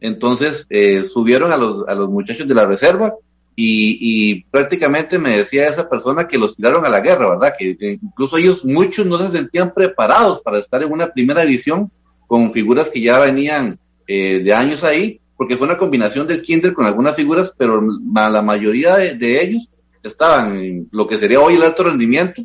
Entonces 0.02 0.66
eh, 0.70 1.06
subieron 1.06 1.52
a 1.52 1.58
los, 1.58 1.88
a 1.88 1.96
los 1.96 2.10
muchachos 2.10 2.48
de 2.48 2.54
la 2.54 2.66
reserva 2.66 3.14
y, 3.56 3.98
y 4.02 4.44
prácticamente 4.52 5.18
me 5.18 5.38
decía 5.38 5.70
esa 5.70 5.90
persona 5.90 6.28
que 6.28 6.38
los 6.38 6.56
tiraron 6.56 6.86
a 6.86 6.90
la 6.90 7.00
guerra, 7.00 7.30
¿verdad? 7.30 7.54
Que, 7.58 7.78
que 7.78 7.94
incluso 8.02 8.38
ellos, 8.38 8.66
muchos 8.66 9.06
no 9.06 9.18
se 9.18 9.30
sentían 9.30 9.74
preparados 9.74 10.42
para 10.42 10.60
estar 10.60 10.84
en 10.84 10.92
una 10.92 11.08
primera 11.08 11.42
división 11.46 11.90
con 12.28 12.52
figuras 12.52 12.90
que 12.90 13.02
ya 13.02 13.20
venían 13.20 13.80
eh, 14.08 14.40
de 14.44 14.54
años 14.54 14.84
ahí, 14.84 15.20
porque 15.38 15.58
fue 15.58 15.68
una 15.68 15.78
combinación 15.78 16.28
del 16.28 16.42
kinder 16.42 16.74
con 16.74 16.86
algunas 16.86 17.16
figuras, 17.16 17.54
pero 17.58 17.82
la 18.14 18.42
mayoría 18.42 18.96
de, 18.96 19.42
ellos 19.42 19.70
estaban 20.04 20.58
en 20.58 20.88
lo 20.92 21.08
que 21.08 21.18
sería 21.18 21.40
hoy 21.40 21.56
el 21.56 21.64
alto 21.64 21.84
rendimiento, 21.84 22.42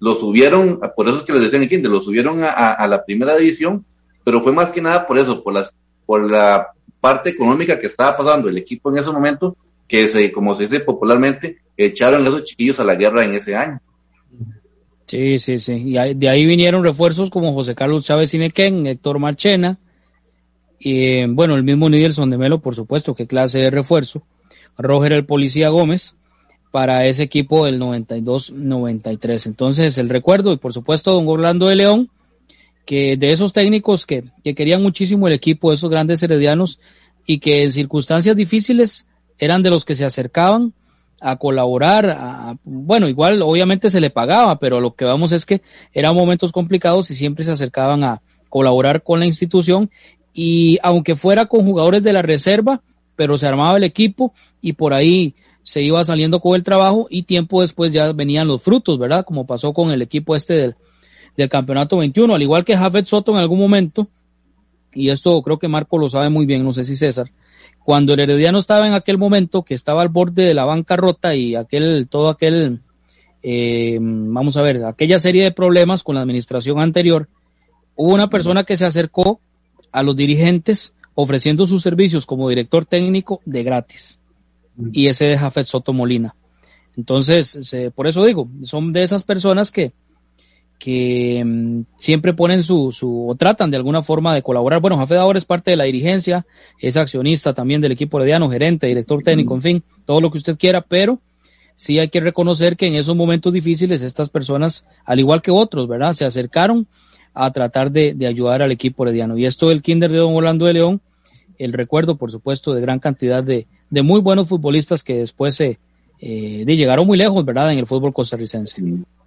lo 0.00 0.14
subieron, 0.14 0.80
por 0.96 1.08
eso 1.08 1.18
es 1.18 1.22
que 1.24 1.32
les 1.32 1.42
decían 1.42 1.62
el 1.62 1.68
kinder, 1.68 1.90
lo 1.90 2.02
subieron 2.02 2.42
a, 2.42 2.48
a- 2.50 2.72
a 2.74 2.88
la 2.88 3.04
primera 3.04 3.36
división, 3.36 3.84
pero 4.24 4.40
fue 4.42 4.52
más 4.52 4.70
que 4.70 4.80
nada 4.82 5.06
por 5.06 5.18
eso, 5.18 5.42
por 5.42 5.52
las, 5.54 5.70
por 6.06 6.28
la 6.30 6.68
parte 7.00 7.30
económica 7.30 7.78
que 7.78 7.86
estaba 7.86 8.16
pasando 8.16 8.48
el 8.48 8.56
equipo 8.58 8.90
en 8.90 8.98
ese 8.98 9.10
momento, 9.10 9.56
que 9.88 10.08
se, 10.08 10.32
como 10.32 10.54
se 10.54 10.64
dice 10.64 10.80
popularmente, 10.80 11.58
echaron 11.76 12.26
esos 12.26 12.44
chiquillos 12.44 12.80
a 12.80 12.84
la 12.84 12.94
guerra 12.94 13.24
en 13.24 13.34
ese 13.34 13.56
año. 13.56 13.80
Sí, 15.06 15.38
sí, 15.38 15.58
sí. 15.58 15.72
Y 15.72 16.14
de 16.14 16.28
ahí 16.28 16.46
vinieron 16.46 16.82
refuerzos 16.82 17.30
como 17.30 17.52
José 17.52 17.74
Carlos 17.74 18.04
Chávez 18.04 18.32
Inequén, 18.34 18.86
Héctor 18.86 19.18
Marchena, 19.18 19.78
y 20.78 21.24
bueno, 21.26 21.56
el 21.56 21.62
mismo 21.62 21.88
Nidelson 21.88 22.28
de 22.30 22.36
Melo, 22.36 22.60
por 22.60 22.74
supuesto, 22.74 23.14
qué 23.14 23.26
clase 23.26 23.58
de 23.58 23.70
refuerzo. 23.70 24.22
Roger 24.76 25.12
el 25.12 25.24
Policía 25.24 25.68
Gómez 25.68 26.16
para 26.70 27.06
ese 27.06 27.22
equipo 27.22 27.64
del 27.64 27.80
92-93. 27.80 29.46
Entonces, 29.46 29.96
el 29.96 30.08
recuerdo, 30.08 30.52
y 30.52 30.58
por 30.58 30.72
supuesto, 30.72 31.12
don 31.12 31.28
Orlando 31.28 31.68
de 31.68 31.76
León, 31.76 32.10
que 32.84 33.16
de 33.16 33.32
esos 33.32 33.52
técnicos 33.52 34.04
que, 34.04 34.24
que 34.42 34.54
querían 34.54 34.82
muchísimo 34.82 35.26
el 35.26 35.32
equipo, 35.32 35.72
esos 35.72 35.90
grandes 35.90 36.22
heredianos, 36.22 36.80
y 37.24 37.38
que 37.38 37.62
en 37.62 37.72
circunstancias 37.72 38.36
difíciles 38.36 39.06
eran 39.38 39.62
de 39.62 39.70
los 39.70 39.84
que 39.84 39.96
se 39.96 40.04
acercaban 40.04 40.72
a 41.20 41.36
colaborar, 41.36 42.56
bueno, 42.64 43.08
igual 43.08 43.40
obviamente 43.42 43.88
se 43.88 44.00
le 44.00 44.10
pagaba, 44.10 44.58
pero 44.58 44.80
lo 44.80 44.94
que 44.94 45.04
vamos 45.04 45.32
es 45.32 45.46
que 45.46 45.62
eran 45.92 46.14
momentos 46.14 46.52
complicados 46.52 47.10
y 47.10 47.14
siempre 47.14 47.44
se 47.44 47.52
acercaban 47.52 48.04
a 48.04 48.20
colaborar 48.50 49.02
con 49.02 49.20
la 49.20 49.26
institución 49.26 49.90
y 50.34 50.78
aunque 50.82 51.16
fuera 51.16 51.46
con 51.46 51.64
jugadores 51.64 52.02
de 52.02 52.12
la 52.12 52.22
reserva, 52.22 52.82
pero 53.16 53.38
se 53.38 53.46
armaba 53.46 53.76
el 53.76 53.84
equipo 53.84 54.34
y 54.60 54.74
por 54.74 54.92
ahí 54.92 55.34
se 55.62 55.80
iba 55.80 56.04
saliendo 56.04 56.40
con 56.40 56.56
el 56.56 56.62
trabajo 56.62 57.06
y 57.08 57.22
tiempo 57.22 57.62
después 57.62 57.92
ya 57.92 58.12
venían 58.12 58.48
los 58.48 58.62
frutos, 58.62 58.98
¿verdad? 58.98 59.24
Como 59.24 59.46
pasó 59.46 59.72
con 59.72 59.90
el 59.92 60.02
equipo 60.02 60.36
este 60.36 60.54
del, 60.54 60.74
del 61.36 61.48
campeonato 61.48 61.96
21, 61.96 62.34
al 62.34 62.42
igual 62.42 62.64
que 62.64 62.76
Jafet 62.76 63.06
Soto 63.06 63.32
en 63.32 63.38
algún 63.38 63.60
momento, 63.60 64.08
y 64.92 65.08
esto 65.08 65.40
creo 65.42 65.58
que 65.58 65.68
Marco 65.68 65.96
lo 65.96 66.08
sabe 66.08 66.28
muy 66.28 66.44
bien, 66.44 66.64
no 66.64 66.72
sé 66.72 66.84
si 66.84 66.96
César, 66.96 67.30
cuando 67.84 68.14
el 68.14 68.20
Herediano 68.20 68.58
estaba 68.58 68.86
en 68.86 68.94
aquel 68.94 69.18
momento 69.18 69.62
que 69.62 69.74
estaba 69.74 70.00
al 70.00 70.08
borde 70.08 70.44
de 70.44 70.54
la 70.54 70.64
bancarrota 70.64 71.34
y 71.34 71.54
aquel, 71.54 72.08
todo 72.08 72.30
aquel, 72.30 72.80
eh, 73.42 73.98
vamos 74.00 74.56
a 74.56 74.62
ver, 74.62 74.84
aquella 74.84 75.18
serie 75.18 75.44
de 75.44 75.52
problemas 75.52 76.02
con 76.02 76.14
la 76.14 76.22
administración 76.22 76.80
anterior, 76.80 77.28
hubo 77.94 78.14
una 78.14 78.30
persona 78.30 78.64
que 78.64 78.78
se 78.78 78.86
acercó 78.86 79.38
a 79.92 80.02
los 80.02 80.16
dirigentes 80.16 80.94
ofreciendo 81.14 81.66
sus 81.66 81.82
servicios 81.82 82.24
como 82.24 82.48
director 82.48 82.86
técnico 82.86 83.40
de 83.44 83.62
gratis. 83.62 84.18
Y 84.92 85.06
ese 85.06 85.32
es 85.32 85.40
Jafet 85.40 85.66
Soto 85.66 85.92
Molina. 85.92 86.34
Entonces, 86.96 87.58
por 87.94 88.06
eso 88.06 88.24
digo, 88.24 88.48
son 88.62 88.92
de 88.92 89.02
esas 89.02 89.24
personas 89.24 89.70
que, 89.70 89.92
que 90.78 91.42
mm, 91.44 91.82
siempre 91.96 92.34
ponen 92.34 92.62
su, 92.62 92.92
su, 92.92 93.28
o 93.28 93.34
tratan 93.34 93.70
de 93.70 93.76
alguna 93.76 94.02
forma 94.02 94.34
de 94.34 94.42
colaborar. 94.42 94.80
Bueno, 94.80 94.96
Jafet 94.98 95.18
ahora 95.18 95.38
es 95.38 95.44
parte 95.44 95.70
de 95.70 95.76
la 95.76 95.84
dirigencia, 95.84 96.46
es 96.78 96.96
accionista 96.96 97.54
también 97.54 97.80
del 97.80 97.92
equipo 97.92 98.18
herediano, 98.18 98.50
gerente, 98.50 98.86
director 98.86 99.22
técnico, 99.22 99.54
en 99.54 99.62
fin, 99.62 99.84
todo 100.04 100.20
lo 100.20 100.30
que 100.30 100.38
usted 100.38 100.58
quiera, 100.58 100.82
pero 100.82 101.20
sí 101.74 101.98
hay 101.98 102.08
que 102.08 102.20
reconocer 102.20 102.76
que 102.76 102.86
en 102.86 102.94
esos 102.94 103.16
momentos 103.16 103.52
difíciles 103.52 104.02
estas 104.02 104.28
personas, 104.28 104.84
al 105.04 105.20
igual 105.20 105.42
que 105.42 105.50
otros, 105.50 105.88
¿verdad? 105.88 106.14
Se 106.14 106.24
acercaron 106.24 106.86
a 107.32 107.50
tratar 107.52 107.90
de, 107.90 108.14
de 108.14 108.26
ayudar 108.26 108.62
al 108.62 108.70
equipo 108.70 109.04
herediano. 109.04 109.36
Y 109.36 109.46
esto 109.46 109.68
del 109.68 109.82
Kinder 109.82 110.10
de 110.10 110.18
Don 110.18 110.34
Orlando 110.34 110.66
de 110.66 110.74
León, 110.74 111.00
el 111.58 111.72
recuerdo, 111.72 112.16
por 112.16 112.30
supuesto, 112.30 112.74
de 112.74 112.80
gran 112.80 113.00
cantidad 113.00 113.42
de, 113.42 113.66
de 113.90 114.02
muy 114.02 114.20
buenos 114.20 114.48
futbolistas 114.48 115.02
que 115.02 115.16
después 115.16 115.56
se, 115.56 115.78
eh, 116.20 116.64
de 116.64 116.76
llegaron 116.76 117.06
muy 117.06 117.18
lejos, 117.18 117.44
¿verdad?, 117.44 117.72
en 117.72 117.78
el 117.78 117.86
fútbol 117.86 118.12
costarricense. 118.12 118.82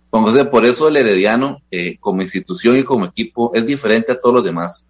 Juan 0.09 0.23
José, 0.23 0.45
por 0.45 0.65
eso 0.65 0.87
el 0.87 0.97
Herediano, 0.97 1.61
eh, 1.69 1.97
como 1.99 2.21
institución 2.21 2.77
y 2.77 2.83
como 2.83 3.05
equipo, 3.05 3.51
es 3.53 3.65
diferente 3.65 4.11
a 4.11 4.19
todos 4.19 4.35
los 4.35 4.43
demás. 4.43 4.85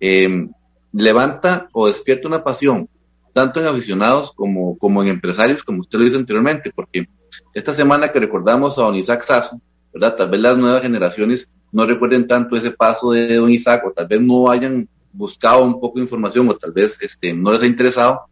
Eh, 0.00 0.48
levanta 0.92 1.68
o 1.72 1.88
despierta 1.88 2.28
una 2.28 2.44
pasión, 2.44 2.88
tanto 3.32 3.60
en 3.60 3.66
aficionados 3.66 4.32
como, 4.32 4.76
como 4.78 5.02
en 5.02 5.08
empresarios, 5.08 5.64
como 5.64 5.80
usted 5.80 5.98
lo 5.98 6.04
dice 6.04 6.16
anteriormente, 6.16 6.70
porque 6.74 7.08
esta 7.54 7.72
semana 7.72 8.12
que 8.12 8.20
recordamos 8.20 8.78
a 8.78 8.82
don 8.82 8.96
Isaac 8.96 9.24
Sasso, 9.26 9.60
¿verdad? 9.92 10.16
Tal 10.16 10.30
vez 10.30 10.40
las 10.40 10.56
nuevas 10.56 10.82
generaciones 10.82 11.48
no 11.72 11.86
recuerden 11.86 12.28
tanto 12.28 12.56
ese 12.56 12.70
paso 12.70 13.12
de 13.12 13.36
don 13.36 13.50
Isaac, 13.50 13.84
o 13.86 13.92
tal 13.92 14.06
vez 14.06 14.20
no 14.20 14.50
hayan 14.50 14.88
buscado 15.12 15.64
un 15.64 15.80
poco 15.80 15.98
de 15.98 16.02
información, 16.02 16.48
o 16.48 16.56
tal 16.56 16.72
vez 16.72 17.00
este, 17.00 17.32
no 17.32 17.52
les 17.52 17.62
ha 17.62 17.66
interesado, 17.66 18.22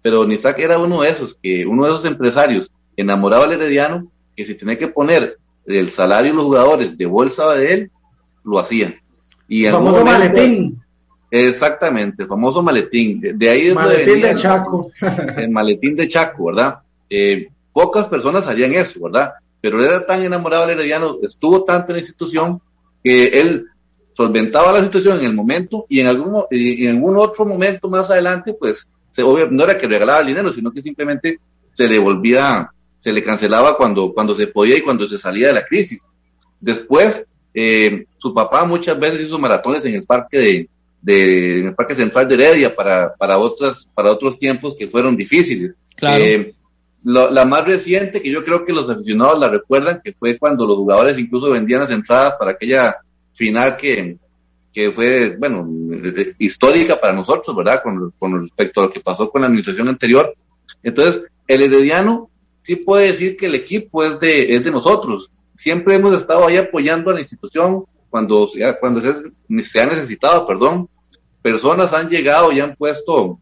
pero 0.00 0.18
don 0.18 0.32
Isaac 0.32 0.58
era 0.60 0.78
uno 0.78 1.02
de 1.02 1.10
esos, 1.10 1.38
que 1.42 1.66
uno 1.66 1.84
de 1.84 1.90
esos 1.90 2.04
empresarios 2.04 2.70
enamorado 2.96 3.42
al 3.42 3.52
Herediano, 3.52 4.10
que 4.36 4.44
si 4.44 4.54
tenía 4.54 4.78
que 4.78 4.88
poner 4.88 5.38
el 5.66 5.90
salario 5.90 6.32
de 6.32 6.36
los 6.36 6.46
jugadores 6.46 6.96
de 6.96 7.06
bolsa 7.06 7.52
de 7.54 7.74
él, 7.74 7.90
lo 8.44 8.58
hacían. 8.58 8.94
Y 9.48 9.66
famoso 9.66 10.04
maletín. 10.04 10.80
Exactamente, 11.30 12.26
famoso 12.26 12.62
maletín. 12.62 13.20
De, 13.20 13.50
ahí 13.50 13.68
es 13.68 13.74
maletín 13.74 14.20
de 14.20 14.36
Chaco. 14.36 14.90
El 15.36 15.50
maletín 15.50 15.96
de 15.96 16.08
Chaco, 16.08 16.46
¿verdad? 16.46 16.78
Eh, 17.10 17.48
pocas 17.72 18.06
personas 18.06 18.46
harían 18.46 18.72
eso, 18.72 19.00
¿verdad? 19.02 19.34
Pero 19.60 19.80
él 19.80 19.86
era 19.86 20.06
tan 20.06 20.22
enamorado 20.22 20.66
del 20.66 20.78
Herediano, 20.78 21.18
estuvo 21.22 21.64
tanto 21.64 21.88
en 21.88 21.94
la 21.94 22.00
institución, 22.00 22.60
que 23.02 23.40
él 23.40 23.66
solventaba 24.12 24.72
la 24.72 24.84
situación 24.84 25.18
en 25.18 25.26
el 25.26 25.34
momento 25.34 25.86
y 25.88 26.00
en 26.00 26.06
algún, 26.06 26.44
y 26.50 26.86
en 26.86 26.96
algún 26.96 27.16
otro 27.16 27.44
momento 27.44 27.88
más 27.88 28.10
adelante, 28.10 28.54
pues, 28.54 28.86
se, 29.10 29.22
no 29.22 29.64
era 29.64 29.76
que 29.76 29.88
regalaba 29.88 30.20
el 30.20 30.28
dinero, 30.28 30.52
sino 30.52 30.72
que 30.72 30.82
simplemente 30.82 31.40
se 31.72 31.88
le 31.88 31.98
volvía 31.98 32.70
se 33.04 33.12
le 33.12 33.22
cancelaba 33.22 33.76
cuando, 33.76 34.14
cuando 34.14 34.34
se 34.34 34.46
podía 34.46 34.78
y 34.78 34.80
cuando 34.80 35.06
se 35.06 35.18
salía 35.18 35.48
de 35.48 35.52
la 35.52 35.66
crisis. 35.66 36.06
Después, 36.58 37.26
eh, 37.52 38.06
su 38.16 38.32
papá 38.32 38.64
muchas 38.64 38.98
veces 38.98 39.20
hizo 39.20 39.38
maratones 39.38 39.84
en 39.84 39.96
el 39.96 40.04
parque 40.04 40.38
de, 40.38 40.68
de 41.02 41.58
en 41.60 41.66
el 41.66 41.74
parque 41.74 41.94
central 41.94 42.26
de 42.26 42.34
Heredia 42.36 42.74
para, 42.74 43.14
para 43.14 43.36
otras, 43.36 43.86
para 43.94 44.10
otros 44.10 44.38
tiempos 44.38 44.74
que 44.74 44.88
fueron 44.88 45.18
difíciles. 45.18 45.74
Eh, 46.00 46.54
la 47.02 47.44
más 47.44 47.66
reciente 47.66 48.22
que 48.22 48.30
yo 48.30 48.42
creo 48.42 48.64
que 48.64 48.72
los 48.72 48.88
aficionados 48.88 49.38
la 49.38 49.50
recuerdan, 49.50 50.00
que 50.02 50.14
fue 50.14 50.38
cuando 50.38 50.66
los 50.66 50.76
jugadores 50.76 51.18
incluso 51.18 51.50
vendían 51.50 51.80
las 51.80 51.90
entradas 51.90 52.36
para 52.38 52.52
aquella 52.52 52.96
final 53.34 53.76
que, 53.76 54.16
que 54.72 54.90
fue, 54.90 55.36
bueno, 55.36 55.68
histórica 56.38 56.98
para 56.98 57.12
nosotros, 57.12 57.54
¿verdad? 57.54 57.82
Con, 57.82 58.14
con 58.18 58.40
respecto 58.40 58.80
a 58.80 58.84
lo 58.84 58.90
que 58.90 59.00
pasó 59.00 59.28
con 59.28 59.42
la 59.42 59.48
administración 59.48 59.88
anterior. 59.88 60.34
Entonces, 60.82 61.24
el 61.46 61.60
Herediano 61.60 62.30
sí 62.64 62.76
puede 62.76 63.12
decir 63.12 63.36
que 63.36 63.46
el 63.46 63.54
equipo 63.54 64.02
es 64.02 64.18
de, 64.18 64.56
es 64.56 64.64
de 64.64 64.70
nosotros. 64.70 65.30
Siempre 65.54 65.94
hemos 65.94 66.16
estado 66.16 66.46
ahí 66.46 66.56
apoyando 66.56 67.10
a 67.10 67.14
la 67.14 67.20
institución 67.20 67.84
cuando, 68.10 68.50
cuando 68.80 69.00
se, 69.00 69.80
ha 69.80 69.86
necesitado, 69.86 70.46
perdón. 70.46 70.88
Personas 71.42 71.92
han 71.92 72.08
llegado 72.08 72.50
y 72.52 72.60
han 72.60 72.74
puesto 72.74 73.38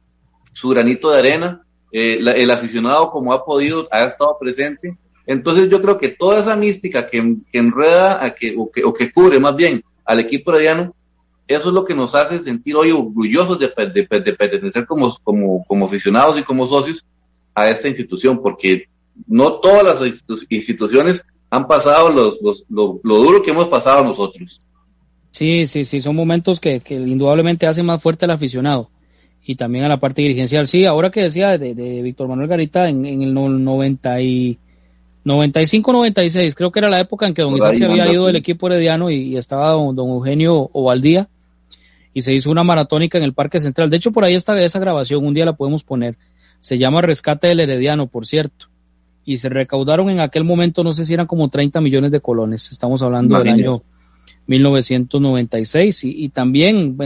su 0.52 0.68
granito 0.70 1.10
de 1.10 1.18
arena. 1.20 1.62
Eh, 1.92 2.18
el 2.20 2.50
aficionado, 2.50 3.10
como 3.10 3.32
ha 3.32 3.44
podido, 3.44 3.86
ha 3.92 4.04
estado 4.04 4.36
presente. 4.40 4.98
Entonces 5.24 5.68
yo 5.68 5.80
creo 5.80 5.98
que 5.98 6.08
toda 6.08 6.40
esa 6.40 6.56
mística 6.56 7.08
que, 7.08 7.36
enreda 7.52 8.24
a 8.24 8.34
que, 8.34 8.54
o, 8.58 8.70
que, 8.70 8.82
o 8.82 8.92
que 8.92 9.12
cubre 9.12 9.38
más 9.38 9.54
bien 9.54 9.84
al 10.04 10.18
equipo 10.18 10.52
herediano, 10.52 10.94
eso 11.46 11.68
es 11.68 11.74
lo 11.74 11.84
que 11.84 11.94
nos 11.94 12.14
hace 12.14 12.40
sentir 12.40 12.74
hoy 12.74 12.90
orgullosos 12.90 13.58
de, 13.58 13.68
de, 13.68 14.20
de 14.20 14.32
pertenecer 14.32 14.84
como, 14.84 15.16
como, 15.22 15.64
como 15.66 15.86
aficionados 15.86 16.40
y 16.40 16.42
como 16.42 16.66
socios 16.66 17.04
a 17.54 17.70
esta 17.70 17.88
institución, 17.88 18.40
porque 18.42 18.88
no 19.26 19.54
todas 19.54 19.84
las 19.84 20.46
instituciones 20.48 21.24
han 21.52 21.68
pasado 21.68 22.08
los, 22.08 22.40
los, 22.40 22.64
lo, 22.70 22.98
duro 23.02 23.42
que 23.42 23.50
hemos 23.50 23.68
pasado 23.68 24.02
nosotros. 24.02 24.62
Sí, 25.32 25.66
sí, 25.66 25.84
sí, 25.84 26.00
son 26.00 26.16
momentos 26.16 26.60
que, 26.60 26.80
que, 26.80 26.94
indudablemente 26.94 27.66
hacen 27.66 27.84
más 27.84 28.02
fuerte 28.02 28.24
al 28.24 28.30
aficionado 28.30 28.90
y 29.44 29.56
también 29.56 29.84
a 29.84 29.88
la 29.88 30.00
parte 30.00 30.22
dirigencial. 30.22 30.66
Sí, 30.66 30.86
ahora 30.86 31.10
que 31.10 31.22
decía 31.22 31.58
de, 31.58 31.74
de 31.74 32.00
Víctor 32.00 32.26
Manuel 32.28 32.48
Garita 32.48 32.88
en, 32.88 33.04
en 33.04 33.20
el 33.20 33.34
90 33.34 34.22
y 34.22 34.58
95-96, 35.26 36.54
creo 36.54 36.72
que 36.72 36.78
era 36.78 36.88
la 36.88 37.00
época 37.00 37.26
en 37.26 37.34
que 37.34 37.42
don 37.42 37.54
Isaac 37.54 37.76
se 37.76 37.84
había 37.84 38.10
ido 38.10 38.26
del 38.26 38.36
equipo 38.36 38.66
herediano 38.68 39.10
y, 39.10 39.36
estaba 39.36 39.72
don, 39.72 39.94
don, 39.94 40.08
Eugenio 40.08 40.70
Ovaldía 40.72 41.28
y 42.14 42.22
se 42.22 42.32
hizo 42.32 42.50
una 42.50 42.64
maratónica 42.64 43.18
en 43.18 43.24
el 43.24 43.34
Parque 43.34 43.60
Central. 43.60 43.90
De 43.90 43.98
hecho, 43.98 44.10
por 44.10 44.24
ahí 44.24 44.34
está 44.34 44.58
esa 44.62 44.78
grabación, 44.78 45.22
un 45.22 45.34
día 45.34 45.44
la 45.44 45.52
podemos 45.52 45.84
poner. 45.84 46.16
Se 46.60 46.78
llama 46.78 47.02
Rescate 47.02 47.48
del 47.48 47.60
Herediano, 47.60 48.06
por 48.06 48.24
cierto 48.24 48.71
y 49.24 49.38
se 49.38 49.48
recaudaron 49.48 50.10
en 50.10 50.20
aquel 50.20 50.44
momento, 50.44 50.82
no 50.82 50.92
sé 50.92 51.04
si 51.04 51.14
eran 51.14 51.26
como 51.26 51.48
30 51.48 51.80
millones 51.80 52.10
de 52.10 52.20
colones, 52.20 52.70
estamos 52.72 53.02
hablando 53.02 53.38
del 53.38 53.48
año 53.48 53.82
1996 54.46 56.04
y, 56.04 56.24
y 56.24 56.28
también 56.30 56.96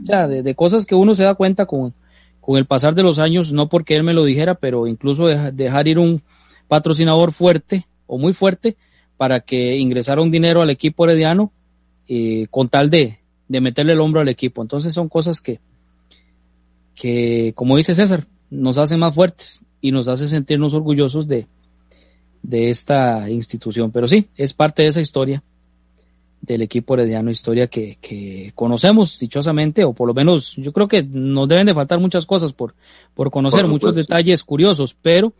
ya 0.00 0.26
de, 0.26 0.54
cosas 0.54 0.86
que 0.86 0.94
uno 0.94 1.14
se 1.14 1.22
da 1.22 1.34
cuenta 1.34 1.66
con, 1.66 1.94
con 2.40 2.56
el 2.56 2.66
pasar 2.66 2.94
de 2.94 3.02
los 3.02 3.18
años, 3.18 3.52
no 3.52 3.68
porque 3.68 3.94
él 3.94 4.02
me 4.02 4.14
lo 4.14 4.24
dijera, 4.24 4.54
pero 4.54 4.86
incluso 4.86 5.28
dejar 5.28 5.88
ir 5.88 5.98
un 5.98 6.22
patrocinador 6.66 7.32
fuerte 7.32 7.86
o 8.06 8.18
muy 8.18 8.32
fuerte 8.32 8.76
para 9.16 9.40
que 9.40 9.76
ingresara 9.76 10.22
un 10.22 10.30
dinero 10.30 10.60
al 10.60 10.70
equipo 10.70 11.04
herediano 11.04 11.52
eh, 12.08 12.48
con 12.50 12.68
tal 12.68 12.90
de, 12.90 13.18
de 13.48 13.60
meterle 13.60 13.92
el 13.92 14.00
hombro 14.00 14.20
al 14.20 14.28
equipo. 14.28 14.60
Entonces 14.60 14.92
son 14.92 15.08
cosas 15.08 15.40
que, 15.40 15.60
que, 16.96 17.52
como 17.54 17.76
dice 17.76 17.94
César, 17.94 18.26
nos 18.50 18.78
hacen 18.78 18.98
más 18.98 19.14
fuertes 19.14 19.64
y 19.84 19.92
nos 19.92 20.08
hace 20.08 20.26
sentirnos 20.28 20.72
orgullosos 20.72 21.28
de, 21.28 21.46
de 22.42 22.70
esta 22.70 23.28
institución. 23.28 23.90
Pero 23.90 24.08
sí, 24.08 24.28
es 24.34 24.54
parte 24.54 24.80
de 24.80 24.88
esa 24.88 25.02
historia 25.02 25.42
del 26.40 26.62
equipo 26.62 26.94
herediano, 26.94 27.30
historia 27.30 27.66
que, 27.66 27.98
que, 28.00 28.50
conocemos 28.54 29.18
dichosamente, 29.18 29.84
o 29.84 29.92
por 29.92 30.08
lo 30.08 30.14
menos 30.14 30.56
yo 30.56 30.72
creo 30.72 30.88
que 30.88 31.02
nos 31.02 31.46
deben 31.48 31.66
de 31.66 31.74
faltar 31.74 32.00
muchas 32.00 32.24
cosas 32.24 32.54
por, 32.54 32.74
por 33.12 33.30
conocer, 33.30 33.66
muchos 33.66 33.94
detalles 33.94 34.42
curiosos, 34.42 34.96
pero 35.02 35.34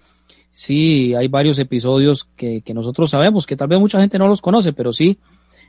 sí 0.53 1.15
hay 1.15 1.29
varios 1.29 1.59
episodios 1.59 2.29
que, 2.37 2.61
que 2.61 2.75
nosotros 2.75 3.09
sabemos, 3.09 3.47
que 3.47 3.57
tal 3.57 3.69
vez 3.69 3.81
mucha 3.81 3.99
gente 3.99 4.19
no 4.19 4.29
los 4.29 4.43
conoce, 4.43 4.75
pero 4.75 4.93
sí 4.93 5.17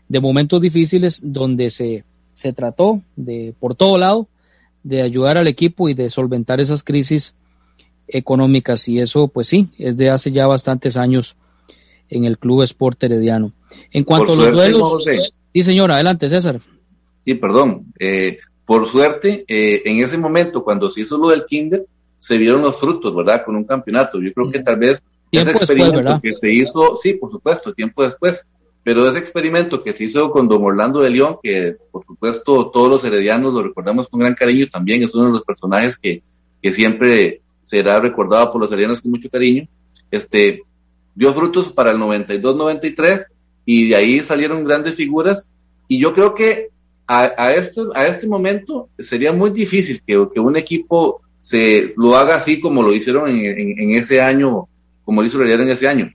de 0.09 0.19
momentos 0.19 0.59
difíciles 0.59 1.21
donde 1.23 1.69
se, 1.69 2.03
se 2.33 2.51
trató 2.51 3.01
de, 3.15 3.53
por 3.57 3.73
todo 3.73 3.97
lado, 3.97 4.27
de 4.83 5.01
ayudar 5.01 5.37
al 5.37 5.47
equipo 5.47 5.87
y 5.87 5.93
de 5.93 6.09
solventar 6.09 6.59
esas 6.59 6.83
crisis 6.83 7.35
económicas 8.07 8.87
y 8.87 8.99
eso 8.99 9.27
pues 9.27 9.47
sí, 9.47 9.69
es 9.77 9.97
de 9.97 10.09
hace 10.09 10.31
ya 10.31 10.47
bastantes 10.47 10.97
años 10.97 11.35
en 12.09 12.25
el 12.25 12.37
Club 12.37 12.63
Sport 12.63 13.03
Herediano. 13.03 13.53
En 13.91 14.03
cuanto 14.03 14.33
a 14.33 14.35
los 14.35 14.51
duelos... 14.51 15.03
sí, 15.51 15.63
señor, 15.63 15.91
adelante 15.91 16.29
César. 16.29 16.57
Sí, 17.19 17.33
perdón. 17.35 17.87
Eh, 17.99 18.37
por 18.65 18.87
suerte, 18.87 19.45
eh, 19.47 19.81
en 19.85 20.03
ese 20.03 20.17
momento, 20.17 20.63
cuando 20.63 20.89
se 20.89 21.01
hizo 21.01 21.17
lo 21.17 21.29
del 21.29 21.45
Kinder, 21.45 21.85
se 22.19 22.37
vieron 22.37 22.61
los 22.61 22.79
frutos, 22.79 23.15
¿verdad? 23.15 23.43
Con 23.45 23.55
un 23.55 23.65
campeonato. 23.65 24.19
Yo 24.21 24.33
creo 24.33 24.51
que 24.51 24.59
tal 24.59 24.77
vez 24.77 25.03
ese 25.31 25.51
experimento 25.51 26.19
que 26.21 26.33
se 26.33 26.51
hizo, 26.51 26.95
sí, 26.97 27.13
por 27.13 27.31
supuesto, 27.31 27.73
tiempo 27.73 28.03
después, 28.03 28.45
pero 28.83 29.09
ese 29.09 29.19
experimento 29.19 29.83
que 29.83 29.93
se 29.93 30.05
hizo 30.05 30.31
con 30.31 30.47
Don 30.47 30.63
Orlando 30.63 31.01
de 31.01 31.09
León, 31.09 31.37
que 31.41 31.75
por 31.91 32.05
supuesto 32.05 32.69
todos 32.69 32.89
los 32.89 33.03
heredianos 33.03 33.53
lo 33.53 33.63
recordamos 33.63 34.07
con 34.07 34.19
gran 34.19 34.35
cariño, 34.35 34.67
también 34.71 35.03
es 35.03 35.13
uno 35.15 35.25
de 35.25 35.31
los 35.31 35.43
personajes 35.43 35.97
que, 35.97 36.21
que 36.61 36.71
siempre 36.71 37.41
será 37.65 37.99
recordado 37.99 38.51
por 38.51 38.61
los 38.61 38.71
heredianos 38.71 39.01
con 39.01 39.11
mucho 39.11 39.29
cariño, 39.29 39.67
este, 40.11 40.61
dio 41.15 41.33
frutos 41.33 41.71
para 41.71 41.91
el 41.91 41.97
92-93 41.97 43.25
y 43.65 43.89
de 43.89 43.95
ahí 43.95 44.19
salieron 44.19 44.63
grandes 44.63 44.95
figuras. 44.95 45.49
Y 45.87 45.97
yo 45.97 46.13
creo 46.13 46.35
que 46.35 46.69
a, 47.07 47.31
a, 47.37 47.55
este, 47.55 47.81
a 47.95 48.07
este 48.07 48.27
momento 48.27 48.89
sería 48.99 49.33
muy 49.33 49.49
difícil 49.49 50.01
que, 50.05 50.27
que 50.31 50.39
un 50.39 50.55
equipo 50.55 51.21
se 51.41 51.93
lo 51.97 52.15
haga 52.15 52.35
así 52.35 52.59
como 52.59 52.83
lo 52.83 52.93
hicieron 52.93 53.29
en, 53.29 53.79
en, 53.79 53.89
ese 53.91 54.21
año, 54.21 54.67
como 55.03 55.21
lo 55.21 55.27
hizo 55.27 55.41
el 55.41 55.49
en 55.49 55.69
ese 55.69 55.87
año. 55.87 56.11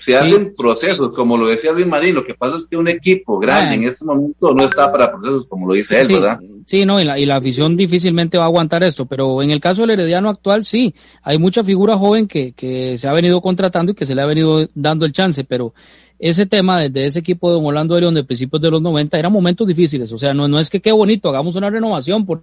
Se 0.00 0.16
hacen 0.16 0.54
procesos, 0.56 1.12
como 1.12 1.36
lo 1.36 1.48
decía 1.48 1.72
Luis 1.72 1.86
Marín, 1.86 2.14
lo 2.14 2.24
que 2.24 2.34
pasa 2.34 2.58
es 2.58 2.66
que 2.66 2.76
un 2.76 2.88
equipo 2.88 3.38
grande 3.38 3.76
en 3.76 3.84
este 3.84 4.04
momento 4.04 4.54
no 4.54 4.64
está 4.64 4.92
para 4.92 5.10
procesos, 5.10 5.46
como 5.46 5.66
lo 5.66 5.74
dice 5.74 6.00
él, 6.00 6.08
¿verdad? 6.08 6.38
Sí, 6.66 6.84
no, 6.84 7.00
y 7.00 7.04
la, 7.04 7.18
y 7.18 7.26
la 7.26 7.36
afición 7.36 7.76
difícilmente 7.76 8.38
va 8.38 8.44
a 8.44 8.48
aguantar 8.48 8.82
esto, 8.82 9.06
pero 9.06 9.40
en 9.40 9.52
el 9.52 9.60
caso 9.60 9.82
del 9.82 9.90
Herediano 9.90 10.28
actual, 10.28 10.64
sí, 10.64 10.94
hay 11.22 11.38
mucha 11.38 11.62
figura 11.62 11.96
joven 11.96 12.26
que, 12.26 12.52
que 12.52 12.98
se 12.98 13.06
ha 13.06 13.12
venido 13.12 13.40
contratando 13.40 13.92
y 13.92 13.94
que 13.94 14.04
se 14.04 14.16
le 14.16 14.22
ha 14.22 14.26
venido 14.26 14.68
dando 14.74 15.06
el 15.06 15.12
chance, 15.12 15.44
pero 15.44 15.72
ese 16.18 16.44
tema 16.44 16.80
desde 16.80 17.06
ese 17.06 17.20
equipo 17.20 17.48
de 17.48 17.54
Don 17.54 17.66
Orlando 17.66 17.94
de 17.94 18.00
León 18.00 18.14
de 18.14 18.24
principios 18.24 18.60
de 18.60 18.70
los 18.70 18.82
90 18.82 19.16
eran 19.16 19.32
momentos 19.32 19.66
difíciles, 19.66 20.10
o 20.10 20.18
sea, 20.18 20.34
no, 20.34 20.48
no 20.48 20.58
es 20.58 20.68
que 20.68 20.80
qué 20.80 20.90
bonito, 20.90 21.28
hagamos 21.28 21.54
una 21.54 21.70
renovación, 21.70 22.26
por, 22.26 22.42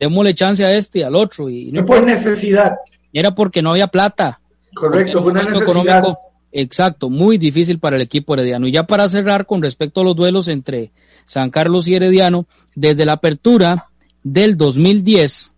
démosle 0.00 0.34
chance 0.34 0.64
a 0.64 0.74
este 0.74 1.00
y 1.00 1.02
al 1.02 1.14
otro. 1.14 1.48
Y 1.48 1.70
no 1.70 1.84
por 1.84 2.02
necesidad. 2.02 2.76
Era 3.12 3.34
porque 3.34 3.62
no 3.62 3.70
había 3.70 3.86
plata. 3.86 4.40
Correcto, 4.74 5.22
fue 5.22 5.32
una 5.32 5.42
necesidad. 5.42 6.04
exacto, 6.50 7.10
muy 7.10 7.38
difícil 7.38 7.78
para 7.78 7.96
el 7.96 8.02
equipo 8.02 8.34
herediano. 8.34 8.66
Y 8.66 8.72
ya 8.72 8.84
para 8.84 9.08
cerrar 9.08 9.46
con 9.46 9.62
respecto 9.62 10.00
a 10.00 10.04
los 10.04 10.16
duelos 10.16 10.48
entre 10.48 10.90
San 11.30 11.50
Carlos 11.50 11.86
y 11.86 11.94
Herediano, 11.94 12.46
desde 12.74 13.06
la 13.06 13.12
apertura 13.12 13.86
del 14.24 14.56
2010 14.56 15.54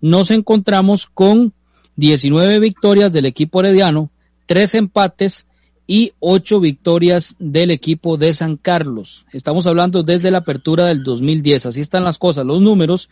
nos 0.00 0.32
encontramos 0.32 1.06
con 1.06 1.52
19 1.94 2.58
victorias 2.58 3.12
del 3.12 3.26
equipo 3.26 3.60
herediano, 3.60 4.10
3 4.46 4.74
empates 4.74 5.46
y 5.86 6.12
8 6.18 6.58
victorias 6.58 7.36
del 7.38 7.70
equipo 7.70 8.16
de 8.16 8.34
San 8.34 8.56
Carlos. 8.56 9.24
Estamos 9.32 9.68
hablando 9.68 10.02
desde 10.02 10.32
la 10.32 10.38
apertura 10.38 10.86
del 10.86 11.04
2010. 11.04 11.66
Así 11.66 11.80
están 11.80 12.02
las 12.02 12.18
cosas, 12.18 12.44
los 12.44 12.60
números 12.60 13.08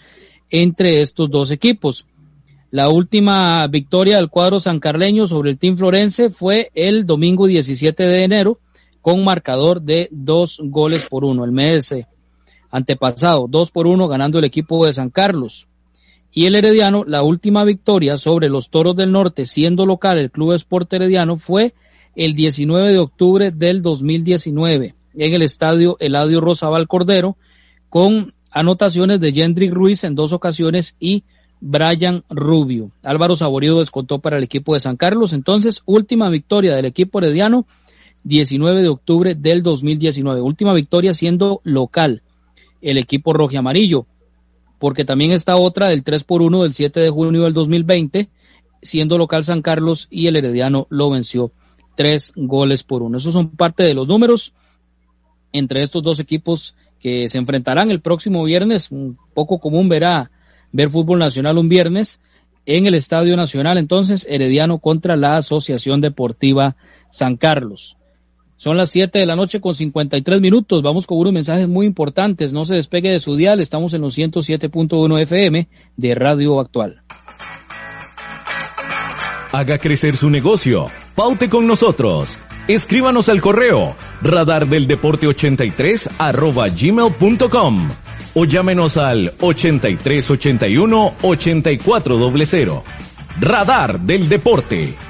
entre 0.50 1.02
estos 1.02 1.30
dos 1.30 1.52
equipos. 1.52 2.06
La 2.72 2.88
última 2.88 3.64
victoria 3.68 4.16
del 4.16 4.30
cuadro 4.30 4.58
sancarleño 4.58 5.28
sobre 5.28 5.50
el 5.52 5.58
Team 5.58 5.76
Florense 5.76 6.28
fue 6.28 6.72
el 6.74 7.06
domingo 7.06 7.46
17 7.46 8.02
de 8.02 8.24
enero 8.24 8.58
con 9.00 9.24
marcador 9.24 9.82
de 9.82 10.08
dos 10.10 10.60
goles 10.62 11.08
por 11.08 11.24
uno. 11.24 11.44
El 11.44 11.52
mes 11.52 11.94
antepasado, 12.70 13.46
dos 13.48 13.70
por 13.70 13.86
uno 13.86 14.08
ganando 14.08 14.38
el 14.38 14.44
equipo 14.44 14.86
de 14.86 14.92
San 14.92 15.10
Carlos. 15.10 15.66
Y 16.32 16.46
el 16.46 16.54
Herediano, 16.54 17.04
la 17.04 17.22
última 17.22 17.64
victoria 17.64 18.16
sobre 18.16 18.48
los 18.48 18.70
Toros 18.70 18.94
del 18.94 19.10
Norte, 19.10 19.46
siendo 19.46 19.84
local 19.84 20.18
el 20.18 20.30
Club 20.30 20.52
Esporte 20.52 20.96
Herediano, 20.96 21.36
fue 21.36 21.74
el 22.14 22.34
19 22.34 22.92
de 22.92 22.98
octubre 22.98 23.50
del 23.50 23.82
2019 23.82 24.94
en 25.14 25.32
el 25.32 25.42
estadio 25.42 25.96
Eladio 25.98 26.40
Rosabal 26.40 26.86
Cordero 26.86 27.36
con 27.88 28.34
anotaciones 28.50 29.20
de 29.20 29.32
Jendrik 29.32 29.72
Ruiz 29.72 30.04
en 30.04 30.14
dos 30.14 30.32
ocasiones 30.32 30.96
y 31.00 31.24
Brian 31.60 32.24
Rubio. 32.30 32.90
Álvaro 33.02 33.36
Saborío 33.36 33.78
descontó 33.78 34.18
para 34.20 34.38
el 34.38 34.44
equipo 34.44 34.74
de 34.74 34.80
San 34.80 34.96
Carlos. 34.96 35.32
Entonces, 35.32 35.82
última 35.84 36.30
victoria 36.30 36.74
del 36.74 36.86
equipo 36.86 37.18
herediano, 37.18 37.66
19 38.24 38.82
de 38.82 38.88
octubre 38.88 39.34
del 39.34 39.62
2019. 39.62 40.40
Última 40.40 40.72
victoria 40.72 41.14
siendo 41.14 41.60
local 41.64 42.22
el 42.80 42.98
equipo 42.98 43.32
rojo 43.32 43.52
y 43.52 43.56
amarillo. 43.56 44.06
Porque 44.78 45.04
también 45.04 45.32
está 45.32 45.56
otra 45.56 45.88
del 45.88 46.02
3 46.02 46.24
por 46.24 46.42
1 46.42 46.62
del 46.62 46.72
7 46.72 47.00
de 47.00 47.10
junio 47.10 47.42
del 47.42 47.52
2020, 47.52 48.28
siendo 48.82 49.18
local 49.18 49.44
San 49.44 49.62
Carlos 49.62 50.08
y 50.10 50.26
el 50.26 50.36
herediano 50.36 50.86
lo 50.90 51.10
venció 51.10 51.52
tres 51.96 52.32
goles 52.34 52.82
por 52.82 53.02
uno. 53.02 53.18
Esos 53.18 53.34
son 53.34 53.50
parte 53.50 53.82
de 53.82 53.92
los 53.92 54.08
números 54.08 54.54
entre 55.52 55.82
estos 55.82 56.02
dos 56.02 56.18
equipos 56.18 56.74
que 56.98 57.28
se 57.28 57.36
enfrentarán 57.36 57.90
el 57.90 58.00
próximo 58.00 58.42
viernes. 58.44 58.90
Un 58.90 59.18
poco 59.34 59.58
común 59.58 59.90
verá 59.90 60.30
ver 60.72 60.88
fútbol 60.88 61.18
nacional 61.18 61.58
un 61.58 61.68
viernes 61.68 62.20
en 62.64 62.86
el 62.86 62.94
Estadio 62.94 63.36
Nacional. 63.36 63.76
Entonces, 63.76 64.26
Herediano 64.30 64.78
contra 64.78 65.14
la 65.16 65.36
Asociación 65.36 66.00
Deportiva 66.00 66.76
San 67.10 67.36
Carlos. 67.36 67.98
Son 68.60 68.76
las 68.76 68.90
7 68.90 69.18
de 69.18 69.24
la 69.24 69.36
noche 69.36 69.58
con 69.58 69.74
53 69.74 70.38
minutos. 70.38 70.82
Vamos 70.82 71.06
con 71.06 71.16
unos 71.16 71.32
mensajes 71.32 71.66
muy 71.66 71.86
importantes. 71.86 72.52
No 72.52 72.66
se 72.66 72.74
despegue 72.74 73.08
de 73.08 73.18
su 73.18 73.34
dial. 73.34 73.58
Estamos 73.58 73.94
en 73.94 74.02
los 74.02 74.18
107.1 74.18 75.18
FM 75.18 75.66
de 75.96 76.14
Radio 76.14 76.60
Actual. 76.60 77.00
Haga 79.50 79.78
crecer 79.78 80.14
su 80.14 80.28
negocio. 80.28 80.88
Paute 81.14 81.48
con 81.48 81.66
nosotros. 81.66 82.38
Escríbanos 82.68 83.30
al 83.30 83.40
correo 83.40 83.96
radardeldeporte83 84.20 86.10
arroba 86.18 86.68
gmail.com 86.68 87.88
o 88.34 88.44
llámenos 88.44 88.98
al 88.98 89.32
8381 89.40 91.14
8400. 91.22 92.82
Radar 93.40 94.00
del 94.00 94.28
Deporte. 94.28 95.09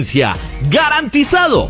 ¡Garantizado! 0.69 1.69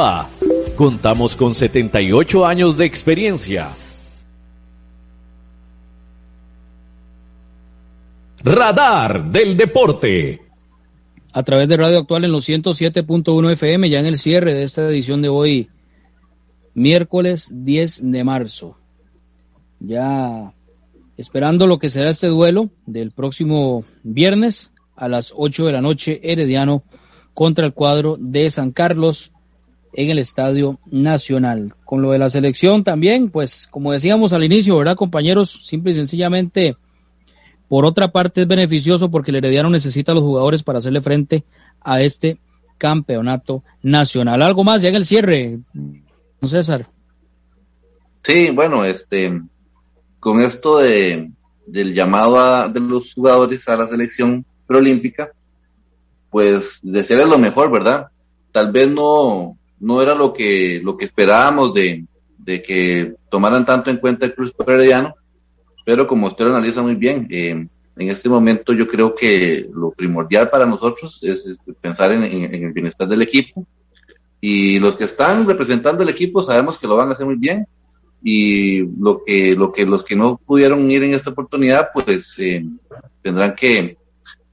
Contamos 0.75 1.35
con 1.35 1.53
78 1.53 2.45
años 2.45 2.75
de 2.75 2.85
experiencia. 2.85 3.69
Radar 8.43 9.25
del 9.31 9.55
Deporte. 9.55 10.41
A 11.33 11.43
través 11.43 11.69
de 11.69 11.77
Radio 11.77 11.99
Actual 11.99 12.25
en 12.25 12.31
los 12.31 12.49
107.1 12.49 13.51
FM, 13.51 13.89
ya 13.89 13.99
en 13.99 14.07
el 14.07 14.17
cierre 14.17 14.55
de 14.55 14.63
esta 14.63 14.87
edición 14.87 15.21
de 15.21 15.29
hoy, 15.29 15.69
miércoles 16.73 17.49
10 17.51 18.11
de 18.11 18.23
marzo. 18.23 18.77
Ya 19.79 20.51
esperando 21.15 21.67
lo 21.67 21.77
que 21.77 21.91
será 21.91 22.09
este 22.09 22.27
duelo 22.27 22.71
del 22.87 23.11
próximo 23.11 23.85
viernes 24.01 24.73
a 24.95 25.07
las 25.07 25.31
8 25.35 25.67
de 25.67 25.71
la 25.71 25.81
noche, 25.81 26.19
Herediano 26.23 26.83
contra 27.35 27.67
el 27.67 27.73
cuadro 27.73 28.17
de 28.19 28.49
San 28.49 28.71
Carlos 28.71 29.31
en 29.93 30.09
el 30.09 30.19
Estadio 30.19 30.79
Nacional. 30.89 31.73
Con 31.85 32.01
lo 32.01 32.11
de 32.11 32.19
la 32.19 32.29
selección 32.29 32.83
también, 32.83 33.29
pues 33.29 33.67
como 33.69 33.91
decíamos 33.91 34.33
al 34.33 34.43
inicio, 34.43 34.77
¿verdad 34.77 34.95
compañeros? 34.95 35.65
Simple 35.65 35.91
y 35.91 35.95
sencillamente, 35.95 36.75
por 37.67 37.85
otra 37.85 38.11
parte 38.11 38.41
es 38.41 38.47
beneficioso 38.47 39.11
porque 39.11 39.31
el 39.31 39.37
Herediano 39.37 39.69
necesita 39.69 40.11
a 40.11 40.15
los 40.15 40.23
jugadores 40.23 40.63
para 40.63 40.79
hacerle 40.79 41.01
frente 41.01 41.43
a 41.81 42.01
este 42.01 42.37
campeonato 42.77 43.63
nacional. 43.81 44.41
¿Algo 44.41 44.63
más 44.63 44.81
ya 44.81 44.89
en 44.89 44.95
el 44.95 45.05
cierre, 45.05 45.59
César? 46.45 46.87
Sí, 48.23 48.49
bueno, 48.51 48.85
este, 48.85 49.41
con 50.19 50.41
esto 50.41 50.79
de, 50.79 51.31
del 51.65 51.93
llamado 51.93 52.39
a, 52.39 52.67
de 52.67 52.79
los 52.79 53.13
jugadores 53.13 53.67
a 53.67 53.75
la 53.75 53.87
selección 53.87 54.45
preolímpica, 54.67 55.31
pues 56.29 56.79
desearles 56.81 57.27
lo 57.27 57.37
mejor, 57.37 57.71
¿verdad? 57.71 58.07
Tal 58.51 58.71
vez 58.71 58.89
no, 58.89 59.57
no 59.81 60.01
era 60.01 60.15
lo 60.15 60.31
que, 60.31 60.79
lo 60.83 60.95
que 60.95 61.05
esperábamos 61.05 61.73
de, 61.73 62.05
de 62.37 62.61
que 62.61 63.15
tomaran 63.29 63.65
tanto 63.65 63.89
en 63.89 63.97
cuenta 63.97 64.25
el 64.25 64.35
Cruz 64.35 64.53
Herediano, 64.65 65.15
pero 65.85 66.07
como 66.07 66.27
usted 66.27 66.45
lo 66.45 66.51
analiza 66.51 66.81
muy 66.81 66.95
bien, 66.95 67.27
eh, 67.29 67.49
en 67.49 68.09
este 68.09 68.29
momento 68.29 68.73
yo 68.73 68.87
creo 68.87 69.13
que 69.15 69.67
lo 69.73 69.91
primordial 69.91 70.49
para 70.49 70.65
nosotros 70.65 71.19
es, 71.23 71.57
pensar 71.81 72.11
en, 72.11 72.23
el 72.23 72.71
bienestar 72.71 73.07
del 73.07 73.21
equipo. 73.21 73.65
Y 74.39 74.79
los 74.79 74.95
que 74.95 75.03
están 75.03 75.45
representando 75.45 76.01
el 76.01 76.09
equipo 76.09 76.41
sabemos 76.41 76.79
que 76.79 76.87
lo 76.87 76.95
van 76.95 77.09
a 77.09 77.11
hacer 77.11 77.25
muy 77.25 77.35
bien 77.35 77.67
y 78.23 78.81
lo 78.99 79.23
que 79.23 79.55
lo 79.55 79.71
que 79.71 79.85
los 79.85 80.03
que 80.03 80.15
no 80.15 80.39
pudieron 80.45 80.89
ir 80.89 81.03
en 81.03 81.13
esta 81.13 81.31
oportunidad 81.31 81.89
pues 81.91 82.35
eh, 82.37 82.63
tendrán 83.21 83.55
que 83.55 83.97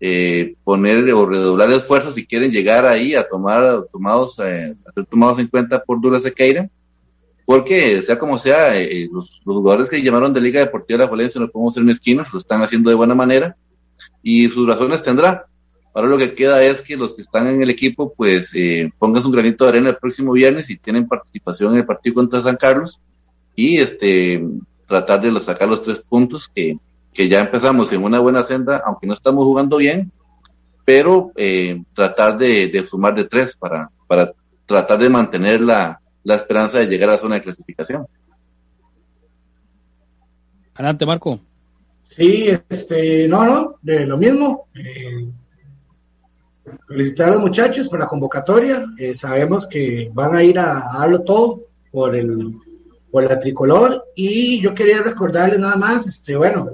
eh, 0.01 0.55
poner 0.65 1.13
o 1.13 1.27
redoblar 1.27 1.71
esfuerzos 1.73 2.15
si 2.15 2.27
quieren 2.27 2.53
llegar 2.53 2.87
ahí 2.87 3.15
a 3.15 3.29
tomar 3.29 3.85
tomados 3.91 4.39
eh, 4.39 4.77
a 4.87 4.93
ser 4.93 5.07
tomados 5.07 5.39
en 5.41 5.49
cuenta 5.49 5.83
por 5.83 6.01
Dura 6.01 6.21
Sequeira 6.21 6.71
porque 7.49 8.03
sea 8.03 8.19
como 8.19 8.37
sea 8.37 8.79
eh, 8.79 9.09
los, 9.11 9.41
jugadores 9.43 9.89
que 9.89 10.03
llamaron 10.03 10.35
de 10.35 10.41
Liga 10.43 10.61
Deportiva 10.61 10.99
de 10.99 11.05
la 11.05 11.11
Valencia 11.11 11.41
no 11.41 11.49
podemos 11.49 11.73
ser 11.73 11.83
mezquinos 11.83 12.31
lo 12.31 12.39
están 12.39 12.63
haciendo 12.63 12.91
de 12.91 12.97
buena 12.97 13.15
manera 13.15 13.57
y 14.23 14.49
sus 14.49 14.69
razones 14.69 15.03
tendrá. 15.03 15.47
Ahora 15.95 16.09
lo 16.09 16.19
que 16.19 16.35
queda 16.35 16.63
es 16.63 16.83
que 16.83 16.97
los 16.97 17.15
que 17.15 17.23
están 17.23 17.47
en 17.47 17.63
el 17.63 17.71
equipo 17.71 18.13
pues 18.15 18.51
eh, 18.55 18.91
pongan 18.99 19.23
su 19.23 19.31
granito 19.31 19.65
de 19.65 19.71
arena 19.71 19.89
el 19.89 19.97
próximo 19.97 20.33
viernes 20.33 20.69
y 20.69 20.77
tienen 20.77 21.09
participación 21.09 21.73
en 21.73 21.79
el 21.79 21.87
partido 21.87 22.17
contra 22.17 22.43
San 22.43 22.57
Carlos 22.57 23.01
y 23.57 23.79
este 23.79 24.47
tratar 24.87 25.23
de 25.23 25.41
sacar 25.41 25.69
los 25.69 25.83
tres 25.83 26.01
puntos 26.01 26.49
que 26.55 26.79
que 27.13 27.29
ya 27.29 27.41
empezamos 27.41 27.93
en 27.93 28.03
una 28.03 28.21
buena 28.21 28.45
senda, 28.45 28.83
aunque 28.85 29.07
no 29.07 29.15
estamos 29.15 29.45
jugando 29.45 29.79
bien, 29.79 30.13
pero 30.85 31.31
eh, 31.37 31.83
tratar 31.95 32.39
de, 32.39 32.87
sumar 32.89 33.15
de 33.15 33.25
tres 33.25 33.57
para, 33.57 33.91
para 34.07 34.33
tratar 34.67 34.99
de 34.99 35.09
mantener 35.09 35.61
la, 35.61 36.01
esperanza 36.25 36.79
de 36.79 36.87
llegar 36.87 37.09
a 37.09 37.13
la 37.13 37.19
zona 37.19 37.35
de 37.37 37.43
clasificación. 37.43 38.07
Adelante, 40.75 41.07
Marco. 41.07 41.41
Sí, 42.05 42.49
este, 42.69 43.27
no, 43.27 43.45
no, 43.45 43.75
de 43.83 44.07
lo 44.07 44.17
mismo. 44.17 44.69
Eh, 44.75 45.29
felicitar 46.87 47.29
a 47.29 47.33
los 47.33 47.41
muchachos 47.41 47.89
por 47.89 47.99
la 47.99 48.07
convocatoria. 48.07 48.85
Eh, 48.99 49.15
sabemos 49.15 49.67
que 49.67 50.11
van 50.13 50.37
a 50.37 50.43
ir 50.43 50.59
a, 50.59 50.95
a 50.95 51.01
darlo 51.01 51.23
todo 51.23 51.63
por 51.91 52.15
el 52.15 52.55
por 53.11 53.25
la 53.25 53.39
tricolor 53.39 54.05
y 54.15 54.61
yo 54.61 54.75
quería 54.75 55.03
recordarles 55.03 55.59
nada 55.59 55.77
más, 55.77 56.07
este, 56.07 56.37
bueno, 56.37 56.69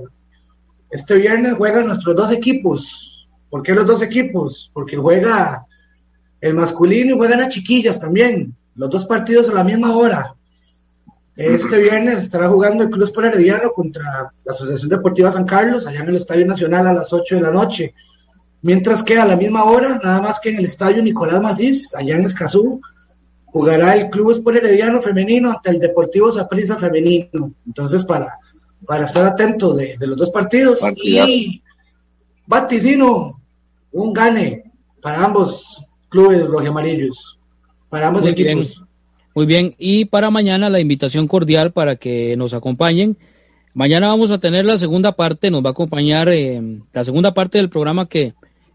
este 0.94 1.16
viernes 1.16 1.54
juegan 1.54 1.88
nuestros 1.88 2.14
dos 2.14 2.30
equipos. 2.30 3.26
¿Por 3.50 3.64
qué 3.64 3.74
los 3.74 3.84
dos 3.84 4.00
equipos? 4.00 4.70
Porque 4.72 4.96
juega 4.96 5.66
el 6.40 6.54
masculino 6.54 7.14
y 7.14 7.18
juegan 7.18 7.40
a 7.40 7.48
chiquillas 7.48 7.98
también. 7.98 8.54
Los 8.76 8.90
dos 8.90 9.04
partidos 9.04 9.48
a 9.48 9.54
la 9.54 9.64
misma 9.64 9.96
hora. 9.96 10.36
Este 11.34 11.78
viernes 11.78 12.18
estará 12.18 12.48
jugando 12.48 12.84
el 12.84 12.90
Club 12.90 13.02
Sport 13.02 13.26
Herediano 13.26 13.72
contra 13.72 14.04
la 14.44 14.52
Asociación 14.52 14.88
Deportiva 14.88 15.32
San 15.32 15.44
Carlos, 15.44 15.84
allá 15.84 15.98
en 15.98 16.10
el 16.10 16.14
Estadio 16.14 16.46
Nacional 16.46 16.86
a 16.86 16.92
las 16.92 17.12
8 17.12 17.34
de 17.34 17.40
la 17.40 17.50
noche. 17.50 17.92
Mientras 18.62 19.02
que 19.02 19.18
a 19.18 19.24
la 19.24 19.34
misma 19.34 19.64
hora, 19.64 19.98
nada 20.00 20.22
más 20.22 20.38
que 20.38 20.50
en 20.50 20.58
el 20.58 20.66
Estadio 20.66 21.02
Nicolás 21.02 21.42
Macís, 21.42 21.92
allá 21.96 22.14
en 22.14 22.24
Escazú, 22.24 22.80
jugará 23.46 23.96
el 23.96 24.10
Club 24.10 24.30
Sport 24.30 24.58
Herediano 24.58 25.02
femenino 25.02 25.50
ante 25.50 25.70
el 25.70 25.80
Deportivo 25.80 26.30
Zaprisa 26.30 26.78
femenino. 26.78 27.50
Entonces, 27.66 28.04
para 28.04 28.38
para 28.86 29.04
estar 29.04 29.24
atento 29.24 29.74
de, 29.74 29.96
los 30.00 30.16
dos 30.16 30.30
partidos 30.30 30.80
y 30.96 31.62
vaticino 32.46 33.40
un 33.92 34.12
gane 34.12 34.64
para 35.00 35.24
ambos 35.24 35.82
clubes 36.08 36.48
amarillos 36.66 37.38
para 37.88 38.08
ambos 38.08 38.26
equipos. 38.26 38.82
Muy 39.34 39.46
bien, 39.46 39.74
y 39.78 40.04
para 40.06 40.30
mañana 40.30 40.68
la 40.68 40.80
invitación 40.80 41.28
cordial 41.28 41.72
para 41.72 41.96
que 41.96 42.36
nos 42.36 42.54
acompañen. 42.54 43.16
Mañana 43.72 44.08
vamos 44.08 44.30
a 44.30 44.38
tener 44.38 44.64
la 44.64 44.78
segunda 44.78 45.12
parte, 45.12 45.50
nos 45.50 45.64
va 45.64 45.68
a 45.68 45.72
acompañar 45.72 46.28
eh, 46.28 46.60
la 46.92 47.04
segunda 47.04 47.34
parte 47.34 47.58
del 47.58 47.68
programa 47.68 48.08
que 48.08 48.34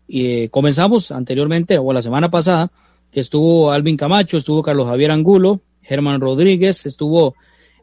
eh, 0.09 0.49
comenzamos 0.51 1.11
anteriormente 1.11 1.77
o 1.77 1.93
la 1.93 2.01
semana 2.01 2.29
pasada, 2.29 2.71
que 3.11 3.21
estuvo 3.21 3.71
Alvin 3.71 3.95
Camacho, 3.95 4.37
estuvo 4.37 4.61
Carlos 4.61 4.87
Javier 4.87 5.11
Angulo, 5.11 5.61
Germán 5.81 6.19
Rodríguez, 6.19 6.85
estuvo 6.85 7.35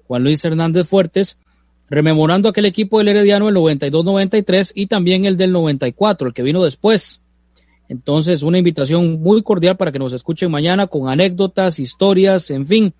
Juan 0.06 0.24
Luis 0.24 0.44
Hernández 0.44 0.86
Fuertes 0.86 1.38
rememorando 1.88 2.48
aquel 2.48 2.66
equipo 2.66 2.98
del 2.98 3.08
Herediano 3.08 3.48
el 3.48 3.54
92-93 3.54 4.72
y 4.74 4.86
también 4.86 5.24
el 5.24 5.36
del 5.36 5.52
94, 5.52 6.28
el 6.28 6.34
que 6.34 6.42
vino 6.42 6.62
después. 6.62 7.20
Entonces, 7.88 8.42
una 8.42 8.58
invitación 8.58 9.20
muy 9.22 9.42
cordial 9.42 9.76
para 9.76 9.92
que 9.92 9.98
nos 9.98 10.12
escuchen 10.12 10.50
mañana 10.50 10.88
con 10.88 11.08
anécdotas, 11.08 11.78
historias, 11.78 12.50
en 12.50 12.66
fin, 12.66 12.94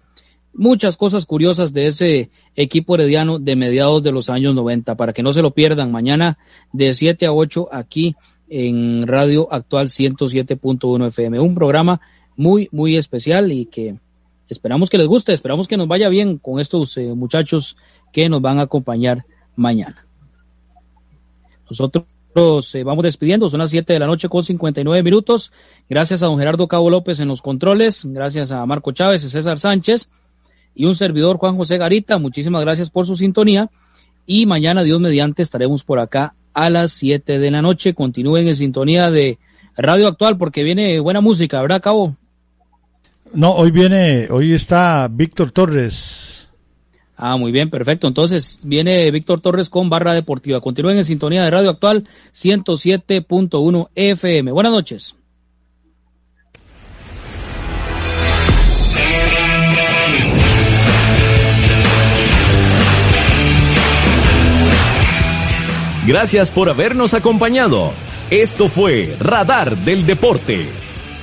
muchas 0.54 0.96
cosas 0.96 1.26
curiosas 1.26 1.72
de 1.72 1.88
ese 1.88 2.30
equipo 2.54 2.94
herediano 2.94 3.38
de 3.38 3.56
mediados 3.56 4.02
de 4.02 4.12
los 4.12 4.30
años 4.30 4.54
90, 4.54 4.96
para 4.96 5.12
que 5.12 5.22
no 5.22 5.32
se 5.32 5.42
lo 5.42 5.52
pierdan 5.52 5.90
mañana 5.90 6.38
de 6.72 6.94
7 6.94 7.26
a 7.26 7.32
8 7.32 7.68
aquí 7.72 8.14
en 8.48 9.06
Radio 9.06 9.52
Actual 9.52 9.88
107.1 9.88 11.08
FM. 11.08 11.40
Un 11.40 11.54
programa 11.54 12.00
muy, 12.36 12.68
muy 12.70 12.96
especial 12.96 13.50
y 13.50 13.66
que 13.66 13.96
esperamos 14.48 14.90
que 14.90 14.98
les 14.98 15.06
guste, 15.06 15.32
esperamos 15.32 15.68
que 15.68 15.76
nos 15.76 15.88
vaya 15.88 16.08
bien 16.08 16.38
con 16.38 16.60
estos 16.60 16.96
eh, 16.96 17.14
muchachos 17.14 17.76
que 18.12 18.28
nos 18.28 18.40
van 18.40 18.58
a 18.58 18.62
acompañar 18.62 19.24
mañana. 19.56 20.06
Nosotros 21.68 22.06
eh, 22.74 22.84
vamos 22.84 23.02
despidiendo, 23.02 23.48
son 23.48 23.60
las 23.60 23.70
7 23.70 23.92
de 23.92 23.98
la 23.98 24.06
noche 24.06 24.28
con 24.28 24.42
59 24.42 25.02
minutos. 25.02 25.52
Gracias 25.88 26.22
a 26.22 26.26
don 26.26 26.38
Gerardo 26.38 26.68
Cabo 26.68 26.90
López 26.90 27.18
en 27.20 27.28
los 27.28 27.42
controles, 27.42 28.04
gracias 28.04 28.52
a 28.52 28.64
Marco 28.66 28.92
Chávez 28.92 29.24
y 29.24 29.28
César 29.28 29.58
Sánchez 29.58 30.10
y 30.74 30.84
un 30.84 30.94
servidor 30.94 31.38
Juan 31.38 31.56
José 31.56 31.78
Garita. 31.78 32.18
Muchísimas 32.18 32.62
gracias 32.62 32.90
por 32.90 33.06
su 33.06 33.16
sintonía 33.16 33.70
y 34.26 34.46
mañana, 34.46 34.82
Dios 34.82 35.00
mediante, 35.00 35.42
estaremos 35.42 35.84
por 35.84 35.98
acá 35.98 36.34
a 36.52 36.68
las 36.68 36.92
7 36.92 37.38
de 37.38 37.50
la 37.50 37.62
noche. 37.62 37.94
Continúen 37.94 38.48
en 38.48 38.56
sintonía 38.56 39.10
de 39.10 39.38
Radio 39.76 40.08
Actual 40.08 40.36
porque 40.36 40.62
viene 40.62 41.00
buena 41.00 41.20
música, 41.20 41.60
¿verdad, 41.62 41.80
Cabo? 41.80 42.16
No, 43.32 43.52
hoy 43.52 43.70
viene, 43.70 44.28
hoy 44.30 44.54
está 44.54 45.08
Víctor 45.10 45.50
Torres. 45.50 46.48
Ah, 47.16 47.36
muy 47.36 47.50
bien, 47.50 47.70
perfecto. 47.70 48.06
Entonces 48.06 48.60
viene 48.64 49.10
Víctor 49.10 49.40
Torres 49.40 49.70
con 49.70 49.88
Barra 49.88 50.12
Deportiva. 50.12 50.60
Continúen 50.60 50.98
en 50.98 51.04
sintonía 51.04 51.44
de 51.44 51.50
Radio 51.50 51.70
Actual 51.70 52.06
107.1 52.34 53.88
FM. 53.94 54.52
Buenas 54.52 54.72
noches. 54.72 55.14
Gracias 66.06 66.52
por 66.52 66.68
habernos 66.70 67.14
acompañado. 67.14 67.92
Esto 68.30 68.68
fue 68.68 69.16
Radar 69.18 69.76
del 69.78 70.06
Deporte. 70.06 70.85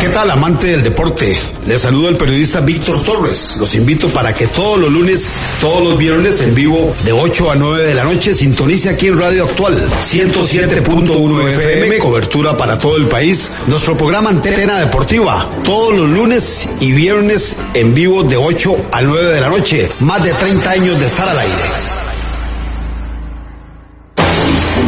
¿Qué 0.00 0.08
tal, 0.10 0.30
amante 0.30 0.66
del 0.68 0.82
deporte? 0.82 1.38
Les 1.66 1.80
saludo 1.80 2.10
el 2.10 2.16
periodista 2.16 2.60
Víctor 2.60 3.02
Torres. 3.02 3.56
Los 3.58 3.74
invito 3.74 4.08
para 4.08 4.34
que 4.34 4.46
todos 4.46 4.78
los 4.78 4.92
lunes, 4.92 5.26
todos 5.60 5.82
los 5.82 5.98
viernes 5.98 6.40
en 6.42 6.54
vivo, 6.54 6.94
de 7.04 7.12
8 7.12 7.50
a 7.50 7.54
9 7.54 7.86
de 7.86 7.94
la 7.94 8.04
noche, 8.04 8.34
sintonice 8.34 8.90
aquí 8.90 9.06
en 9.06 9.18
Radio 9.18 9.44
Actual 9.44 9.82
107.1 9.88 11.48
FM, 11.48 11.98
cobertura 11.98 12.56
para 12.56 12.76
todo 12.76 12.96
el 12.98 13.08
país. 13.08 13.50
Nuestro 13.66 13.96
programa 13.96 14.30
Antena 14.30 14.78
Deportiva, 14.78 15.48
todos 15.64 15.96
los 15.96 16.10
lunes 16.10 16.74
y 16.80 16.92
viernes 16.92 17.62
en 17.72 17.94
vivo 17.94 18.22
de 18.22 18.36
8 18.36 18.76
a 18.92 19.00
9 19.00 19.32
de 19.32 19.40
la 19.40 19.48
noche. 19.48 19.88
Más 20.00 20.22
de 20.22 20.32
30 20.34 20.70
años 20.70 21.00
de 21.00 21.06
estar 21.06 21.28
al 21.28 21.38
aire. 21.38 21.54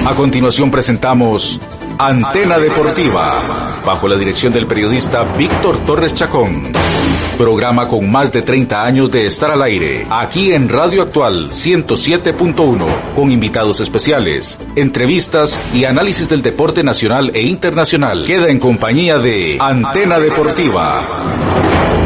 A 0.06 0.14
continuación 0.14 0.70
presentamos 0.70 1.60
Antena 1.98 2.60
Deportiva, 2.60 3.82
bajo 3.84 4.06
la 4.06 4.16
dirección 4.16 4.52
del 4.52 4.68
periodista 4.68 5.24
Víctor 5.36 5.84
Torres 5.84 6.14
Chacón. 6.14 6.62
Programa 7.36 7.88
con 7.88 8.08
más 8.08 8.30
de 8.30 8.42
30 8.42 8.84
años 8.84 9.10
de 9.10 9.26
estar 9.26 9.50
al 9.50 9.62
aire, 9.62 10.06
aquí 10.08 10.52
en 10.52 10.68
Radio 10.68 11.02
Actual 11.02 11.50
107.1, 11.50 12.86
con 13.16 13.32
invitados 13.32 13.80
especiales, 13.80 14.60
entrevistas 14.76 15.60
y 15.74 15.86
análisis 15.86 16.28
del 16.28 16.40
deporte 16.40 16.84
nacional 16.84 17.32
e 17.34 17.42
internacional. 17.42 18.24
Queda 18.24 18.48
en 18.48 18.60
compañía 18.60 19.18
de 19.18 19.58
Antena 19.60 20.20
Deportiva. 20.20 21.97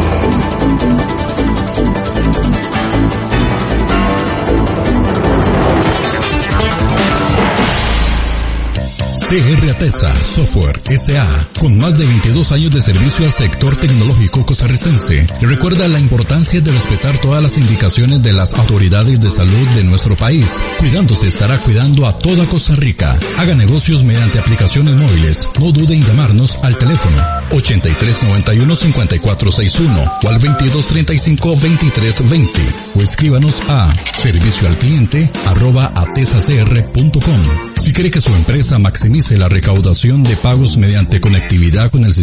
CR 9.33 9.65
Atesa 9.71 10.13
Software 10.15 10.83
SA, 10.95 11.27
con 11.59 11.79
más 11.79 11.97
de 11.97 12.05
22 12.05 12.53
años 12.53 12.71
de 12.71 12.83
servicio 12.83 13.25
al 13.25 13.33
sector 13.33 13.79
tecnológico 13.79 14.45
costarricense, 14.45 15.27
recuerda 15.41 15.89
la 15.89 15.99
importancia 15.99 16.61
de 16.61 16.71
respetar 16.71 17.17
todas 17.17 17.43
las 17.43 17.57
indicaciones 17.57 18.23
de 18.23 18.35
las 18.35 18.53
autoridades 18.53 19.23
de 19.23 19.31
salud 19.31 19.69
de 19.69 19.85
nuestro 19.85 20.17
país. 20.17 20.63
Cuidándose 20.79 21.29
estará 21.29 21.57
cuidando 21.57 22.07
a 22.07 22.19
toda 22.19 22.47
Costa 22.47 22.77
Rica. 22.77 23.19
Haga 23.39 23.55
negocios 23.55 24.05
mediante 24.05 24.39
aplicaciones 24.39 24.95
móviles. 24.97 25.49
No 25.59 25.73
dude 25.73 25.95
en 25.95 26.05
llamarnos 26.05 26.59
al 26.63 26.77
teléfono 26.77 27.17
8391-5461 27.53 30.19
o 30.25 30.29
al 30.29 30.39
2235-2320 30.43 32.51
o 32.97 33.01
escríbanos 33.01 33.63
a 33.71 33.95
servicio 34.15 34.69
al 34.69 34.77
cliente 34.77 35.33
arroba. 35.47 35.91
Si 37.83 37.93
quiere 37.93 38.13
que 38.13 38.21
su 38.21 38.33
empresa 38.33 38.79
maximice 38.79 39.37
la 39.37 39.49
recaudación 39.49 40.23
de 40.23 40.37
pagos 40.37 40.77
mediante 40.77 41.21
conectividad 41.21 41.91
con 41.91 42.05
el 42.05 42.15
sistema 42.15 42.21